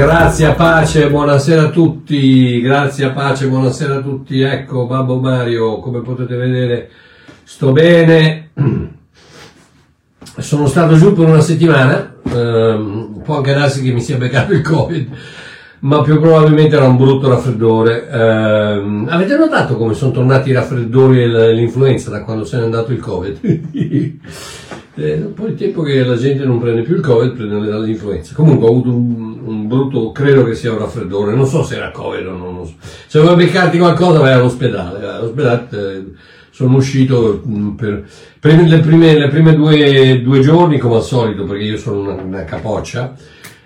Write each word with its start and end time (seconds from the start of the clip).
Grazie 0.00 0.46
a 0.46 0.54
pace, 0.54 1.10
buonasera 1.10 1.64
a 1.64 1.68
tutti, 1.68 2.58
grazie 2.62 3.04
a 3.04 3.10
pace, 3.10 3.48
buonasera 3.48 3.96
a 3.96 4.00
tutti. 4.00 4.40
Ecco, 4.40 4.86
Babbo 4.86 5.20
Mario, 5.20 5.78
come 5.80 6.00
potete 6.00 6.36
vedere, 6.36 6.88
sto 7.44 7.70
bene. 7.72 8.48
Sono 10.38 10.66
stato 10.68 10.96
giù 10.96 11.12
per 11.12 11.28
una 11.28 11.42
settimana, 11.42 12.14
ehm, 12.32 13.20
può 13.22 13.36
anche 13.36 13.52
darsi 13.52 13.82
che 13.82 13.92
mi 13.92 14.00
sia 14.00 14.16
beccato 14.16 14.54
il 14.54 14.62
Covid, 14.62 15.08
ma 15.80 16.00
più 16.00 16.18
probabilmente 16.18 16.76
era 16.76 16.86
un 16.86 16.96
brutto 16.96 17.28
raffreddore. 17.28 18.08
Ehm, 18.08 19.06
avete 19.06 19.36
notato 19.36 19.76
come 19.76 19.92
sono 19.92 20.12
tornati 20.12 20.48
i 20.48 20.54
raffreddori 20.54 21.24
e 21.24 21.52
l'influenza 21.52 22.08
da 22.08 22.24
quando 22.24 22.46
se 22.46 22.56
n'è 22.56 22.62
andato 22.62 22.90
il 22.92 23.00
Covid? 23.00 24.18
Eh, 24.92 25.14
un 25.14 25.32
po' 25.32 25.46
di 25.46 25.54
tempo 25.54 25.82
che 25.82 26.04
la 26.04 26.16
gente 26.16 26.44
non 26.44 26.58
prende 26.58 26.82
più 26.82 26.96
il 26.96 27.00
Covid, 27.00 27.32
prende 27.32 27.78
l'influenza. 27.78 28.34
Comunque 28.34 28.66
ho 28.66 28.70
avuto 28.70 28.90
un, 28.90 29.29
un, 29.42 29.68
brutto, 29.68 30.12
credo 30.12 30.44
che 30.44 30.54
sia 30.54 30.72
un 30.72 30.78
raffreddore, 30.78 31.34
non 31.34 31.46
so 31.46 31.62
se 31.62 31.76
era 31.76 31.90
Covid 31.90 32.26
o 32.26 32.36
non 32.36 32.56
lo 32.56 32.64
so. 32.64 32.74
Se 33.06 33.20
vuoi 33.20 33.36
beccarti 33.36 33.78
qualcosa 33.78 34.18
vai 34.18 34.32
all'ospedale. 34.32 35.06
All'ospedale 35.06 35.68
eh, 35.70 36.04
sono 36.50 36.76
uscito 36.76 37.42
mm, 37.46 37.70
per, 37.70 38.04
per 38.38 38.60
le 38.60 38.78
prime, 38.78 39.18
le 39.18 39.28
prime 39.28 39.54
due, 39.54 40.22
due, 40.22 40.40
giorni 40.40 40.78
come 40.78 40.96
al 40.96 41.02
solito, 41.02 41.44
perché 41.44 41.64
io 41.64 41.76
sono 41.76 42.00
una, 42.00 42.22
una 42.22 42.44
capoccia. 42.44 43.14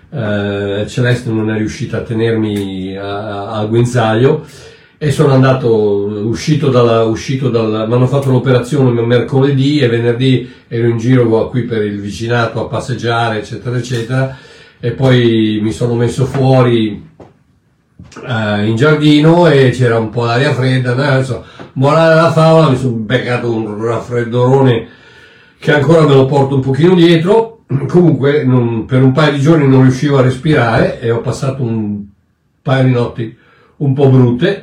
Eh, 0.09 0.85
Celeste 0.87 1.29
non 1.29 1.51
è 1.51 1.57
riuscita 1.57 1.97
a 1.97 2.01
tenermi 2.01 2.95
al 2.97 3.67
guinzaglio 3.67 4.45
e 4.97 5.11
sono 5.11 5.33
andato, 5.33 6.25
uscito 6.25 6.69
dalla, 6.69 7.03
uscito 7.03 7.49
dalla, 7.49 7.85
mi 7.85 7.93
hanno 7.93 8.07
fatto 8.07 8.31
l'operazione 8.31 9.01
mercoledì 9.01 9.79
e 9.79 9.87
venerdì 9.87 10.49
ero 10.67 10.87
in 10.87 10.97
giro 10.97 11.49
qui 11.49 11.63
per 11.63 11.83
il 11.83 11.99
vicinato 11.99 12.61
a 12.61 12.67
passeggiare, 12.67 13.39
eccetera, 13.39 13.77
eccetera, 13.77 14.37
e 14.79 14.91
poi 14.91 15.59
mi 15.61 15.71
sono 15.71 15.95
messo 15.95 16.25
fuori 16.25 17.09
eh, 18.27 18.65
in 18.65 18.75
giardino 18.75 19.47
e 19.47 19.71
c'era 19.71 19.97
un 19.97 20.09
po' 20.09 20.25
d'aria 20.25 20.53
fredda, 20.53 20.91
adesso, 20.91 21.43
morale 21.73 22.15
della 22.15 22.31
favola, 22.31 22.69
mi 22.69 22.77
sono 22.77 22.93
beccato 22.93 23.51
un 23.51 23.83
raffreddorone 23.83 24.87
che 25.57 25.73
ancora 25.73 26.05
me 26.05 26.13
lo 26.13 26.25
porto 26.25 26.55
un 26.55 26.61
pochino 26.61 26.93
dietro, 26.93 27.63
comunque 27.87 28.43
non, 28.43 28.85
per 28.85 29.01
un 29.01 29.11
paio 29.11 29.33
di 29.33 29.39
giorni 29.39 29.67
non 29.67 29.81
riuscivo 29.81 30.17
a 30.17 30.21
respirare 30.21 30.99
e 30.99 31.11
ho 31.11 31.21
passato 31.21 31.63
un 31.63 32.03
paio 32.61 32.83
di 32.83 32.91
notti 32.91 33.37
un 33.77 33.93
po' 33.93 34.09
brutte. 34.09 34.61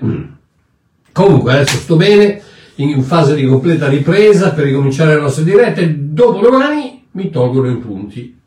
Comunque 1.13 1.53
adesso 1.53 1.77
sto 1.77 1.97
bene, 1.97 2.41
in 2.77 3.03
fase 3.03 3.35
di 3.35 3.45
completa 3.47 3.89
ripresa 3.89 4.53
per 4.53 4.65
ricominciare 4.65 5.15
le 5.15 5.21
nostre 5.21 5.45
dirette. 5.45 5.95
Dopo 5.99 6.41
domani 6.41 7.05
mi 7.13 7.31
tolgono 7.31 7.71
i 7.71 7.77
punti. 7.77 8.39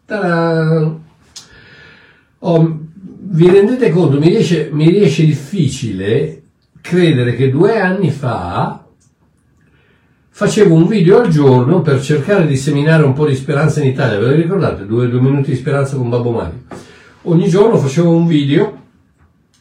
Oh, 2.47 2.79
vi 2.97 3.49
rendete 3.49 3.89
conto? 3.89 4.19
Mi 4.19 4.29
riesce, 4.29 4.69
mi 4.71 4.87
riesce 4.87 5.25
difficile 5.25 6.43
credere 6.79 7.33
che 7.33 7.49
due 7.49 7.79
anni 7.79 8.11
fa 8.11 8.85
facevo 10.29 10.75
un 10.75 10.85
video 10.85 11.21
al 11.21 11.29
giorno 11.29 11.81
per 11.81 11.99
cercare 11.99 12.45
di 12.45 12.55
seminare 12.55 13.01
un 13.01 13.13
po' 13.13 13.25
di 13.25 13.33
speranza 13.33 13.81
in 13.81 13.87
Italia. 13.87 14.19
Ve 14.19 14.27
lo 14.27 14.35
ricordate? 14.35 14.85
Due, 14.85 15.09
due 15.09 15.21
minuti 15.21 15.49
di 15.49 15.57
speranza 15.57 15.95
con 15.95 16.07
Babbo 16.07 16.29
Mario. 16.29 16.61
Ogni 17.23 17.49
giorno 17.49 17.77
facevo 17.77 18.15
un 18.15 18.27
video 18.27 18.83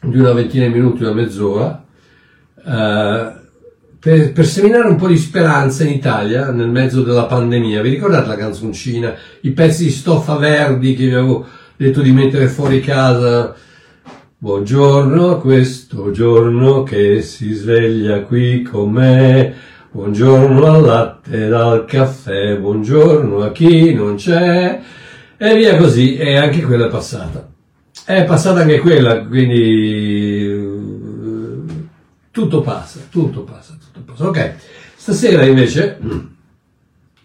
di 0.03 0.19
una 0.19 0.33
ventina 0.33 0.67
di 0.67 0.73
minuti, 0.73 1.01
una 1.01 1.13
mezz'ora, 1.13 1.83
eh, 2.55 3.33
per, 3.99 4.31
per, 4.31 4.45
seminare 4.45 4.87
un 4.87 4.97
po' 4.97 5.07
di 5.07 5.17
speranza 5.17 5.83
in 5.83 5.91
Italia 5.91 6.51
nel 6.51 6.69
mezzo 6.69 7.01
della 7.01 7.25
pandemia. 7.25 7.81
Vi 7.81 7.89
ricordate 7.89 8.27
la 8.27 8.35
canzoncina, 8.35 9.15
i 9.41 9.49
pezzi 9.49 9.85
di 9.85 9.89
stoffa 9.89 10.35
verdi 10.35 10.93
che 10.93 11.07
vi 11.07 11.13
avevo 11.13 11.63
detto 11.77 12.01
di 12.01 12.11
mettere 12.11 12.47
fuori 12.47 12.79
casa? 12.79 13.53
Buongiorno 14.37 15.39
questo 15.39 16.11
giorno 16.11 16.83
che 16.83 17.21
si 17.21 17.51
sveglia 17.53 18.21
qui 18.21 18.61
con 18.61 18.91
me. 18.91 19.53
Buongiorno 19.91 20.65
al 20.65 20.81
latte 20.81 21.47
dal 21.47 21.85
caffè, 21.85 22.57
buongiorno 22.57 23.41
a 23.41 23.51
chi 23.51 23.93
non 23.93 24.15
c'è. 24.15 24.81
E 25.37 25.55
via 25.55 25.75
così, 25.75 26.15
e 26.15 26.37
anche 26.37 26.61
quella 26.61 26.87
è 26.87 26.89
passata. 26.89 27.49
È 28.05 28.23
passata 28.23 28.61
anche 28.61 28.79
quella, 28.79 29.25
quindi 29.25 30.73
tutto 32.31 32.61
passa, 32.61 32.99
tutto 33.09 33.41
passa, 33.43 33.77
tutto 33.91 34.13
passa. 34.13 34.27
Ok, 34.27 34.53
stasera 34.95 35.43
invece, 35.45 35.99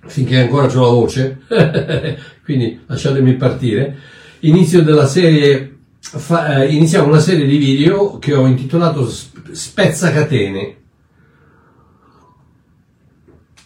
finché 0.07 0.41
ancora 0.41 0.67
ho 0.67 0.81
la 0.81 0.89
voce, 0.89 1.41
quindi 2.45 2.81
lasciatemi 2.87 3.35
partire, 3.35 3.97
inizio 4.41 4.83
della 4.83 5.07
serie, 5.07 5.79
fa, 6.01 6.63
eh, 6.63 6.73
iniziamo 6.73 7.09
una 7.09 7.21
serie 7.21 7.47
di 7.47 7.57
video 7.57 8.19
che 8.19 8.35
ho 8.35 8.47
intitolato 8.47 9.09
Spezzacatene. 9.09 10.77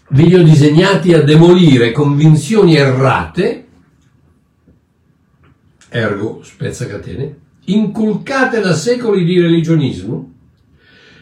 Video 0.09 0.43
disegnati 0.43 1.13
a 1.13 1.23
demolire 1.23 1.91
convinzioni 1.91 2.77
errate 2.77 3.65
ergo 5.95 6.41
spezzacatene, 6.43 7.39
inculcate 7.67 8.61
da 8.61 8.75
secoli 8.75 9.25
di 9.25 9.41
religionismo, 9.41 10.33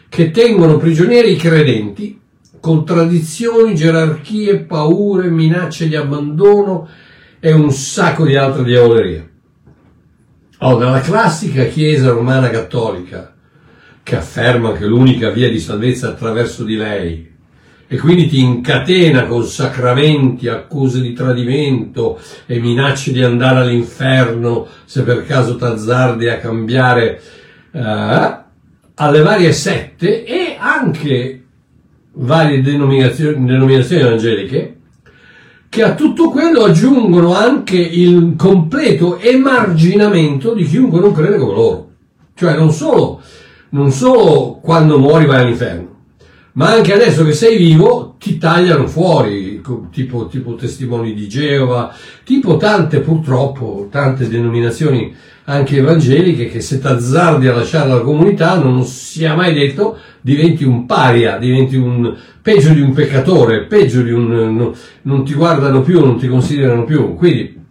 che 0.09 0.31
tengono 0.31 0.77
prigionieri 0.77 1.33
i 1.33 1.37
credenti 1.37 2.19
con 2.59 2.83
tradizioni, 2.83 3.75
gerarchie, 3.75 4.61
paure, 4.61 5.29
minacce 5.29 5.87
di 5.87 5.95
abbandono 5.95 6.87
e 7.39 7.51
un 7.51 7.71
sacco 7.71 8.25
di 8.25 8.35
altre 8.35 8.63
diavolerie. 8.63 9.32
Oh, 10.65 10.77
dalla 10.77 11.01
classica 11.01 11.65
Chiesa 11.65 12.11
romana 12.11 12.49
cattolica, 12.49 13.33
che 14.01 14.15
afferma 14.15 14.71
che 14.71 14.85
l'unica 14.85 15.29
via 15.29 15.49
di 15.49 15.59
salvezza 15.59 16.07
è 16.07 16.11
attraverso 16.11 16.63
di 16.63 16.77
lei, 16.77 17.29
e 17.85 17.97
quindi 17.97 18.29
ti 18.29 18.39
incatena 18.39 19.25
con 19.25 19.43
sacramenti, 19.43 20.47
accuse 20.47 21.01
di 21.01 21.11
tradimento 21.11 22.17
e 22.45 22.61
minacce 22.61 23.11
di 23.11 23.21
andare 23.21 23.59
all'inferno 23.59 24.65
se 24.85 25.01
per 25.01 25.25
caso 25.25 25.57
t'azzardi 25.57 26.29
a 26.29 26.37
cambiare 26.37 27.21
eh, 27.73 28.37
alle 28.95 29.21
varie 29.21 29.51
sette 29.51 30.23
e 30.23 30.55
anche 30.57 31.43
varie 32.13 32.61
denominazioni, 32.61 33.45
denominazioni 33.45 34.01
evangeliche 34.01 34.77
che 35.73 35.81
a 35.81 35.95
tutto 35.95 36.29
quello 36.29 36.65
aggiungono 36.65 37.33
anche 37.33 37.77
il 37.77 38.35
completo 38.37 39.17
emarginamento 39.17 40.53
di 40.53 40.65
chiunque 40.65 40.99
non 40.99 41.11
crede 41.13 41.39
come 41.39 41.53
loro. 41.55 41.89
Cioè 42.35 42.55
non 42.55 42.71
solo, 42.71 43.19
non 43.69 43.91
solo 43.91 44.59
quando 44.61 44.99
muori 44.99 45.25
vai 45.25 45.41
all'inferno, 45.41 45.95
ma 46.53 46.69
anche 46.69 46.93
adesso 46.93 47.25
che 47.25 47.33
sei 47.33 47.57
vivo 47.57 48.17
ti 48.19 48.37
tagliano 48.37 48.85
fuori, 48.85 49.63
tipo, 49.89 50.27
tipo 50.27 50.53
testimoni 50.53 51.15
di 51.15 51.27
Geova, 51.27 51.91
tipo 52.23 52.57
tante 52.57 52.99
purtroppo, 52.99 53.87
tante 53.89 54.29
denominazioni 54.29 55.11
anche 55.45 55.77
evangeliche 55.77 56.49
che 56.49 56.61
se 56.61 56.79
t'azzardi 56.79 57.47
a 57.47 57.55
lasciare 57.55 57.89
la 57.89 58.01
comunità 58.01 58.59
non 58.59 58.83
sia 58.85 59.33
mai 59.33 59.53
detto 59.53 59.97
diventi 60.21 60.63
un 60.63 60.85
paria, 60.85 61.37
diventi 61.37 61.75
un 61.75 62.15
peggio 62.43 62.73
di 62.73 62.81
un 62.81 62.91
peccatore, 62.91 63.63
peggio 63.63 64.01
di 64.01 64.11
un 64.11 64.55
no, 64.55 64.75
non 65.03 65.23
ti 65.23 65.33
guardano 65.33 65.81
più, 65.81 66.01
non 66.01 66.19
ti 66.19 66.27
considerano 66.27 66.83
più. 66.83 67.15
Quindi 67.15 67.61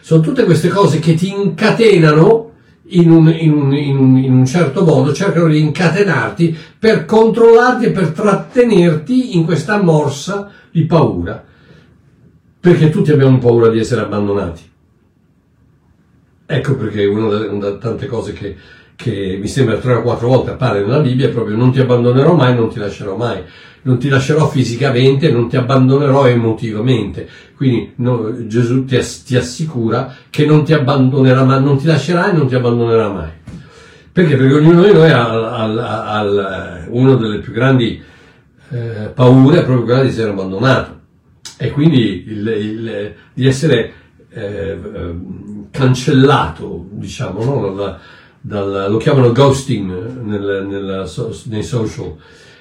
sono 0.00 0.20
tutte 0.20 0.44
queste 0.44 0.68
cose 0.68 0.98
che 0.98 1.14
ti 1.14 1.30
incatenano 1.30 2.50
in 2.88 3.10
un, 3.10 3.28
in, 3.30 3.52
un, 3.52 3.74
in, 3.74 3.96
un, 3.96 4.18
in 4.18 4.32
un, 4.34 4.44
certo 4.44 4.84
modo, 4.84 5.14
cercano 5.14 5.48
di 5.48 5.58
incatenarti 5.58 6.54
per 6.78 7.06
controllarti 7.06 7.86
e 7.86 7.90
per 7.92 8.08
trattenerti 8.10 9.38
in 9.38 9.46
questa 9.46 9.80
morsa 9.80 10.50
di 10.70 10.84
paura. 10.84 11.42
Perché 12.60 12.90
tutti 12.90 13.10
abbiamo 13.10 13.38
paura 13.38 13.68
di 13.68 13.78
essere 13.78 14.02
abbandonati. 14.02 14.70
Ecco 16.44 16.76
perché 16.76 17.06
una 17.06 17.28
delle 17.30 17.78
tante 17.78 18.06
cose 18.06 18.34
che, 18.34 18.54
che 19.02 19.36
mi 19.40 19.48
sembra 19.48 19.78
tre 19.78 19.94
o 19.94 20.02
quattro 20.02 20.28
volte 20.28 20.52
appare 20.52 20.80
nella 20.80 21.00
Bibbia 21.00 21.28
proprio 21.30 21.56
non 21.56 21.72
ti 21.72 21.80
abbandonerò 21.80 22.34
mai, 22.34 22.54
non 22.54 22.68
ti 22.68 22.78
lascerò 22.78 23.16
mai 23.16 23.42
non 23.82 23.98
ti 23.98 24.08
lascerò 24.08 24.48
fisicamente, 24.48 25.30
non 25.30 25.48
ti 25.48 25.56
abbandonerò 25.56 26.28
emotivamente. 26.28 27.28
Quindi 27.56 27.94
no, 27.96 28.46
Gesù 28.46 28.84
ti, 28.84 28.96
ti, 29.24 29.36
assicura 29.36 30.14
che 30.30 30.46
non 30.46 30.64
ti 30.64 30.72
abbandonerà 30.72 31.44
mai, 31.44 31.62
non 31.62 31.78
ti 31.78 31.86
lascerà 31.86 32.30
e 32.30 32.32
non 32.32 32.46
ti 32.46 32.54
abbandonerà 32.54 33.08
mai. 33.08 33.30
Perché? 34.12 34.36
Perché 34.36 34.54
ognuno 34.54 34.84
di 34.84 34.92
noi 34.92 35.10
ha, 35.10 35.64
ha 35.64 36.84
una 36.90 37.14
delle 37.14 37.38
più 37.38 37.52
grandi 37.52 38.00
eh, 38.70 39.10
paure, 39.14 39.62
proprio 39.62 39.84
quella 39.84 40.02
di 40.02 40.08
essere 40.08 40.30
abbandonato. 40.30 41.00
E 41.56 41.70
quindi 41.70 42.24
il, 42.26 42.46
il, 42.46 43.14
di 43.32 43.46
essere 43.46 43.92
eh, 44.30 44.78
cancellato, 45.70 46.86
diciamo, 46.90 47.44
no? 47.44 47.72
dal, 47.72 47.98
dal, 48.42 48.88
lo 48.90 48.96
chiamano 48.98 49.32
ghosting 49.32 50.20
nel, 50.22 50.66
nel, 50.68 51.10
nei 51.44 51.62
social 51.62 52.14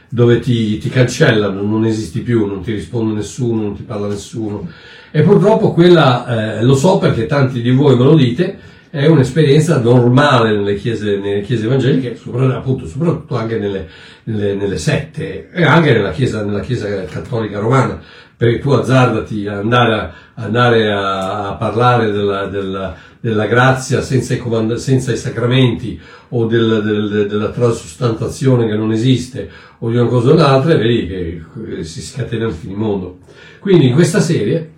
dove 0.07 0.39
ti, 0.39 0.77
ti, 0.77 0.89
cancellano, 0.89 1.61
non 1.61 1.85
esisti 1.85 2.19
più, 2.19 2.45
non 2.45 2.61
ti 2.61 2.73
risponde 2.73 3.13
nessuno, 3.13 3.61
non 3.61 3.75
ti 3.75 3.83
parla 3.83 4.07
nessuno. 4.07 4.67
E 5.09 5.21
purtroppo 5.21 5.71
quella, 5.71 6.57
eh, 6.57 6.63
lo 6.63 6.75
so 6.75 6.97
perché 6.97 7.25
tanti 7.25 7.61
di 7.61 7.71
voi 7.71 7.95
me 7.95 8.03
lo 8.03 8.15
dite, 8.15 8.59
è 8.89 9.07
un'esperienza 9.07 9.79
normale 9.79 10.51
nelle 10.51 10.75
chiese, 10.75 11.15
nelle 11.15 11.41
chiese 11.41 11.65
evangeliche, 11.65 12.17
soprattutto, 12.17 12.57
appunto, 12.57 12.87
soprattutto 12.87 13.37
anche 13.37 13.57
nelle, 13.57 13.87
nelle, 14.25 14.53
nelle, 14.53 14.77
sette 14.77 15.49
e 15.49 15.63
anche 15.63 15.93
nella 15.93 16.11
chiesa, 16.11 16.43
nella 16.43 16.59
chiesa 16.59 17.05
cattolica 17.05 17.59
romana, 17.59 18.01
perché 18.35 18.59
tu 18.59 18.71
azzardati 18.71 19.47
andare 19.47 19.93
a, 19.93 20.13
andare 20.33 20.91
a 20.91 21.55
parlare 21.57 22.11
della, 22.11 22.47
della, 22.47 22.93
della, 23.21 23.45
grazia 23.45 24.01
senza 24.01 24.33
i, 24.33 24.37
comand- 24.37 24.73
senza 24.73 25.13
i 25.13 25.17
sacramenti 25.17 25.99
o 26.29 26.45
del, 26.45 26.81
del, 26.83 27.27
della 27.29 27.49
transustantazione 27.51 28.67
che 28.67 28.75
non 28.75 28.91
esiste 28.91 29.49
o 29.79 29.89
di 29.89 29.95
una 29.95 30.09
cosa 30.09 30.31
o 30.31 30.35
dell'altra 30.35 30.75
vedi 30.75 31.07
che 31.07 31.83
si 31.83 32.01
scatena 32.01 32.47
il 32.47 32.53
finimondo. 32.53 33.19
Quindi 33.59 33.87
in 33.87 33.93
questa 33.93 34.19
serie 34.19 34.71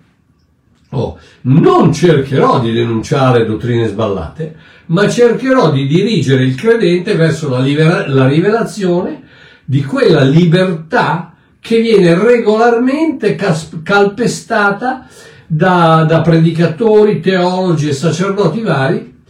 Oh, 0.90 1.18
non 1.42 1.92
cercherò 1.92 2.60
di 2.60 2.72
denunciare 2.72 3.44
dottrine 3.44 3.88
sballate, 3.88 4.54
ma 4.86 5.08
cercherò 5.08 5.72
di 5.72 5.88
dirigere 5.88 6.44
il 6.44 6.54
credente 6.54 7.16
verso 7.16 7.48
la, 7.48 7.58
libera- 7.58 8.06
la 8.06 8.28
rivelazione 8.28 9.22
di 9.64 9.82
quella 9.82 10.22
libertà 10.22 11.34
che 11.58 11.80
viene 11.80 12.14
regolarmente 12.14 13.34
cas- 13.34 13.80
calpestata 13.82 15.08
da, 15.46 16.04
da 16.08 16.20
predicatori, 16.20 17.20
teologi 17.20 17.88
e 17.88 17.92
sacerdoti 17.92 18.62
vari 18.62 19.22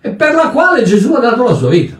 e 0.00 0.10
per 0.10 0.34
la 0.34 0.50
quale 0.50 0.84
Gesù 0.84 1.12
ha 1.14 1.20
dato 1.20 1.44
la 1.44 1.54
sua 1.54 1.70
vita. 1.70 1.96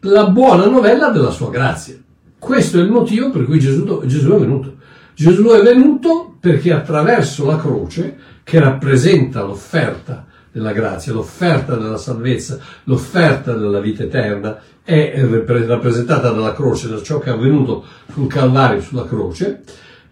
La 0.00 0.28
buona 0.28 0.66
novella 0.66 1.08
della 1.08 1.30
sua 1.30 1.50
grazia. 1.50 1.96
Questo 2.38 2.78
è 2.78 2.82
il 2.82 2.90
motivo 2.90 3.30
per 3.30 3.44
cui 3.44 3.58
Gesù, 3.58 4.02
Gesù 4.06 4.30
è 4.30 4.38
venuto. 4.38 4.74
Gesù 5.14 5.44
è 5.46 5.62
venuto 5.62 6.36
perché 6.38 6.72
attraverso 6.72 7.46
la 7.46 7.56
croce, 7.56 8.16
che 8.44 8.60
rappresenta 8.60 9.42
l'offerta 9.42 10.26
della 10.52 10.72
grazia, 10.72 11.12
l'offerta 11.12 11.74
della 11.74 11.96
salvezza, 11.96 12.58
l'offerta 12.84 13.52
della 13.52 13.80
vita 13.80 14.04
eterna, 14.04 14.58
è 14.84 15.26
rappresentata 15.66 16.30
dalla 16.30 16.52
croce, 16.52 16.88
da 16.88 17.02
ciò 17.02 17.18
che 17.18 17.30
è 17.30 17.32
avvenuto 17.32 17.84
sul 18.12 18.28
Calvario, 18.28 18.80
sulla 18.80 19.04
croce, 19.04 19.62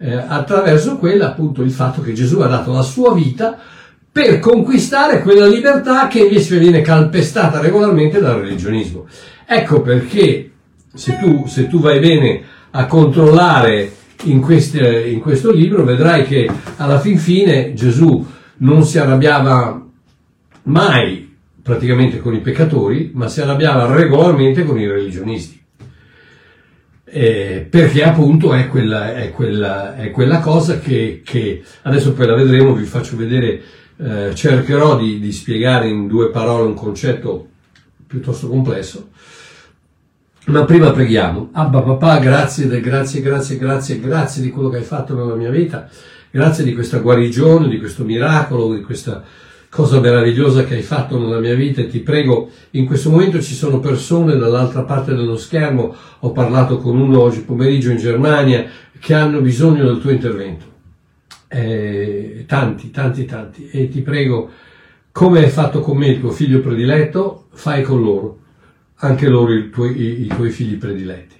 eh, 0.05 0.23
attraverso 0.27 0.97
quella 0.97 1.29
appunto 1.29 1.63
il 1.63 1.71
fatto 1.71 2.01
che 2.01 2.13
Gesù 2.13 2.39
ha 2.41 2.47
dato 2.47 2.71
la 2.71 2.83
sua 2.83 3.11
vita 3.15 3.57
per 4.11 4.37
conquistare 4.39 5.23
quella 5.23 5.47
libertà 5.47 6.07
che 6.07 6.19
invece 6.19 6.59
viene 6.59 6.81
calpestata 6.81 7.59
regolarmente 7.59 8.21
dal 8.21 8.39
religionismo. 8.39 9.07
Ecco 9.47 9.81
perché 9.81 10.51
se 10.93 11.17
tu, 11.17 11.47
se 11.47 11.67
tu 11.67 11.79
vai 11.79 11.99
bene 11.99 12.41
a 12.71 12.85
controllare 12.85 13.91
in, 14.25 14.41
queste, 14.41 15.07
in 15.07 15.19
questo 15.21 15.51
libro 15.51 15.83
vedrai 15.83 16.23
che 16.25 16.49
alla 16.77 16.99
fin 16.99 17.17
fine 17.17 17.73
Gesù 17.73 18.25
non 18.57 18.83
si 18.83 18.99
arrabbiava 18.99 19.83
mai 20.63 21.35
praticamente 21.63 22.19
con 22.19 22.35
i 22.35 22.41
peccatori, 22.41 23.09
ma 23.15 23.27
si 23.27 23.41
arrabbiava 23.41 23.93
regolarmente 23.95 24.63
con 24.65 24.79
i 24.79 24.87
religionisti. 24.87 25.64
Eh, 27.17 27.65
perché 27.69 28.03
appunto 28.03 28.53
è 28.53 28.67
quella, 28.67 29.15
è 29.15 29.31
quella, 29.31 29.95
è 29.95 30.11
quella 30.11 30.41
cosa 30.41 30.79
che, 30.79 31.21
che, 31.23 31.63
adesso 31.83 32.11
poi 32.11 32.25
la 32.25 32.35
vedremo, 32.35 32.73
vi 32.73 32.83
faccio 32.83 33.15
vedere, 33.15 33.61
eh, 33.95 34.35
cercherò 34.35 34.97
di, 34.97 35.21
di 35.21 35.31
spiegare 35.31 35.87
in 35.87 36.07
due 36.07 36.29
parole 36.29 36.63
un 36.63 36.73
concetto 36.73 37.47
piuttosto 38.05 38.49
complesso, 38.49 39.11
ma 40.47 40.65
prima 40.65 40.91
preghiamo. 40.91 41.51
Abba 41.53 41.83
papà, 41.83 42.17
grazie, 42.19 42.67
grazie, 42.81 43.21
grazie, 43.21 43.57
grazie, 43.57 43.99
grazie 44.01 44.41
di 44.41 44.49
quello 44.49 44.67
che 44.67 44.77
hai 44.79 44.83
fatto 44.83 45.15
nella 45.15 45.35
mia 45.35 45.51
vita. 45.51 45.87
Grazie 46.29 46.65
di 46.65 46.73
questa 46.73 46.97
guarigione, 46.97 47.69
di 47.69 47.79
questo 47.79 48.03
miracolo, 48.03 48.73
di 48.73 48.81
questa 48.81 49.23
cosa 49.75 49.99
meravigliosa 49.99 50.63
che 50.63 50.75
hai 50.75 50.81
fatto 50.81 51.19
nella 51.19 51.39
mia 51.39 51.53
vita 51.53 51.81
e 51.81 51.87
ti 51.87 51.99
prego, 51.99 52.49
in 52.71 52.85
questo 52.85 53.09
momento 53.09 53.41
ci 53.41 53.53
sono 53.53 53.81
persone 53.81 54.37
dall'altra 54.37 54.83
parte 54.83 55.13
dello 55.13 55.35
schermo, 55.35 55.93
ho 56.19 56.31
parlato 56.31 56.77
con 56.77 56.97
uno 56.97 57.19
oggi 57.19 57.41
pomeriggio 57.41 57.91
in 57.91 57.97
Germania, 57.97 58.65
che 58.97 59.13
hanno 59.13 59.41
bisogno 59.41 59.83
del 59.83 59.99
tuo 59.99 60.11
intervento. 60.11 60.65
Eh, 61.49 62.45
tanti, 62.47 62.89
tanti, 62.89 63.25
tanti. 63.25 63.69
E 63.69 63.89
ti 63.89 63.99
prego, 63.99 64.49
come 65.11 65.39
hai 65.43 65.49
fatto 65.49 65.81
con 65.81 65.97
me 65.97 66.07
il 66.07 66.21
tuo 66.21 66.31
figlio 66.31 66.61
prediletto, 66.61 67.47
fai 67.51 67.83
con 67.83 68.01
loro 68.01 68.39
anche 68.99 69.27
loro 69.27 69.53
i 69.53 69.69
tuoi, 69.69 69.99
i, 69.99 70.21
i 70.23 70.27
tuoi 70.27 70.49
figli 70.51 70.77
prediletti. 70.77 71.34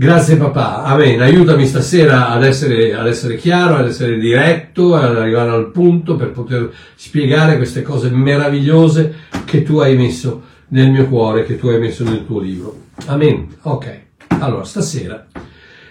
Grazie 0.00 0.38
papà, 0.38 0.84
amen. 0.84 1.20
Aiutami 1.20 1.66
stasera 1.66 2.30
ad 2.30 2.42
essere, 2.42 2.94
ad 2.94 3.06
essere, 3.06 3.36
chiaro, 3.36 3.74
ad 3.74 3.86
essere 3.86 4.18
diretto, 4.18 4.94
ad 4.94 5.14
arrivare 5.14 5.50
al 5.50 5.70
punto 5.72 6.16
per 6.16 6.30
poter 6.30 6.72
spiegare 6.94 7.58
queste 7.58 7.82
cose 7.82 8.08
meravigliose 8.08 9.14
che 9.44 9.62
tu 9.62 9.76
hai 9.76 9.98
messo 9.98 10.42
nel 10.68 10.90
mio 10.90 11.06
cuore, 11.06 11.44
che 11.44 11.58
tu 11.58 11.68
hai 11.68 11.78
messo 11.78 12.02
nel 12.02 12.24
tuo 12.24 12.40
libro. 12.40 12.84
Amen. 13.08 13.46
Ok. 13.60 14.00
Allora, 14.38 14.64
stasera, 14.64 15.26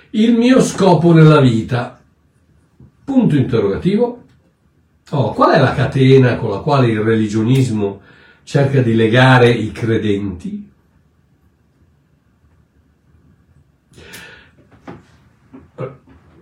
il 0.10 0.34
mio 0.34 0.60
scopo 0.60 1.14
nella 1.14 1.40
vita. 1.40 2.02
Punto 3.04 3.36
interrogativo. 3.36 4.24
Oh, 5.12 5.34
qual 5.34 5.52
è 5.52 5.60
la 5.60 5.76
catena 5.76 6.36
con 6.38 6.50
la 6.50 6.58
quale 6.58 6.88
il 6.88 7.02
religionismo 7.02 8.02
cerca 8.42 8.82
di 8.82 8.96
legare 8.96 9.52
i 9.52 9.72
credenti. 9.72 10.69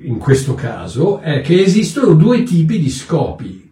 In 0.08 0.18
questo 0.18 0.56
caso 0.56 1.20
è 1.20 1.42
che 1.42 1.62
esistono 1.62 2.14
due 2.14 2.44
tipi 2.44 2.80
di 2.80 2.90
scopi. 2.90 3.70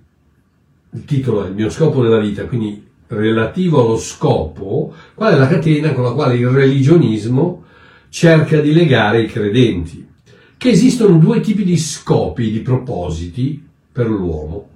Il 0.92 1.06
titolo 1.06 1.46
è 1.46 1.48
Il 1.48 1.56
mio 1.56 1.70
scopo 1.70 2.02
nella 2.02 2.20
vita, 2.20 2.46
quindi 2.46 2.86
relativo 3.08 3.82
allo 3.82 3.98
scopo, 3.98 4.94
qual 5.14 5.34
è 5.34 5.38
la 5.38 5.48
catena 5.48 5.94
con 5.94 6.04
la 6.04 6.12
quale 6.12 6.36
il 6.36 6.48
religionismo 6.48 7.64
cerca 8.10 8.60
di 8.60 8.74
legare 8.74 9.24
i 9.24 9.28
credenti. 9.28 10.06
Che 10.58 10.70
esistono 10.70 11.18
due 11.18 11.40
tipi 11.40 11.64
di 11.64 11.78
scopi, 11.78 12.52
di 12.52 12.60
propositi 12.60 13.66
per 13.92 14.08
l'uomo, 14.08 14.70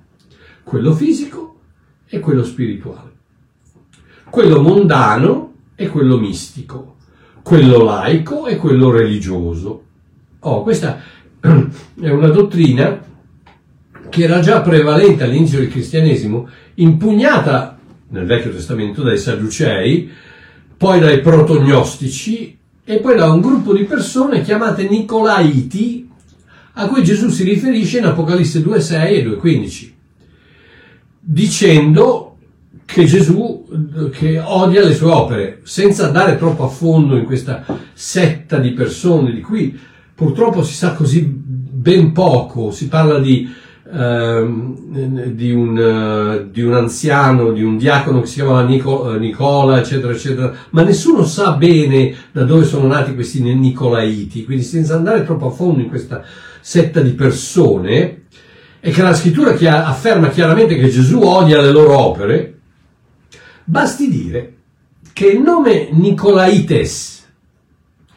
quello 0.64 0.94
fisico 0.94 1.60
e 2.08 2.20
quello 2.20 2.44
spirituale 2.44 3.10
quello 4.30 4.62
mondano 4.62 5.54
e 5.76 5.88
quello 5.88 6.18
mistico, 6.18 6.96
quello 7.42 7.84
laico 7.84 8.48
e 8.48 8.58
quello 8.58 8.92
religioso. 8.92 9.84
Oh, 10.42 10.64
questa 10.64 11.00
è 11.42 12.10
una 12.10 12.28
dottrina 12.28 13.08
che 14.10 14.24
era 14.24 14.40
già 14.40 14.62
prevalente 14.62 15.24
all'inizio 15.24 15.60
del 15.60 15.70
cristianesimo, 15.70 16.50
impugnata 16.76 17.78
nel 18.10 18.26
Vecchio 18.26 18.52
Testamento 18.52 19.04
dai 19.04 19.18
Sadducei, 19.18 20.10
poi 20.76 21.00
dai 21.00 21.20
protognostici 21.22 22.58
e 22.84 22.98
poi 23.00 23.16
da 23.16 23.30
un 23.30 23.42
gruppo 23.42 23.74
di 23.74 23.84
persone 23.84 24.42
chiamate 24.42 24.88
Nicolaiti, 24.88 26.10
a 26.74 26.88
cui 26.88 27.04
Gesù 27.04 27.30
si 27.30 27.44
riferisce 27.44 28.00
in 28.00 28.06
Apocalisse 28.06 28.62
2.6 28.62 29.08
e 29.08 29.26
2.15, 29.26 29.92
dicendo 31.20 32.38
che 32.86 33.06
Gesù 33.06 34.10
che 34.12 34.40
odia 34.40 34.84
le 34.84 34.96
sue 34.96 35.12
opere, 35.12 35.60
senza 35.64 36.08
andare 36.08 36.38
troppo 36.38 36.64
a 36.64 36.70
fondo 36.70 37.18
in 37.18 37.26
questa 37.26 37.64
setta 37.94 38.58
di 38.58 38.72
persone 38.72 39.32
di 39.32 39.42
cui 39.42 39.78
purtroppo 40.20 40.64
si 40.64 40.74
sa 40.74 40.92
così 40.92 41.24
ben 41.24 42.12
poco, 42.12 42.72
si 42.72 42.90
parla 42.90 43.20
di, 43.20 43.50
uh, 43.86 45.32
di, 45.32 45.50
un, 45.50 45.78
uh, 45.78 46.52
di 46.52 46.62
un, 46.62 46.74
anziano, 46.74 47.54
di 47.54 47.64
un 47.64 47.78
diacono 47.78 48.20
che 48.20 48.28
si 48.28 48.36
chiamava 48.36 48.64
Nico, 48.64 49.04
uh, 49.04 49.18
Nicola, 49.18 49.80
eccetera, 49.80 50.12
eccetera, 50.12 50.54
ma 50.72 50.84
nessuno 50.84 51.24
sa 51.24 51.54
bene 51.54 52.14
da 52.34 52.44
dove 52.44 52.66
sono 52.66 52.86
nati 52.88 53.14
questi 53.14 53.42
Nicolaiti, 53.42 54.44
quindi 54.44 54.66
senza 54.66 54.96
andare 54.96 55.24
troppo 55.24 55.48
a 55.48 55.52
fondo 55.52 55.80
in 55.80 55.88
questa 55.88 56.22
setta 56.60 57.00
di 57.00 57.12
persone, 57.12 58.24
e 58.82 58.92
che 58.92 59.02
la 59.02 59.14
scrittura 59.14 59.52
afferma 59.86 60.28
chiaramente 60.28 60.76
che 60.76 60.90
Gesù 60.90 61.22
odia 61.22 61.62
le 61.62 61.72
loro 61.72 61.98
opere, 61.98 62.60
Basti 63.64 64.10
dire 64.10 64.56
che 65.14 65.28
il 65.28 65.42
nome 65.42 65.90
Nicolaites 65.92 67.28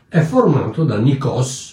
è 0.09 0.21
formato 0.21 0.83
da 0.85 0.97
Nikos, 0.97 1.72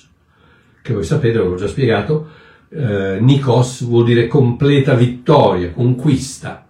che 0.81 0.93
voi 0.93 1.03
sapete, 1.03 1.37
l'avevo 1.37 1.55
già 1.55 1.67
spiegato, 1.67 2.29
eh, 2.69 3.17
Nikos 3.19 3.83
vuol 3.83 4.05
dire 4.05 4.27
completa 4.27 4.93
vittoria, 4.93 5.71
conquista, 5.71 6.67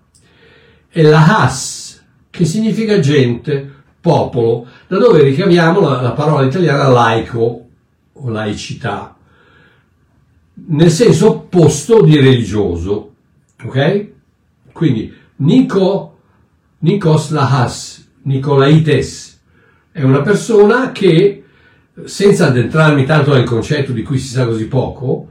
e 0.89 1.01
Lahas, 1.03 2.03
che 2.29 2.45
significa 2.45 2.99
gente, 2.99 3.77
popolo, 4.01 4.67
da 4.87 4.97
dove 4.97 5.23
ricaviamo 5.23 5.81
la, 5.81 6.01
la 6.01 6.11
parola 6.11 6.45
italiana 6.45 6.87
laico 6.87 7.67
o 8.13 8.29
laicità, 8.29 9.15
nel 10.67 10.91
senso 10.91 11.29
opposto 11.29 12.01
di 12.01 12.17
religioso, 12.17 13.13
ok? 13.63 14.07
Quindi 14.71 15.13
Nico 15.37 16.09
Nikos 16.81 17.31
Lahas, 17.31 18.09
Nicolaites, 18.21 19.41
è 19.91 20.01
una 20.01 20.21
persona 20.21 20.93
che, 20.93 21.38
senza 22.05 22.47
addentrarmi 22.47 23.05
tanto 23.05 23.33
nel 23.33 23.43
concetto 23.43 23.91
di 23.91 24.03
cui 24.03 24.17
si 24.17 24.29
sa 24.29 24.45
così 24.45 24.65
poco, 24.65 25.27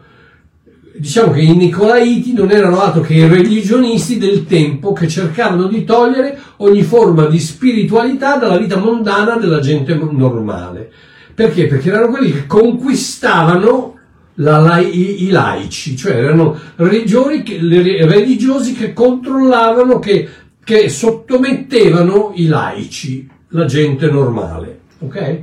diciamo 0.98 1.32
che 1.32 1.40
i 1.40 1.56
Nicolaiti 1.56 2.32
non 2.32 2.50
erano 2.50 2.80
altro 2.80 3.02
che 3.02 3.14
i 3.14 3.28
religionisti 3.28 4.18
del 4.18 4.44
tempo 4.46 4.92
che 4.92 5.08
cercavano 5.08 5.66
di 5.66 5.84
togliere 5.84 6.38
ogni 6.56 6.82
forma 6.82 7.26
di 7.26 7.38
spiritualità 7.38 8.36
dalla 8.36 8.58
vita 8.58 8.78
mondana 8.78 9.36
della 9.36 9.60
gente 9.60 9.94
normale. 9.94 10.90
Perché? 11.34 11.66
Perché 11.66 11.90
erano 11.90 12.08
quelli 12.08 12.32
che 12.32 12.46
conquistavano 12.46 13.96
la, 14.34 14.78
i, 14.78 15.24
i, 15.24 15.30
laici, 15.30 15.96
cioè 15.96 16.16
erano 16.16 16.58
che, 16.76 17.58
religiosi 17.60 18.74
che 18.74 18.92
controllavano, 18.92 19.98
che, 19.98 20.28
che 20.62 20.88
sottomettevano 20.88 22.32
i 22.34 22.46
laici, 22.46 23.28
la 23.48 23.64
gente 23.64 24.10
normale. 24.10 24.80
Ok? 24.98 25.42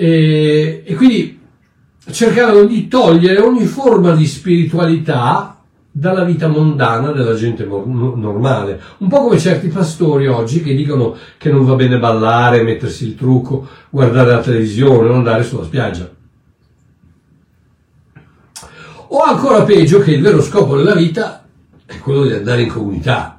E, 0.00 0.84
e 0.84 0.94
quindi 0.94 1.40
cercavano 2.12 2.62
di 2.66 2.86
togliere 2.86 3.40
ogni 3.40 3.64
forma 3.64 4.14
di 4.14 4.26
spiritualità 4.26 5.60
dalla 5.90 6.22
vita 6.22 6.46
mondana 6.46 7.10
della 7.10 7.34
gente 7.34 7.64
normale. 7.64 8.80
Un 8.98 9.08
po' 9.08 9.22
come 9.22 9.40
certi 9.40 9.66
pastori 9.66 10.28
oggi 10.28 10.62
che 10.62 10.76
dicono 10.76 11.16
che 11.36 11.50
non 11.50 11.64
va 11.64 11.74
bene 11.74 11.98
ballare, 11.98 12.62
mettersi 12.62 13.06
il 13.08 13.16
trucco, 13.16 13.66
guardare 13.90 14.30
la 14.30 14.40
televisione, 14.40 15.08
non 15.08 15.16
andare 15.16 15.42
sulla 15.42 15.64
spiaggia. 15.64 16.08
O 19.08 19.18
ancora 19.18 19.64
peggio 19.64 19.98
che 19.98 20.12
il 20.12 20.22
vero 20.22 20.40
scopo 20.40 20.76
della 20.76 20.94
vita 20.94 21.44
è 21.84 21.98
quello 21.98 22.24
di 22.24 22.34
andare 22.34 22.62
in 22.62 22.68
comunità, 22.68 23.37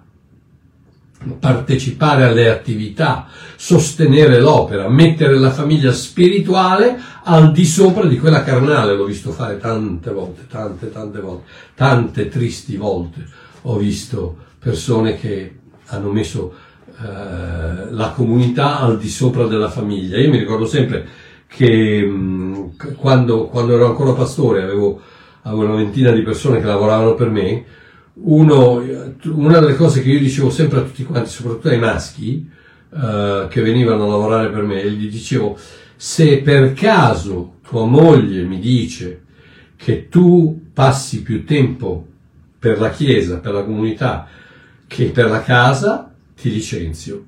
partecipare 1.40 2.24
alle 2.24 2.50
attività, 2.50 3.28
sostenere 3.56 4.40
l'opera, 4.40 4.88
mettere 4.88 5.38
la 5.38 5.52
famiglia 5.52 5.92
spirituale 5.92 6.98
al 7.24 7.52
di 7.52 7.66
sopra 7.66 8.06
di 8.06 8.18
quella 8.18 8.44
carnale. 8.44 8.96
L'ho 8.96 9.06
visto 9.06 9.32
fare 9.32 9.58
tante 9.58 10.12
volte, 10.12 10.48
tante, 10.48 10.92
tante 10.92 11.20
volte, 11.20 11.50
tante 11.76 12.30
tristi 12.30 12.78
volte. 12.78 13.26
Ho 13.64 13.78
visto 13.78 14.38
persone 14.60 15.18
che 15.18 15.58
hanno 15.88 16.12
messo 16.12 16.54
eh, 17.02 17.92
la 17.92 18.12
comunità 18.16 18.80
al 18.80 18.98
di 18.98 19.10
sopra 19.10 19.46
della 19.46 19.70
famiglia. 19.70 20.18
Io 20.18 20.30
mi 20.30 20.38
ricordo 20.38 20.66
sempre 20.66 21.06
che 21.48 22.04
mh, 22.06 22.96
quando, 22.98 23.48
quando, 23.48 23.74
ero 23.74 23.88
ancora 23.88 24.14
pastore 24.14 24.64
avevo, 24.64 25.02
avevo 25.42 25.64
una 25.64 25.76
ventina 25.76 26.12
di 26.12 26.22
persone 26.22 26.60
che 26.60 26.66
lavoravano 26.66 27.16
per 27.16 27.30
me 27.30 27.66
uno, 28.22 28.84
una 29.24 29.60
delle 29.60 29.76
cose 29.76 30.02
che 30.02 30.10
io 30.10 30.20
dicevo 30.20 30.50
sempre 30.50 30.80
a 30.80 30.84
tutti 30.84 31.04
quanti, 31.04 31.30
soprattutto 31.30 31.70
ai 31.70 31.80
maschi, 31.80 32.50
uh, 32.90 33.48
che 33.48 33.62
venivano 33.62 34.06
a 34.06 34.08
lavorare 34.08 34.50
per 34.50 34.64
me, 34.64 34.90
gli 34.92 35.10
dicevo, 35.10 35.58
se 35.96 36.40
per 36.40 36.74
caso 36.74 37.56
tua 37.68 37.86
moglie 37.86 38.44
mi 38.44 38.60
dice 38.60 39.24
che 39.76 40.10
tu 40.10 40.70
passi 40.74 41.22
più 41.22 41.46
tempo 41.46 42.06
per 42.58 42.80
la 42.80 42.90
chiesa, 42.90 43.40
per 43.40 43.54
la 43.54 43.64
comunità, 43.64 44.28
che 44.88 45.06
per 45.06 45.30
la 45.30 45.42
casa, 45.42 46.14
ti 46.36 46.52
licenzio. 46.52 47.26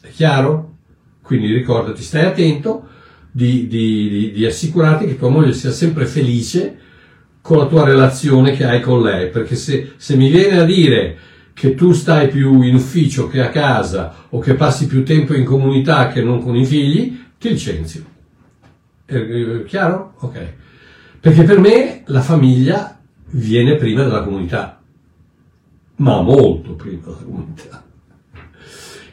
È 0.00 0.08
chiaro? 0.08 0.76
Quindi 1.22 1.52
ricordati, 1.52 2.02
stai 2.02 2.24
attento 2.24 2.88
di, 3.30 3.66
di, 3.66 4.08
di, 4.08 4.32
di 4.32 4.46
assicurarti 4.46 5.06
che 5.06 5.18
tua 5.18 5.28
moglie 5.28 5.52
sia 5.52 5.70
sempre 5.70 6.06
felice 6.06 6.78
con 7.40 7.58
la 7.58 7.66
tua 7.66 7.84
relazione 7.84 8.52
che 8.52 8.64
hai 8.64 8.80
con 8.80 9.02
lei, 9.02 9.30
perché 9.30 9.56
se, 9.56 9.92
se 9.96 10.16
mi 10.16 10.30
viene 10.30 10.58
a 10.58 10.64
dire 10.64 11.16
che 11.52 11.74
tu 11.74 11.92
stai 11.92 12.28
più 12.28 12.62
in 12.62 12.74
ufficio 12.74 13.28
che 13.28 13.40
a 13.40 13.50
casa 13.50 14.26
o 14.30 14.38
che 14.38 14.54
passi 14.54 14.86
più 14.86 15.04
tempo 15.04 15.34
in 15.34 15.44
comunità 15.44 16.08
che 16.08 16.22
non 16.22 16.42
con 16.42 16.56
i 16.56 16.64
figli, 16.64 17.18
ti 17.38 17.50
licenzio. 17.50 18.04
È 19.04 19.64
chiaro? 19.64 20.14
Ok. 20.20 20.52
Perché 21.20 21.42
per 21.42 21.58
me 21.58 22.02
la 22.06 22.22
famiglia 22.22 22.98
viene 23.32 23.74
prima 23.74 24.04
della 24.04 24.22
comunità, 24.22 24.80
ma 25.96 26.22
molto 26.22 26.74
prima 26.74 27.02
della 27.04 27.16
comunità. 27.16 27.84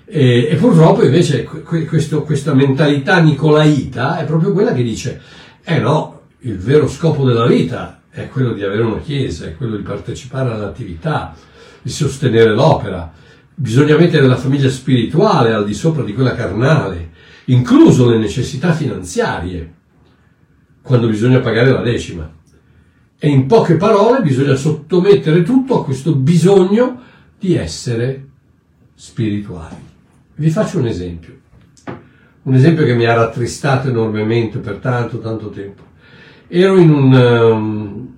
E, 0.06 0.48
e 0.50 0.56
purtroppo 0.56 1.04
invece 1.04 1.44
questo, 1.44 2.24
questa 2.24 2.54
mentalità 2.54 3.20
nicolaita 3.20 4.20
è 4.20 4.26
proprio 4.26 4.54
quella 4.54 4.74
che 4.74 4.84
dice, 4.84 5.22
eh 5.64 5.80
no, 5.80 6.22
il 6.40 6.58
vero 6.58 6.88
scopo 6.88 7.26
della 7.26 7.46
vita 7.46 7.97
è 8.22 8.30
quello 8.30 8.54
di 8.54 8.64
avere 8.64 8.82
una 8.82 9.00
chiesa, 9.00 9.46
è 9.46 9.56
quello 9.56 9.78
di 9.78 9.84
partecipare 9.84 10.52
all'attività, 10.52 11.36
di 11.82 11.90
sostenere 11.90 12.54
l'opera. 12.54 13.12
Bisogna 13.54 13.98
mettere 13.98 14.28
la 14.28 14.36
famiglia 14.36 14.70
spirituale 14.70 15.54
al 15.54 15.66
di 15.66 15.74
sopra 15.74 16.04
di 16.04 16.14
quella 16.14 16.34
carnale, 16.34 17.12
incluso 17.46 18.10
le 18.10 18.18
necessità 18.18 18.74
finanziarie, 18.74 19.74
quando 20.82 21.08
bisogna 21.08 21.40
pagare 21.40 21.72
la 21.72 21.82
decima. 21.82 22.32
E 23.20 23.30
in 23.30 23.46
poche 23.48 23.76
parole 23.76 24.22
bisogna 24.22 24.56
sottomettere 24.56 25.44
tutto 25.44 25.80
a 25.80 25.84
questo 25.86 26.16
bisogno 26.16 27.02
di 27.40 27.56
essere 27.56 28.28
spirituali. 28.96 29.76
Vi 30.36 30.50
faccio 30.50 30.80
un 30.80 30.88
esempio, 30.88 31.36
un 32.44 32.54
esempio 32.54 32.86
che 32.86 32.96
mi 32.96 33.06
ha 33.06 33.14
rattristato 33.14 33.90
enormemente 33.90 34.60
per 34.60 34.78
tanto, 34.78 35.20
tanto 35.20 35.50
tempo. 35.50 35.87
Ero 36.50 36.78
in 36.78 36.90
un, 36.90 37.14
um, 37.14 38.16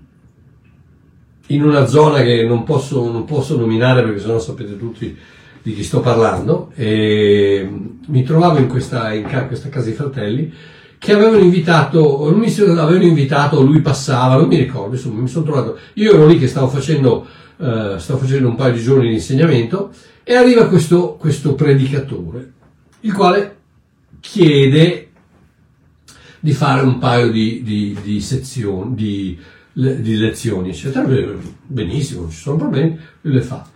in 1.47 1.63
una 1.63 1.87
zona 1.87 2.21
che 2.21 2.45
non 2.45 2.63
posso, 2.63 3.11
non 3.11 3.25
posso 3.25 3.57
nominare 3.57 4.03
perché 4.03 4.19
sennò 4.19 4.37
sapete 4.39 4.77
tutti 4.77 5.17
di 5.61 5.73
chi 5.73 5.83
sto 5.83 5.99
parlando, 5.99 6.71
e 6.75 7.67
mi 8.07 8.23
trovavo 8.23 8.59
in 8.59 8.67
questa, 8.67 9.13
in 9.13 9.27
questa 9.47 9.69
casa 9.69 9.87
di 9.87 9.95
fratelli 9.95 10.53
che 10.97 11.13
avevano 11.13 11.39
invitato, 11.39 12.31
mi 12.35 12.47
avevano 12.47 13.03
invitato, 13.03 13.61
lui 13.61 13.81
passava, 13.81 14.35
non 14.35 14.47
mi 14.47 14.57
ricordo, 14.57 14.95
insomma, 14.95 15.21
mi 15.21 15.27
sono 15.27 15.45
trovato, 15.45 15.77
io 15.93 16.13
ero 16.13 16.27
lì 16.27 16.37
che 16.37 16.47
stavo 16.47 16.67
facendo, 16.67 17.25
uh, 17.57 17.97
stavo 17.97 18.19
facendo 18.19 18.47
un 18.47 18.55
paio 18.55 18.73
di 18.73 18.81
giorni 18.81 19.07
di 19.07 19.15
insegnamento 19.15 19.91
e 20.23 20.35
arriva 20.35 20.67
questo, 20.67 21.15
questo 21.15 21.55
predicatore, 21.55 22.51
il 23.01 23.13
quale 23.13 23.57
chiede 24.19 25.08
di 26.39 26.53
fare 26.53 26.81
un 26.81 26.97
paio 26.97 27.31
di, 27.31 27.61
di, 27.63 27.97
di 28.01 28.21
sezioni, 28.21 28.95
di, 28.95 29.39
di 29.73 30.17
lezioni, 30.17 30.69
eccetera, 30.69 31.07
benissimo, 31.65 32.21
non 32.21 32.31
ci 32.31 32.37
sono 32.37 32.57
problemi, 32.57 32.97
lui 33.21 33.33
le 33.33 33.41
fa. 33.41 33.67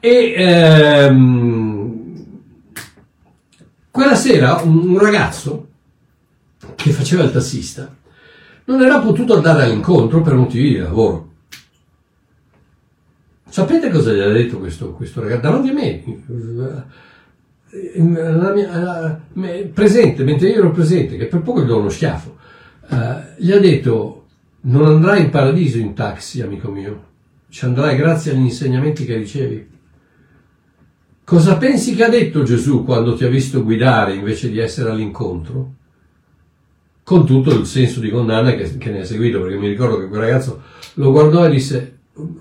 E 0.00 0.34
ehm, 0.36 2.02
quella 3.90 4.14
sera 4.14 4.54
un, 4.62 4.90
un 4.90 4.98
ragazzo 4.98 5.68
che 6.74 6.90
faceva 6.90 7.22
il 7.22 7.30
tassista 7.30 7.94
non 8.64 8.82
era 8.82 9.00
potuto 9.00 9.34
andare 9.34 9.64
all'incontro 9.64 10.20
per 10.22 10.34
motivi 10.34 10.70
di 10.70 10.78
lavoro. 10.78 11.30
Sapete 13.48 13.90
cosa 13.90 14.12
gli 14.12 14.20
ha 14.20 14.28
detto 14.28 14.58
questo, 14.58 14.92
questo 14.92 15.20
ragazzo? 15.20 15.42
Davanti 15.42 15.68
a 15.68 15.72
me, 15.74 16.02
mia, 17.72 19.70
presente, 19.72 20.24
mentre 20.24 20.48
io 20.48 20.56
ero 20.56 20.70
presente, 20.70 21.16
che 21.16 21.26
per 21.26 21.40
poco 21.40 21.62
gli 21.62 21.66
do 21.66 21.78
uno 21.78 21.88
schiaffo, 21.88 22.36
uh, 22.88 22.96
gli 23.36 23.50
ha 23.50 23.58
detto 23.58 24.26
non 24.62 24.86
andrai 24.86 25.22
in 25.22 25.30
paradiso 25.30 25.78
in 25.78 25.94
taxi, 25.94 26.42
amico 26.42 26.70
mio, 26.70 27.04
ci 27.48 27.64
andrai 27.64 27.96
grazie 27.96 28.32
agli 28.32 28.40
insegnamenti 28.40 29.04
che 29.04 29.16
ricevi. 29.16 29.70
Cosa 31.24 31.56
pensi 31.56 31.94
che 31.94 32.04
ha 32.04 32.08
detto 32.08 32.42
Gesù 32.42 32.84
quando 32.84 33.14
ti 33.14 33.24
ha 33.24 33.28
visto 33.28 33.62
guidare 33.62 34.14
invece 34.14 34.50
di 34.50 34.58
essere 34.58 34.90
all'incontro? 34.90 35.72
Con 37.02 37.26
tutto 37.26 37.54
il 37.54 37.66
senso 37.66 38.00
di 38.00 38.10
condanna 38.10 38.54
che, 38.54 38.76
che 38.76 38.90
ne 38.90 39.00
ha 39.00 39.04
seguito, 39.04 39.40
perché 39.40 39.56
mi 39.56 39.68
ricordo 39.68 39.98
che 39.98 40.08
quel 40.08 40.20
ragazzo 40.20 40.62
lo 40.94 41.10
guardò 41.10 41.46
e 41.46 41.50
disse, 41.50 41.98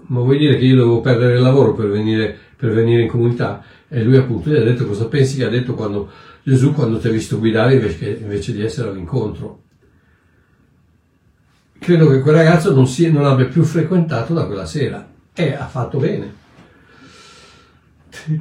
ma 0.08 0.20
vuoi 0.20 0.38
dire 0.38 0.58
che 0.58 0.66
io 0.66 0.76
devo 0.76 1.02
perdere 1.02 1.36
il 1.36 1.42
lavoro 1.42 1.74
per 1.74 1.90
venire, 1.90 2.38
per 2.56 2.72
venire 2.74 3.04
in 3.04 3.08
comunità? 3.08 3.64
E 3.94 4.04
lui 4.04 4.16
appunto 4.16 4.50
gli 4.50 4.56
ha 4.56 4.64
detto 4.64 4.86
cosa 4.86 5.08
pensi 5.08 5.36
che 5.36 5.44
ha 5.44 5.50
detto 5.50 5.74
quando, 5.74 6.10
Gesù 6.44 6.74
quando 6.74 6.98
ti 6.98 7.10
ha 7.10 7.12
visto 7.12 7.40
guidare 7.40 7.74
invece, 7.74 8.20
invece 8.22 8.54
di 8.54 8.64
essere 8.64 8.88
all'incontro? 8.88 9.64
Credo 11.78 12.08
che 12.10 12.22
quel 12.22 12.36
ragazzo 12.36 12.74
non, 12.74 12.88
si, 12.88 13.12
non 13.12 13.26
abbia 13.26 13.48
più 13.48 13.64
frequentato 13.64 14.34
da 14.34 14.46
quella 14.46 14.66
sera. 14.66 15.06
E 15.34 15.54
ha 15.54 15.68
fatto 15.68 15.98
bene. 15.98 16.40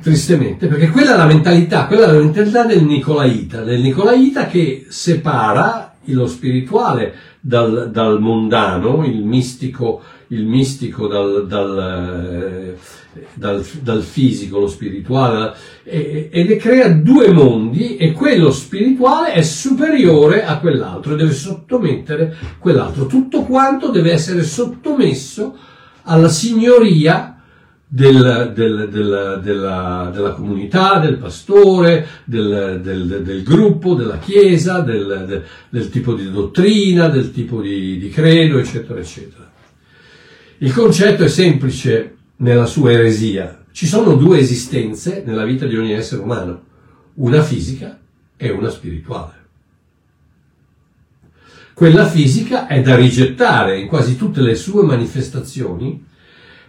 Tristemente, 0.01 0.69
perché 0.69 0.89
quella 0.91 1.15
è 1.15 1.17
la 1.17 1.27
mentalità, 1.27 1.87
quella 1.87 2.05
è 2.05 2.13
la 2.13 2.19
mentalità 2.19 2.65
del 2.65 2.85
Nicolaita, 2.85 3.65
del 3.65 3.81
Nicolaita 3.81 4.47
che 4.47 4.87
separa 4.89 5.95
lo 6.05 6.27
spirituale 6.29 7.15
dal, 7.41 7.91
dal 7.91 8.21
mondano, 8.21 9.05
il 9.05 9.25
mistico, 9.25 10.01
il 10.29 10.47
mistico 10.47 11.09
dal, 11.09 11.47
dal, 11.47 12.77
dal, 13.35 13.65
dal 13.81 14.03
fisico, 14.03 14.59
lo 14.59 14.69
spirituale, 14.69 15.55
e, 15.83 16.29
e 16.33 16.45
ne 16.45 16.57
crea 16.57 16.89
due 16.89 17.31
mondi 17.31 17.97
e 17.97 18.13
quello 18.13 18.51
spirituale 18.51 19.33
è 19.33 19.43
superiore 19.43 20.45
a 20.45 20.59
quell'altro 20.59 21.15
e 21.15 21.17
deve 21.17 21.33
sottomettere 21.33 22.37
quell'altro. 22.59 23.07
Tutto 23.07 23.43
quanto 23.43 23.91
deve 23.91 24.13
essere 24.13 24.43
sottomesso 24.43 25.57
alla 26.03 26.29
signoria 26.29 27.37
del, 27.93 28.53
del, 28.55 28.89
del, 28.89 29.41
della, 29.43 30.11
della, 30.13 30.31
comunità, 30.31 31.01
del 31.01 31.17
pastore, 31.17 32.07
del, 32.25 33.43
gruppo, 33.45 33.95
della 33.95 34.19
chiesa, 34.19 34.81
del, 34.81 35.45
tipo 35.91 36.15
di 36.15 36.31
dottrina, 36.31 37.09
del 37.09 37.33
tipo 37.33 37.61
di, 37.61 37.99
di 37.99 38.09
credo, 38.09 38.59
eccetera, 38.59 39.01
eccetera. 39.01 39.51
Il 40.59 40.73
concetto 40.73 41.25
è 41.25 41.29
semplice 41.29 42.19
nella 42.41 42.67
sua 42.67 42.93
eresia. 42.93 43.65
Ci 43.73 43.87
sono 43.87 44.15
due 44.15 44.39
esistenze 44.39 45.23
nella 45.25 45.45
vita 45.45 45.67
di 45.67 45.77
ogni 45.77 45.93
essere 45.93 46.23
umano, 46.23 46.63
una 47.15 47.43
fisica 47.43 47.99
e 48.37 48.51
una 48.51 48.71
spirituale. 48.71 49.39
Quella 51.75 52.07
fisica 52.07 52.67
è 52.67 52.83
da 52.83 52.95
rigettare 52.95 53.79
in 53.79 53.87
quasi 53.87 54.17
tutte 54.17 54.43
le 54.43 54.55
sue 54.55 54.83
manifestazioni 54.83 56.09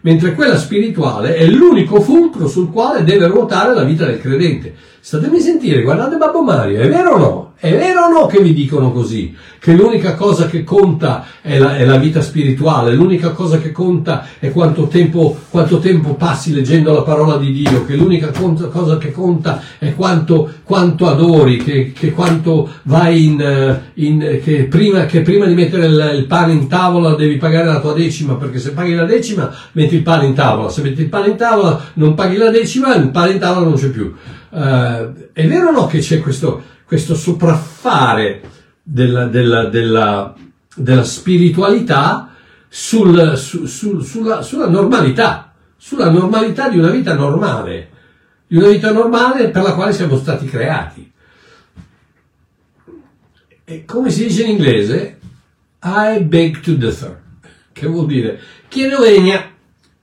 mentre 0.01 0.33
quella 0.33 0.57
spirituale 0.57 1.35
è 1.35 1.45
l'unico 1.47 2.01
fulcro 2.01 2.47
sul 2.47 2.71
quale 2.71 3.03
deve 3.03 3.27
ruotare 3.27 3.73
la 3.73 3.83
vita 3.83 4.05
del 4.05 4.19
credente. 4.19 4.73
Statemi 5.03 5.39
sentire, 5.39 5.81
guardate 5.81 6.15
Babbo 6.15 6.43
Mario, 6.43 6.79
è 6.79 6.88
vero 6.88 7.13
o 7.13 7.17
no? 7.17 7.53
È 7.58 7.72
vero 7.72 8.05
o 8.05 8.10
no 8.10 8.25
che 8.27 8.39
vi 8.39 8.53
dicono 8.53 8.91
così? 8.91 9.36
Che 9.60 9.74
l'unica 9.74 10.13
cosa 10.13 10.46
che 10.46 10.63
conta 10.63 11.25
è 11.41 11.58
la, 11.58 11.75
è 11.75 11.86
la 11.86 11.98
vita 11.98 12.22
spirituale, 12.22 12.93
l'unica 12.93 13.31
cosa 13.31 13.58
che 13.58 13.72
conta 13.72 14.27
è 14.38 14.51
quanto 14.51 14.86
tempo, 14.86 15.36
quanto 15.50 15.79
tempo, 15.79 16.13
passi 16.13 16.53
leggendo 16.53 16.93
la 16.93 17.01
parola 17.01 17.38
di 17.38 17.51
Dio, 17.51 17.84
che 17.84 17.96
l'unica 17.96 18.29
cosa 18.29 19.00
che 19.00 19.12
conta 19.12 19.60
è 19.79 19.96
quanto, 19.96 20.51
quanto 20.63 21.08
adori, 21.08 21.58
che, 21.58 21.93
che, 21.93 22.12
quanto 22.12 22.70
vai 22.84 23.25
in, 23.25 23.79
in 23.96 24.39
che, 24.43 24.65
prima, 24.65 25.08
che 25.08 25.22
prima 25.22 25.48
di 25.48 25.55
mettere 25.55 25.88
il, 25.88 26.12
il, 26.17 26.25
pane 26.27 26.53
in 26.53 26.67
tavola 26.67 27.15
devi 27.15 27.38
pagare 27.38 27.65
la 27.65 27.81
tua 27.81 27.93
decima, 27.93 28.36
perché 28.36 28.60
se 28.60 28.72
paghi 28.74 28.93
la 28.93 29.05
decima 29.05 29.51
metti 29.72 29.96
il 29.96 30.03
pane 30.03 30.27
in 30.27 30.36
tavola, 30.36 30.70
se 30.70 30.84
metti 30.84 31.01
il 31.01 31.10
pane 31.10 31.29
in 31.29 31.38
tavola 31.38 31.89
non 31.96 32.13
paghi 32.13 32.38
la 32.38 32.51
decima, 32.51 32.93
il 32.93 33.10
pane 33.10 33.31
in 33.31 33.39
tavola 33.39 33.65
non 33.65 33.75
c'è 33.75 33.89
più. 33.89 34.13
Uh, 34.51 35.31
è 35.31 35.48
vero 35.48 35.70
o 35.70 35.72
no 35.72 35.88
che 35.88 36.00
c'è 36.00 36.20
questo, 36.20 36.62
questo 36.86 37.15
sopraffare 37.15 38.41
della, 38.84 39.25
della, 39.25 39.65
della, 39.65 40.36
della 40.75 41.03
spiritualità 41.03 42.36
sul, 42.67 43.38
su, 43.38 43.65
su, 43.65 44.01
sulla, 44.01 44.41
sulla 44.41 44.67
normalità, 44.67 45.53
sulla 45.77 46.10
normalità 46.10 46.67
di 46.67 46.77
una 46.77 46.89
vita 46.89 47.13
normale, 47.13 47.89
di 48.48 48.58
una 48.58 48.67
vita 48.67 48.91
normale 48.91 49.50
per 49.50 49.63
la 49.63 49.74
quale 49.74 49.93
siamo 49.93 50.17
stati 50.17 50.46
creati. 50.46 51.12
E 53.63 53.86
come 53.86 54.10
si 54.10 54.27
dice 54.27 54.43
in 54.43 54.51
inglese, 54.51 55.20
I 55.84 56.20
beg 56.24 56.60
to 56.60 56.74
differ, 56.74 57.22
che 57.72 57.88
vuol 57.88 58.05
dire 58.05 58.39
chiedo 58.67 59.00
vegna, 59.00 59.50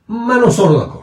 ma 0.07 0.38
non 0.38 0.50
sono 0.50 0.78
d'accordo. 0.78 0.98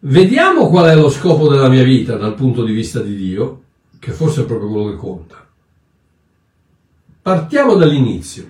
Vediamo 0.00 0.68
qual 0.68 0.90
è 0.90 0.94
lo 0.94 1.10
scopo 1.10 1.48
della 1.48 1.68
mia 1.68 1.82
vita 1.82 2.16
dal 2.16 2.34
punto 2.34 2.62
di 2.62 2.72
vista 2.72 3.00
di 3.00 3.16
Dio, 3.16 3.62
che 3.98 4.12
forse 4.12 4.42
è 4.42 4.44
proprio 4.44 4.70
quello 4.70 4.90
che 4.90 4.96
conta. 4.96 5.44
Partiamo 7.20 7.74
dall'inizio, 7.74 8.48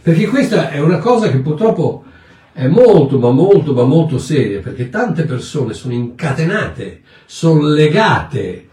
perché 0.00 0.28
questa 0.28 0.70
è 0.70 0.78
una 0.78 0.98
cosa 0.98 1.28
che 1.30 1.38
purtroppo 1.38 2.04
è 2.52 2.68
molto, 2.68 3.18
ma 3.18 3.30
molto, 3.30 3.74
ma 3.74 3.82
molto 3.82 4.18
seria, 4.18 4.60
perché 4.60 4.88
tante 4.88 5.24
persone 5.24 5.74
sono 5.74 5.94
incatenate, 5.94 7.00
sono 7.24 7.66
legate, 7.66 8.68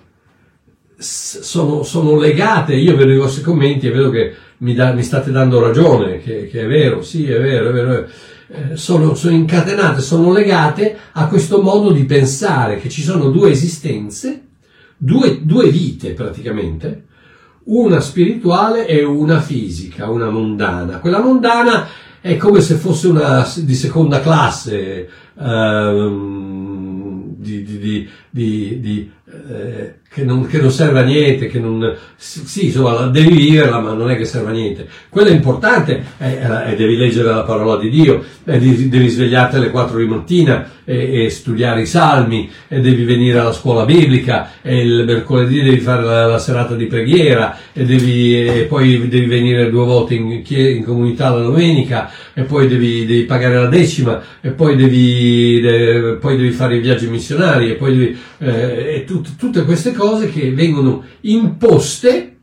sono, 0.97 1.81
sono 1.81 2.19
legate, 2.19 2.75
io 2.75 2.95
vedo 2.95 3.13
i 3.13 3.17
vostri 3.17 3.41
commenti 3.41 3.87
e 3.87 3.91
vedo 3.91 4.11
che 4.11 4.35
mi, 4.57 4.75
da, 4.75 4.93
mi 4.93 5.01
state 5.01 5.31
dando 5.31 5.59
ragione, 5.59 6.19
che, 6.19 6.47
che, 6.47 6.61
è 6.61 6.67
vero, 6.67 7.01
sì, 7.01 7.25
è 7.25 7.39
vero, 7.41 7.69
è 7.69 7.71
vero. 7.71 7.91
È 7.91 7.95
vero 7.95 8.09
eh, 8.53 8.75
sono, 8.75 9.15
sono 9.15 9.33
incatenate, 9.33 10.01
sono 10.01 10.33
legate 10.33 10.97
a 11.13 11.27
questo 11.27 11.61
modo 11.61 11.91
di 11.91 12.03
pensare 12.03 12.77
che 12.79 12.89
ci 12.89 13.01
sono 13.01 13.29
due 13.29 13.51
esistenze, 13.51 14.47
due, 14.97 15.45
due 15.45 15.69
vite 15.69 16.11
praticamente, 16.11 17.05
una 17.65 18.01
spirituale 18.01 18.87
e 18.87 19.05
una 19.05 19.39
fisica, 19.39 20.09
una 20.09 20.29
mondana. 20.29 20.99
Quella 20.99 21.21
mondana 21.21 21.87
è 22.19 22.35
come 22.35 22.59
se 22.59 22.75
fosse 22.75 23.07
una 23.07 23.49
di 23.55 23.73
seconda 23.73 24.19
classe, 24.19 25.07
ehm, 25.39 27.23
di, 27.37 27.63
di, 27.63 27.77
di, 27.77 28.09
eh, 28.33 29.99
che 30.13 30.25
non, 30.25 30.45
che 30.45 30.59
non, 30.59 30.71
serve 30.71 30.99
a 30.99 31.03
niente, 31.03 31.47
che 31.47 31.57
non, 31.57 31.95
sì, 32.17 32.65
insomma, 32.65 33.05
devi 33.07 33.33
viverla, 33.33 33.79
ma 33.79 33.93
non 33.93 34.11
è 34.11 34.17
che 34.17 34.25
serve 34.25 34.49
a 34.49 34.53
niente. 34.53 34.85
Quello 35.07 35.29
è 35.29 35.31
importante, 35.31 36.03
è, 36.17 36.37
è 36.37 36.75
devi 36.75 36.97
leggere 36.97 37.29
la 37.29 37.43
parola 37.43 37.77
di 37.77 37.89
Dio, 37.89 38.21
devi, 38.43 38.89
devi 38.89 39.07
svegliarti 39.07 39.55
alle 39.55 39.69
4 39.69 39.97
di 39.97 40.05
mattina 40.05 40.69
e, 40.83 41.23
e, 41.23 41.29
studiare 41.29 41.83
i 41.83 41.85
salmi, 41.85 42.49
e 42.67 42.81
devi 42.81 43.05
venire 43.05 43.39
alla 43.39 43.53
scuola 43.53 43.85
biblica, 43.85 44.51
e 44.61 44.81
il 44.81 45.05
mercoledì 45.05 45.61
devi 45.61 45.79
fare 45.79 46.03
la, 46.03 46.25
la 46.25 46.39
serata 46.39 46.75
di 46.75 46.87
preghiera, 46.87 47.57
e, 47.71 47.85
devi, 47.85 48.35
e, 48.35 48.65
poi 48.67 49.07
devi 49.07 49.27
venire 49.27 49.69
due 49.69 49.85
volte 49.85 50.15
in, 50.15 50.43
in 50.45 50.83
comunità 50.83 51.29
la 51.29 51.41
domenica, 51.41 52.11
e 52.33 52.43
poi 52.43 52.67
devi, 52.67 53.05
devi, 53.05 53.23
pagare 53.23 53.55
la 53.55 53.67
decima, 53.67 54.21
e 54.41 54.49
poi 54.49 54.75
devi, 54.75 55.61
de, 55.61 56.17
poi 56.19 56.35
devi 56.35 56.51
fare 56.51 56.75
i 56.75 56.81
viaggi 56.81 57.07
missionari, 57.07 57.71
e 57.71 57.75
poi 57.75 57.97
devi, 57.97 58.19
eh, 58.37 58.95
e 58.95 59.03
tut, 59.05 59.35
tutte 59.35 59.63
queste 59.65 59.93
cose 59.93 60.29
che 60.29 60.51
vengono 60.51 61.03
imposte 61.21 62.37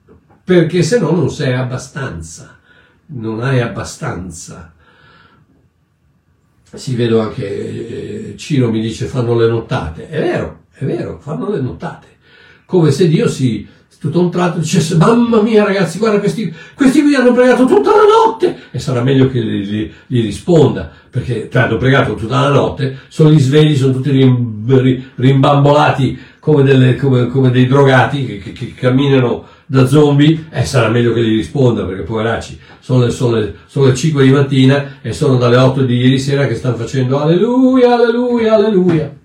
perché 0.44 0.82
se 0.82 0.98
no 0.98 1.10
non 1.10 1.30
sei 1.30 1.52
abbastanza, 1.52 2.58
non 3.06 3.42
hai 3.42 3.60
abbastanza. 3.60 4.72
Si 6.72 6.94
vedo 6.94 7.20
anche, 7.20 8.30
eh, 8.30 8.36
Ciro 8.36 8.70
mi 8.70 8.80
dice 8.80 9.06
fanno 9.06 9.36
le 9.36 9.46
nottate, 9.46 10.08
è 10.08 10.20
vero, 10.20 10.64
è 10.72 10.84
vero, 10.84 11.18
fanno 11.18 11.50
le 11.50 11.60
nottate, 11.60 12.06
come 12.64 12.90
se 12.90 13.08
Dio 13.08 13.28
si, 13.28 13.66
tutto 14.00 14.20
un 14.20 14.30
tratto 14.30 14.58
dicesse 14.58 14.96
mamma 14.96 15.42
mia 15.42 15.64
ragazzi 15.64 15.98
guarda 15.98 16.20
questi, 16.20 16.54
questi 16.74 17.02
qui 17.02 17.14
hanno 17.14 17.32
pregato 17.32 17.64
tutta 17.64 17.90
la 17.90 18.04
notte 18.04 18.56
e 18.70 18.78
sarà 18.78 19.02
meglio 19.02 19.28
che 19.28 19.42
gli, 19.42 19.66
gli, 19.66 19.92
gli 20.06 20.22
risponda 20.22 20.90
perché 21.10 21.48
hanno 21.54 21.76
pregato 21.76 22.14
tutta 22.14 22.40
la 22.40 22.50
notte 22.50 22.98
sono 23.08 23.30
gli 23.30 23.40
svegli 23.40 23.76
sono 23.76 23.92
tutti 23.92 24.10
rimbambolati 25.16 26.18
come, 26.38 26.62
delle, 26.62 26.96
come, 26.96 27.26
come 27.26 27.50
dei 27.50 27.66
drogati 27.66 28.24
che, 28.24 28.38
che, 28.38 28.52
che, 28.52 28.74
camminano 28.74 29.44
da 29.66 29.86
zombie, 29.86 30.46
eh, 30.50 30.64
sarà 30.64 30.88
meglio 30.88 31.12
che 31.12 31.22
gli 31.22 31.36
risponda 31.36 31.84
perché 31.84 32.02
poveracci 32.02 32.58
sono 32.80 33.04
le, 33.04 33.10
sono, 33.10 33.36
le, 33.36 33.54
sono 33.66 33.86
le 33.86 33.94
5 33.94 34.24
di 34.24 34.30
mattina 34.30 34.94
e 35.02 35.12
sono 35.12 35.36
dalle 35.36 35.56
8 35.56 35.82
di 35.82 35.96
ieri 35.96 36.18
sera 36.18 36.46
che 36.46 36.54
stanno 36.54 36.76
facendo 36.76 37.20
alleluia, 37.20 37.94
alleluia, 37.94 38.54
alleluia. 38.54 39.17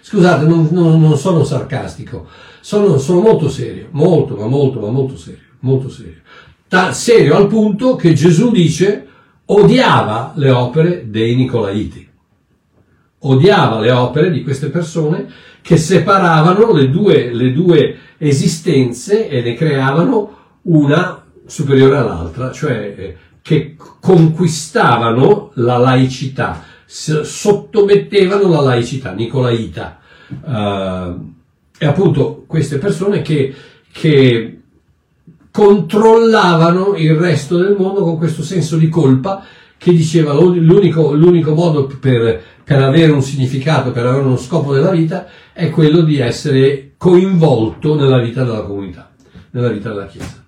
Scusate, 0.00 0.46
non, 0.46 0.68
non, 0.70 1.00
non 1.00 1.16
sono 1.16 1.44
sarcastico, 1.44 2.26
sono, 2.60 2.98
sono, 2.98 3.20
molto 3.20 3.48
serio, 3.48 3.88
molto, 3.90 4.36
ma 4.36 4.46
molto, 4.46 4.80
ma 4.80 4.90
molto 4.90 5.16
serio, 5.16 5.40
molto 5.60 5.88
serio. 5.88 6.20
Ta, 6.68 6.92
serio 6.92 7.36
al 7.36 7.46
punto 7.46 7.96
che 7.96 8.12
Gesù 8.12 8.50
dice 8.50 9.06
odiava 9.46 10.32
le 10.36 10.50
opere 10.50 11.10
dei 11.10 11.34
Nicolaiti. 11.34 12.06
Odiava 13.20 13.80
le 13.80 13.90
opere 13.90 14.30
di 14.30 14.42
queste 14.42 14.68
persone 14.68 15.28
che 15.60 15.76
separavano 15.76 16.72
le 16.72 16.88
due, 16.88 17.32
le 17.32 17.52
due 17.52 17.96
esistenze 18.18 19.28
e 19.28 19.42
ne 19.42 19.54
creavano 19.54 20.36
una 20.62 21.24
superiore 21.46 21.96
all'altra, 21.96 22.52
cioè 22.52 22.94
eh, 22.96 23.16
che 23.42 23.76
conquistavano 24.00 25.50
la 25.54 25.78
laicità, 25.78 26.62
sottomettevano 26.88 28.48
la 28.48 28.62
laicità, 28.62 29.12
Nicolaita. 29.12 30.00
Uh, 30.28 31.34
e 31.78 31.86
appunto 31.86 32.44
queste 32.46 32.78
persone 32.78 33.20
che, 33.20 33.54
che 33.92 34.60
controllavano 35.50 36.94
il 36.96 37.14
resto 37.14 37.58
del 37.58 37.76
mondo 37.78 38.02
con 38.02 38.16
questo 38.16 38.42
senso 38.42 38.76
di 38.76 38.88
colpa 38.88 39.44
che 39.76 39.92
diceva 39.92 40.32
l'unico, 40.32 41.12
l'unico 41.14 41.54
modo 41.54 41.86
per, 41.86 42.42
per 42.64 42.82
avere 42.82 43.12
un 43.12 43.22
significato, 43.22 43.92
per 43.92 44.06
avere 44.06 44.24
uno 44.24 44.36
scopo 44.36 44.72
nella 44.72 44.90
vita, 44.90 45.26
è 45.52 45.70
quello 45.70 46.00
di 46.00 46.18
essere 46.18 46.94
coinvolto 46.96 47.94
nella 47.94 48.18
vita 48.18 48.42
della 48.42 48.62
comunità, 48.62 49.12
nella 49.50 49.68
vita 49.68 49.90
della 49.90 50.06
Chiesa. 50.06 50.44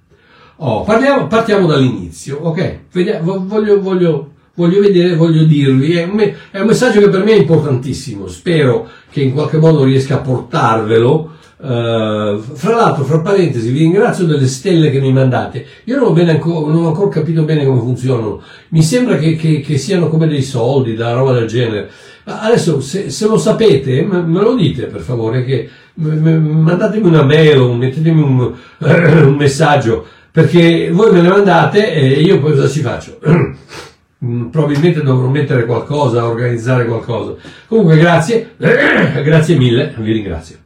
Oh, 0.56 0.82
parliamo, 0.82 1.26
partiamo 1.28 1.66
dall'inizio, 1.66 2.38
ok? 2.38 2.78
Voglio, 3.22 3.80
voglio, 3.80 4.32
voglio 4.54 4.80
vedere, 4.80 5.14
voglio 5.14 5.44
dirvi, 5.44 5.94
è 5.94 6.04
un, 6.04 6.18
è 6.50 6.60
un, 6.60 6.66
messaggio 6.66 7.00
che 7.00 7.08
per 7.08 7.24
me 7.24 7.32
è 7.32 7.38
importantissimo, 7.38 8.26
spero 8.26 8.88
che 9.10 9.22
in 9.22 9.32
qualche 9.32 9.58
modo 9.58 9.84
riesca 9.84 10.16
a 10.16 10.20
portarvelo. 10.20 11.38
Uh, 11.60 12.38
fra 12.40 12.74
l'altro, 12.74 13.04
fra 13.04 13.20
parentesi, 13.20 13.70
vi 13.70 13.80
ringrazio 13.80 14.24
delle 14.24 14.46
stelle 14.46 14.90
che 14.90 14.98
mi 14.98 15.12
mandate. 15.12 15.66
Io 15.84 15.96
non 15.98 16.06
ho, 16.06 16.12
bene 16.12 16.30
ancora, 16.30 16.72
non 16.72 16.84
ho 16.84 16.88
ancora 16.88 17.10
capito 17.10 17.42
bene 17.42 17.66
come 17.66 17.80
funzionano. 17.80 18.40
Mi 18.70 18.82
sembra 18.82 19.18
che, 19.18 19.36
che, 19.36 19.60
che 19.60 19.76
siano 19.76 20.08
come 20.08 20.26
dei 20.26 20.42
soldi, 20.42 20.94
da 20.94 21.12
roba 21.12 21.32
del 21.32 21.46
genere. 21.46 21.90
Adesso, 22.24 22.80
se, 22.80 23.10
se 23.10 23.26
lo 23.26 23.36
sapete, 23.36 24.02
me 24.02 24.40
lo 24.40 24.54
dite 24.54 24.86
per 24.86 25.02
favore, 25.02 25.44
che 25.44 25.68
mandatemi 25.94 27.06
una 27.06 27.24
mail 27.24 27.60
mettetemi 27.76 28.22
un, 28.22 28.52
un 28.78 29.34
messaggio, 29.34 30.06
perché 30.30 30.90
voi 30.90 31.12
me 31.12 31.20
le 31.20 31.28
mandate 31.28 31.92
e 31.92 32.20
io 32.20 32.40
poi 32.40 32.52
cosa 32.52 32.68
ci 32.68 32.80
faccio? 32.80 33.18
Mm, 34.22 34.48
probabilmente 34.48 35.02
dovrò 35.02 35.28
mettere 35.28 35.64
qualcosa, 35.64 36.26
organizzare 36.26 36.84
qualcosa. 36.84 37.36
Comunque 37.66 37.96
grazie, 37.96 38.54
grazie 38.56 39.56
mille, 39.56 39.94
vi 39.98 40.12
ringrazio. 40.12 40.58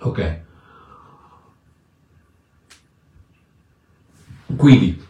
Ok. 0.00 0.42
Quindi, 4.56 5.02